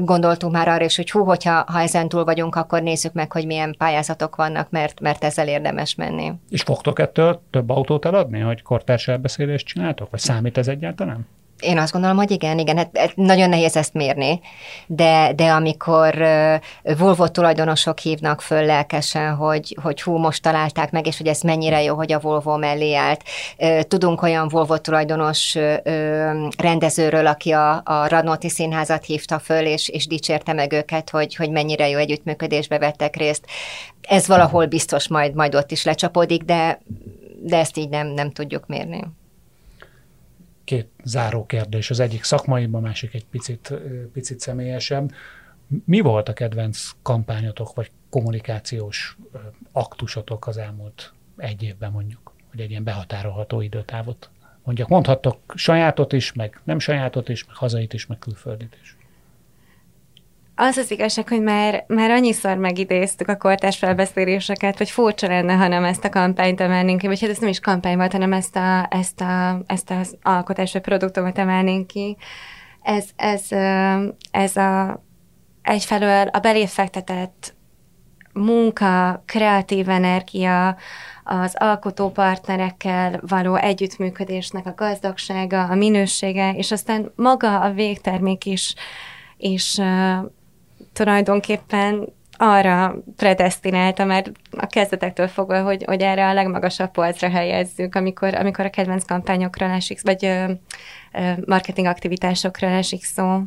gondoltunk 0.00 0.52
már 0.52 0.68
arra 0.68 0.84
is, 0.84 0.96
hogy 0.96 1.10
hú, 1.10 1.24
hogyha 1.24 1.64
ha 1.66 1.80
ezen 1.80 2.08
túl 2.08 2.24
vagyunk, 2.24 2.54
akkor 2.54 2.82
nézzük 2.82 3.12
meg, 3.12 3.32
hogy 3.32 3.46
milyen 3.46 3.74
pályázatok 3.78 4.36
vannak, 4.36 4.70
mert, 4.70 5.00
mert 5.00 5.24
ezzel 5.24 5.48
érdemes 5.48 5.94
menni. 5.94 6.32
És 6.50 6.62
fogtok 6.62 6.98
ettől 6.98 7.42
több 7.50 7.70
autót 7.70 8.04
eladni, 8.04 8.40
hogy 8.40 8.62
kortárs 8.62 9.08
elbeszélést 9.08 9.66
csináltok? 9.66 10.10
Vagy 10.10 10.20
számít 10.20 10.58
ez 10.58 10.68
egyáltalán? 10.68 11.26
Én 11.64 11.78
azt 11.78 11.92
gondolom, 11.92 12.16
hogy 12.16 12.30
igen, 12.30 12.58
igen, 12.58 12.76
hát, 12.76 12.98
hát 12.98 13.16
nagyon 13.16 13.48
nehéz 13.48 13.76
ezt 13.76 13.94
mérni, 13.94 14.40
de, 14.86 15.32
de 15.36 15.50
amikor 15.50 16.14
uh, 16.14 16.98
Volvo 16.98 17.28
tulajdonosok 17.28 17.98
hívnak 17.98 18.40
föl 18.40 18.64
lelkesen, 18.64 19.34
hogy, 19.34 19.76
hogy 19.82 20.02
hú, 20.02 20.16
most 20.16 20.42
találták 20.42 20.90
meg, 20.90 21.06
és 21.06 21.16
hogy 21.16 21.26
ez 21.26 21.40
mennyire 21.40 21.82
jó, 21.82 21.94
hogy 21.94 22.12
a 22.12 22.18
Volvo 22.18 22.56
mellé 22.56 22.94
állt. 22.94 23.22
Uh, 23.58 23.80
tudunk 23.80 24.22
olyan 24.22 24.48
Volvo 24.48 24.78
tulajdonos 24.78 25.54
uh, 25.54 25.74
rendezőről, 26.58 27.26
aki 27.26 27.50
a, 27.50 27.82
a 27.84 28.08
Radnóti 28.08 28.48
Színházat 28.48 29.04
hívta 29.04 29.38
föl, 29.38 29.66
és, 29.66 29.88
és 29.88 30.06
dicsérte 30.06 30.52
meg 30.52 30.72
őket, 30.72 31.10
hogy, 31.10 31.34
hogy 31.34 31.50
mennyire 31.50 31.88
jó 31.88 31.98
együttműködésbe 31.98 32.78
vettek 32.78 33.16
részt. 33.16 33.46
Ez 34.00 34.26
valahol 34.26 34.66
biztos 34.66 35.08
majd, 35.08 35.34
majd 35.34 35.54
ott 35.54 35.70
is 35.70 35.84
lecsapódik, 35.84 36.42
de, 36.42 36.80
de 37.42 37.58
ezt 37.58 37.76
így 37.76 37.88
nem, 37.88 38.06
nem 38.06 38.30
tudjuk 38.30 38.66
mérni 38.66 39.04
két 40.64 40.88
záró 41.04 41.46
kérdés. 41.46 41.90
Az 41.90 42.00
egyik 42.00 42.22
szakmaiban, 42.22 42.82
a 42.82 42.86
másik 42.86 43.14
egy 43.14 43.26
picit, 43.26 43.72
picit 44.12 44.40
személyesebb. 44.40 45.12
Mi 45.84 46.00
volt 46.00 46.28
a 46.28 46.32
kedvenc 46.32 46.90
kampányotok, 47.02 47.74
vagy 47.74 47.90
kommunikációs 48.10 49.16
aktusotok 49.72 50.46
az 50.46 50.56
elmúlt 50.56 51.12
egy 51.36 51.62
évben 51.62 51.90
mondjuk, 51.90 52.32
hogy 52.50 52.60
egy 52.60 52.70
ilyen 52.70 52.84
behatárolható 52.84 53.60
időtávot 53.60 54.30
mondjak. 54.62 54.88
Mondhattok 54.88 55.38
sajátot 55.54 56.12
is, 56.12 56.32
meg 56.32 56.60
nem 56.64 56.78
sajátot 56.78 57.28
is, 57.28 57.44
meg 57.46 57.56
hazait 57.56 57.92
is, 57.92 58.06
meg 58.06 58.18
külföldit 58.18 58.78
is. 58.82 58.93
Az 60.56 60.76
az 60.76 60.90
igazság, 60.90 61.28
hogy 61.28 61.42
már, 61.42 61.84
már 61.88 62.10
annyiszor 62.10 62.56
megidéztük 62.56 63.28
a 63.28 63.36
kortás 63.36 63.76
felbeszéléseket, 63.76 64.78
hogy 64.78 64.90
furcsa 64.90 65.26
lenne, 65.26 65.54
ha 65.54 65.68
nem 65.68 65.84
ezt 65.84 66.04
a 66.04 66.08
kampányt 66.08 66.60
emelnénk 66.60 67.00
ki, 67.00 67.06
vagy 67.06 67.20
hát 67.20 67.30
ez 67.30 67.38
nem 67.38 67.48
is 67.48 67.60
kampány 67.60 67.96
volt, 67.96 68.12
hanem 68.12 68.32
ezt, 68.32 68.56
a, 68.56 68.86
ezt, 68.90 69.20
a, 69.20 69.62
ezt 69.66 69.90
az 69.90 70.16
alkotás 70.22 70.72
vagy 70.72 70.82
produktumot 70.82 71.38
emelnénk 71.38 71.86
ki. 71.86 72.16
Ez, 72.82 73.04
ez, 73.16 73.42
ez 74.30 74.56
a, 74.56 75.02
egyfelől 75.62 76.26
a 76.26 76.38
beléfektetett 76.38 77.54
munka, 78.32 79.22
kreatív 79.26 79.88
energia, 79.88 80.76
az 81.24 81.54
alkotópartnerekkel 81.58 83.20
való 83.26 83.54
együttműködésnek 83.54 84.66
a 84.66 84.74
gazdagsága, 84.76 85.64
a 85.64 85.74
minősége, 85.74 86.52
és 86.52 86.72
aztán 86.72 87.12
maga 87.16 87.60
a 87.60 87.72
végtermék 87.72 88.44
is, 88.44 88.74
és 89.36 89.80
tulajdonképpen 90.94 92.12
arra 92.36 92.96
predestinálta 93.16 94.04
mert 94.04 94.30
a 94.50 94.66
kezdetektől 94.66 95.28
fogva, 95.28 95.62
hogy, 95.62 95.84
hogy 95.86 96.00
erre 96.00 96.28
a 96.28 96.32
legmagasabb 96.32 96.90
polcra 96.90 97.28
helyezzük, 97.28 97.94
amikor, 97.94 98.34
amikor 98.34 98.64
a 98.64 98.70
kedvenc 98.70 99.04
kampányokról 99.04 99.70
esik, 99.70 100.02
vagy 100.02 100.24
ö, 100.24 100.44
ö, 101.12 101.30
marketing 101.46 101.86
aktivitásokról 101.86 102.70
esik 102.70 103.04
szó. 103.04 103.40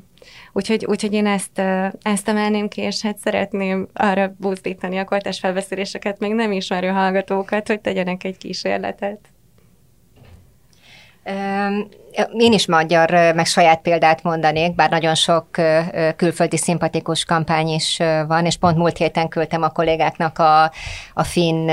Úgyhogy, 0.54 0.86
úgyhogy 0.86 1.14
én 1.14 1.26
ezt, 1.26 1.62
ezt 2.02 2.30
emelném 2.30 2.68
ki, 2.68 2.82
és 2.82 3.02
hát 3.02 3.18
szeretném 3.18 3.88
arra 3.94 4.36
buzdítani 4.38 4.98
a 4.98 5.06
kortás 5.06 5.40
felbeszéléseket, 5.40 6.20
még 6.20 6.34
nem 6.34 6.52
ismerő 6.52 6.88
hallgatókat, 6.88 7.68
hogy 7.68 7.82
tegyenek 7.82 8.24
egy 8.24 8.38
kísérletet. 8.38 9.20
Én 12.38 12.54
is 12.54 12.68
magyar, 12.68 13.10
meg 13.10 13.46
saját 13.46 13.82
példát 13.82 14.24
mondanék, 14.24 14.76
bár 14.76 14.90
nagyon 14.90 15.16
sok 15.16 15.48
külföldi 16.16 16.58
szimpatikus 16.58 17.26
kampány 17.26 17.68
is 17.68 17.98
van, 18.28 18.46
és 18.46 18.58
pont 18.58 18.78
múlt 18.78 18.98
héten 18.98 19.28
küldtem 19.28 19.64
a 19.64 19.70
kollégáknak 19.70 20.40
a, 20.40 20.72
a 21.14 21.24
finn 21.24 21.70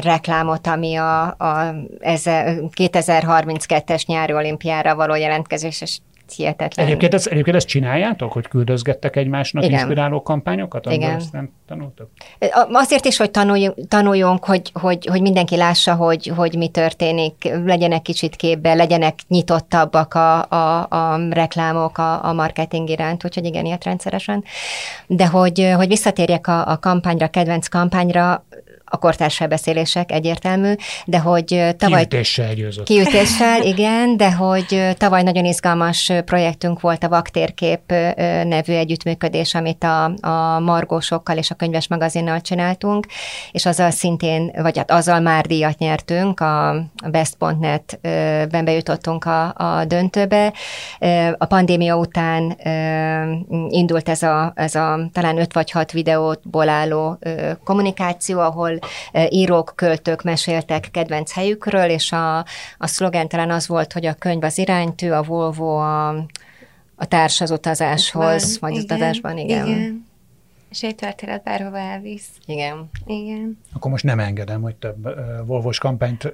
reklámot, 0.00 0.66
ami 0.66 0.96
a, 0.96 1.22
a 1.22 1.74
2032-es 2.00 4.06
nyári 4.06 4.32
olimpiára 4.32 4.94
való 4.94 5.14
jelentkezés, 5.14 5.80
és 5.80 5.98
hihetetlen. 6.32 6.86
Egyébként, 6.86 7.14
ez, 7.14 7.26
egyébként 7.26 7.56
ezt 7.56 7.66
csináljátok, 7.66 8.32
hogy 8.32 8.48
küldözgettek 8.48 9.16
egymásnak 9.16 9.64
Igen. 9.64 9.78
inspiráló 9.78 10.22
kampányokat, 10.22 10.86
Igen. 10.90 11.16
ezt 11.16 11.32
nem 11.32 11.50
tanultok? 11.66 12.10
Azért 12.72 13.04
is, 13.04 13.16
hogy 13.16 13.30
tanuljunk, 13.30 13.88
tanuljunk 13.88 14.44
hogy, 14.44 14.70
hogy, 14.72 15.06
hogy 15.06 15.20
mindenki 15.20 15.56
lássa, 15.56 15.94
hogy, 15.94 16.32
hogy 16.36 16.54
mi 16.56 16.68
történik, 16.68 17.50
legyenek 17.64 18.02
kicsit 18.02 18.36
képbe, 18.36 18.74
legyenek 18.74 19.18
nyitottabbak 19.28 20.14
a, 20.14 20.48
a, 20.48 20.86
a 20.88 21.28
reklámok, 21.30 21.98
a, 21.98 22.24
a 22.24 22.32
marketing 22.32 22.88
iránt, 22.88 23.24
úgyhogy 23.24 23.44
igen, 23.44 23.64
ilyet 23.64 23.84
rendszeresen. 23.84 24.44
De 25.06 25.26
hogy, 25.26 25.72
hogy 25.76 25.88
visszatérjek 25.88 26.46
a, 26.46 26.68
a 26.68 26.78
kampányra, 26.78 27.26
a 27.26 27.28
kedvenc 27.28 27.68
kampányra, 27.68 28.44
a 28.94 28.96
kortárs 28.96 29.36
felbeszélések 29.36 30.12
egyértelmű, 30.12 30.72
de 31.04 31.18
hogy 31.18 31.74
tavaly... 31.76 32.06
Kiütéssel 32.06 32.54
győzött. 32.54 32.84
Kiütéssel, 32.84 33.62
igen, 33.72 34.16
de 34.16 34.32
hogy 34.32 34.88
tavaly 34.96 35.22
nagyon 35.22 35.44
izgalmas 35.44 36.12
projektünk 36.24 36.80
volt 36.80 37.04
a 37.04 37.08
Vaktérkép 37.08 37.80
nevű 38.44 38.72
együttműködés, 38.72 39.54
amit 39.54 39.84
a, 39.84 40.04
a 40.04 40.58
Margósokkal 40.58 41.36
és 41.36 41.50
a 41.50 41.54
Könyves 41.54 41.88
Magazinnal 41.88 42.40
csináltunk, 42.40 43.06
és 43.52 43.66
azzal 43.66 43.90
szintén, 43.90 44.52
vagy 44.56 44.76
hát 44.76 44.90
azzal 44.90 45.20
már 45.20 45.46
díjat 45.46 45.78
nyertünk, 45.78 46.40
a 46.40 46.84
Best.net-ben 47.10 48.64
bejutottunk 48.64 49.24
a, 49.24 49.54
a 49.56 49.84
döntőbe. 49.84 50.52
A 51.38 51.46
pandémia 51.46 51.96
után 51.96 52.56
indult 53.68 54.08
ez 54.08 54.22
a, 54.22 54.52
ez 54.54 54.74
a 54.74 55.08
talán 55.12 55.38
öt 55.38 55.52
vagy 55.52 55.70
hat 55.70 55.92
videóból 55.92 56.68
álló 56.68 57.18
kommunikáció, 57.64 58.38
ahol 58.38 58.78
írók, 59.28 59.72
költők 59.76 60.22
meséltek 60.22 60.88
kedvenc 60.90 61.32
helyükről, 61.32 61.90
és 61.90 62.12
a, 62.12 62.38
a 62.78 62.86
szlogen 62.86 63.28
talán 63.28 63.50
az 63.50 63.68
volt, 63.68 63.92
hogy 63.92 64.06
a 64.06 64.14
könyv 64.14 64.44
az 64.44 64.58
iránytű, 64.58 65.10
a 65.10 65.22
Volvo 65.22 65.76
a, 65.76 66.08
a 66.96 67.04
társ 67.08 67.40
az 67.40 67.50
utazáshoz, 67.50 68.58
vagy 68.58 68.72
igen, 68.72 68.84
utazásban, 68.84 69.38
igen. 69.38 69.66
igen. 69.66 70.12
És 70.74 70.82
egy 70.82 70.94
történet 70.94 71.42
bárhova 71.42 71.78
elvisz. 71.78 72.28
Igen. 72.46 72.90
Igen. 73.06 73.58
Akkor 73.72 73.90
most 73.90 74.04
nem 74.04 74.20
engedem, 74.20 74.62
hogy 74.62 74.76
több 74.76 75.06
uh, 75.06 75.46
Volvos 75.46 75.78
kampányt 75.78 76.24
uh, 76.24 76.32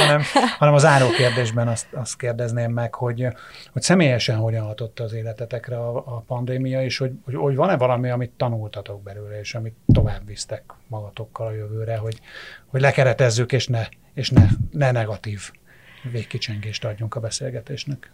hanem, 0.00 0.22
hanem 0.58 0.74
az 0.74 0.84
áró 0.84 1.10
kérdésben 1.10 1.68
azt, 1.68 1.86
azt 1.92 2.16
kérdezném 2.16 2.72
meg, 2.72 2.94
hogy, 2.94 3.26
hogy 3.72 3.82
személyesen 3.82 4.36
hogyan 4.36 4.64
hatott 4.64 5.00
az 5.00 5.12
életetekre 5.12 5.76
a, 5.76 5.96
a 5.96 6.20
pandémia, 6.26 6.82
és 6.82 6.98
hogy, 6.98 7.12
hogy, 7.24 7.34
hogy 7.34 7.54
van-e 7.54 7.76
valami, 7.76 8.10
amit 8.10 8.32
tanultatok 8.36 9.02
belőle, 9.02 9.38
és 9.38 9.54
amit 9.54 9.74
tovább 9.92 10.26
visztek 10.26 10.62
magatokkal 10.86 11.46
a 11.46 11.52
jövőre, 11.52 11.96
hogy, 11.96 12.20
hogy 12.66 12.80
lekeretezzük, 12.80 13.52
és 13.52 13.66
ne, 13.66 13.86
és 14.14 14.30
ne, 14.30 14.46
ne 14.70 14.90
negatív 14.90 15.50
végkicsengést 16.12 16.84
adjunk 16.84 17.14
a 17.14 17.20
beszélgetésnek. 17.20 18.10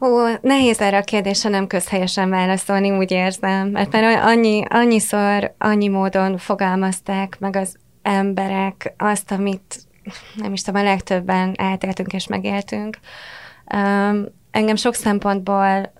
Ó, 0.00 0.06
nehéz 0.40 0.80
erre 0.80 0.96
a 0.96 1.02
kérdésre 1.02 1.50
nem 1.50 1.66
közhelyesen 1.66 2.30
válaszolni, 2.30 2.90
úgy 2.90 3.10
érzem, 3.10 3.68
mert 3.68 3.92
már 3.92 4.22
annyi, 4.22 4.62
annyiszor, 4.68 5.54
annyi 5.58 5.88
módon 5.88 6.38
fogalmazták 6.38 7.36
meg 7.38 7.56
az 7.56 7.76
emberek 8.02 8.94
azt, 8.98 9.30
amit 9.30 9.86
nem 10.34 10.52
is 10.52 10.62
tudom, 10.62 10.80
a 10.80 10.84
legtöbben 10.84 11.54
átéltünk 11.56 12.12
és 12.12 12.26
megéltünk. 12.26 12.98
Um, 13.74 14.24
engem 14.50 14.76
sok 14.76 14.94
szempontból 14.94 15.92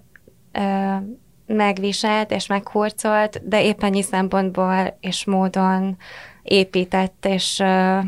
uh, 0.58 1.02
megviselt 1.46 2.30
és 2.30 2.46
meghurcolt, 2.46 3.48
de 3.48 3.62
épp 3.62 3.82
annyi 3.82 4.02
szempontból 4.02 4.96
és 5.00 5.24
módon 5.24 5.96
épített, 6.42 7.26
és, 7.26 7.58
uh, 7.62 8.04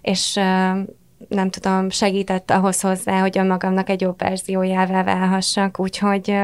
és 0.00 0.36
uh, 0.36 0.78
nem 1.28 1.50
tudom, 1.50 1.90
segített 1.90 2.50
ahhoz 2.50 2.80
hozzá, 2.80 3.20
hogy 3.20 3.38
önmagamnak 3.38 3.88
egy 3.88 4.00
jobb 4.00 4.18
verziójává 4.18 5.02
válhassak, 5.02 5.80
úgyhogy 5.80 6.34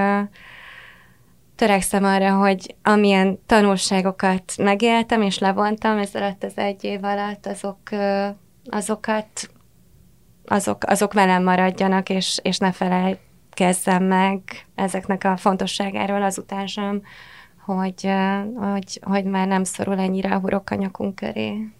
törekszem 1.57 2.05
arra, 2.05 2.37
hogy 2.37 2.75
amilyen 2.83 3.39
tanulságokat 3.47 4.53
megéltem 4.57 5.23
és 5.23 5.39
levontam 5.39 5.99
ez 5.99 6.15
alatt 6.15 6.45
az 6.45 6.57
egy 6.59 6.85
év 6.85 7.05
alatt, 7.05 7.47
azok, 7.47 7.79
azokat 8.71 9.49
azok, 10.47 10.85
azok 10.87 11.13
velem 11.13 11.43
maradjanak, 11.43 12.09
és, 12.09 12.39
és 12.43 12.59
ne 12.59 12.73
felejtkezzem 12.73 14.05
meg 14.05 14.43
ezeknek 14.75 15.25
a 15.25 15.37
fontosságáról 15.37 16.23
azután 16.23 16.67
sem, 16.67 17.03
hogy, 17.65 18.11
hogy, 18.55 19.01
hogy 19.03 19.25
már 19.25 19.47
nem 19.47 19.65
szorul 19.65 19.99
ennyire 19.99 20.35
a 20.35 20.39
hurok 20.39 20.71
a 20.71 20.75
nyakunk 20.75 21.15
köré. 21.15 21.74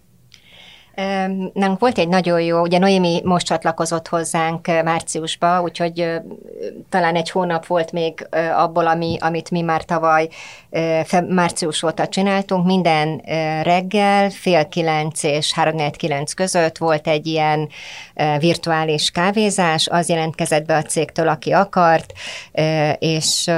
Nem 1.53 1.75
volt 1.79 1.97
egy 1.97 2.07
nagyon 2.07 2.41
jó, 2.41 2.61
ugye 2.61 2.77
Noémi 2.77 3.21
most 3.23 3.45
csatlakozott 3.45 4.07
hozzánk 4.07 4.67
márciusba, 4.83 5.61
úgyhogy 5.61 6.09
talán 6.89 7.15
egy 7.15 7.29
hónap 7.29 7.65
volt 7.65 7.91
még 7.91 8.27
abból, 8.55 8.87
ami, 8.87 9.17
amit 9.19 9.51
mi 9.51 9.61
már 9.61 9.83
tavaly 9.83 10.27
március 11.29 11.83
óta 11.83 12.07
csináltunk. 12.07 12.65
Minden 12.65 13.21
reggel 13.63 14.29
fél 14.29 14.67
kilenc 14.67 15.23
és 15.23 15.53
három 15.53 15.91
kilenc 15.91 16.33
között 16.33 16.77
volt 16.77 17.07
egy 17.07 17.27
ilyen 17.27 17.69
virtuális 18.39 19.11
kávézás, 19.11 19.87
az 19.87 20.09
jelentkezett 20.09 20.65
be 20.65 20.75
a 20.75 20.81
cégtől, 20.81 21.27
aki 21.27 21.51
akart, 21.51 22.13
és 22.99 23.51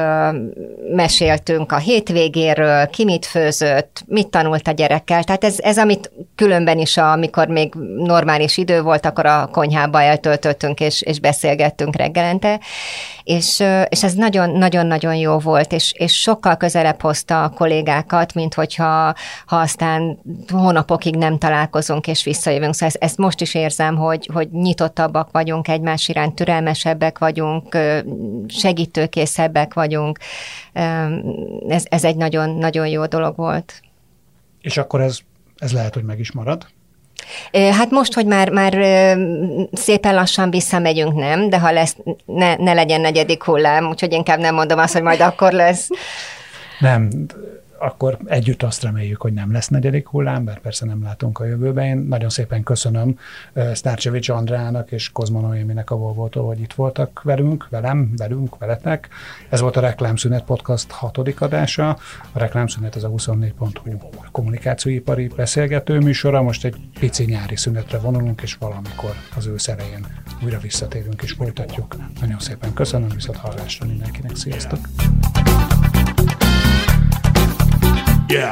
meséltünk 0.93 1.71
a 1.71 1.77
hétvégéről, 1.77 2.87
ki 2.87 3.03
mit 3.03 3.25
főzött, 3.25 4.03
mit 4.07 4.27
tanult 4.27 4.67
a 4.67 4.71
gyerekkel. 4.71 5.23
Tehát 5.23 5.43
ez, 5.43 5.59
ez 5.59 5.77
amit 5.77 6.11
különben 6.35 6.79
is, 6.79 6.97
amikor 7.27 7.53
még 7.53 7.73
normális 7.97 8.57
idő 8.57 8.81
volt, 8.81 9.05
akkor 9.05 9.25
a 9.25 9.47
konyhába 9.51 10.01
eltöltöttünk, 10.01 10.79
és, 10.79 11.01
és 11.01 11.19
beszélgettünk 11.19 11.95
reggelente, 11.95 12.59
és, 13.23 13.63
és 13.89 14.03
ez 14.03 14.13
nagyon-nagyon-nagyon 14.13 15.15
jó 15.15 15.37
volt, 15.37 15.71
és, 15.71 15.93
és 15.97 16.21
sokkal 16.21 16.57
közelebb 16.57 17.01
hozta 17.01 17.43
a 17.43 17.49
kollégákat, 17.49 18.33
mint 18.33 18.53
hogyha 18.53 19.13
ha 19.45 19.55
aztán 19.55 20.19
hónapokig 20.47 21.15
nem 21.15 21.37
találkozunk, 21.37 22.07
és 22.07 22.23
visszajövünk. 22.23 22.73
Szóval 22.73 22.87
ezt, 22.87 23.03
ezt 23.03 23.17
most 23.17 23.41
is 23.41 23.53
érzem, 23.53 23.95
hogy, 23.95 24.29
hogy 24.33 24.49
nyitottabbak 24.51 25.31
vagyunk 25.31 25.67
egymás 25.67 26.07
iránt, 26.07 26.35
türelmesebbek 26.35 27.17
vagyunk, 27.17 27.77
segítőkészebbek 28.47 29.73
vagyunk. 29.73 30.19
Ez, 31.67 31.83
ez 31.89 32.03
egy 32.03 32.15
nagyon-nagyon 32.15 32.87
jó 32.87 33.05
dolog 33.05 33.35
volt. 33.35 33.81
És 34.61 34.77
akkor 34.77 35.01
ez, 35.01 35.19
ez 35.57 35.71
lehet, 35.71 35.93
hogy 35.93 36.03
meg 36.03 36.19
is 36.19 36.31
marad? 36.31 36.67
Hát 37.51 37.89
most, 37.89 38.13
hogy 38.13 38.25
már, 38.25 38.49
már 38.49 38.73
szépen 39.71 40.13
lassan 40.13 40.49
visszamegyünk, 40.49 41.13
nem, 41.13 41.49
de 41.49 41.59
ha 41.59 41.71
lesz, 41.71 41.95
ne, 42.25 42.55
ne 42.55 42.73
legyen 42.73 43.01
negyedik 43.01 43.43
hullám, 43.43 43.87
úgyhogy 43.87 44.13
inkább 44.13 44.39
nem 44.39 44.55
mondom 44.55 44.79
azt, 44.79 44.93
hogy 44.93 45.01
majd 45.01 45.21
akkor 45.21 45.51
lesz. 45.51 45.87
Nem, 46.79 47.09
akkor 47.79 48.17
együtt 48.25 48.63
azt 48.63 48.83
reméljük, 48.83 49.21
hogy 49.21 49.33
nem 49.33 49.51
lesz 49.51 49.67
negyedik 49.67 50.07
hullám, 50.07 50.45
bár 50.45 50.59
persze 50.59 50.85
nem 50.85 51.03
látunk 51.03 51.39
a 51.39 51.45
jövőben. 51.45 51.85
Én 51.85 51.97
nagyon 51.97 52.29
szépen 52.29 52.63
köszönöm 52.63 53.19
Sztárcsevics 53.73 54.29
Andrának 54.29 54.91
és 54.91 55.11
Kozma 55.11 55.39
Noéminek 55.39 55.91
a 55.91 55.95
volvo 55.95 56.27
hogy 56.41 56.59
itt 56.59 56.73
voltak 56.73 57.21
velünk, 57.23 57.67
velem, 57.69 58.13
velünk, 58.17 58.57
veletek. 58.57 59.09
Ez 59.49 59.61
volt 59.61 59.77
a 59.77 59.79
Reklámszünet 59.79 60.43
Podcast 60.43 60.91
hatodik 60.91 61.41
adása. 61.41 61.89
A 62.31 62.39
Reklámszünet 62.39 62.95
az 62.95 63.03
a 63.03 63.09
24.hu 63.09 64.09
kommunikációipari 64.31 65.27
beszélgető 65.35 65.99
műsora. 65.99 66.41
Most 66.41 66.65
egy 66.65 66.75
pici 66.99 67.23
nyári 67.23 67.55
szünetre 67.55 67.97
vonulunk, 67.97 68.41
és 68.41 68.55
valamikor 68.55 69.13
az 69.35 69.45
ősz 69.45 69.67
elején 69.67 70.05
újra 70.43 70.59
visszatérünk 70.59 71.21
és 71.21 71.31
folytatjuk. 71.31 71.95
Nagyon 72.19 72.39
szépen 72.39 72.73
köszönöm, 72.73 73.09
viszont 73.09 73.37
hallásra 73.37 73.85
mindenkinek. 73.85 74.35
Sziasztok! 74.35 74.79
Yeah. 76.17 76.86
Yeah. 78.29 78.51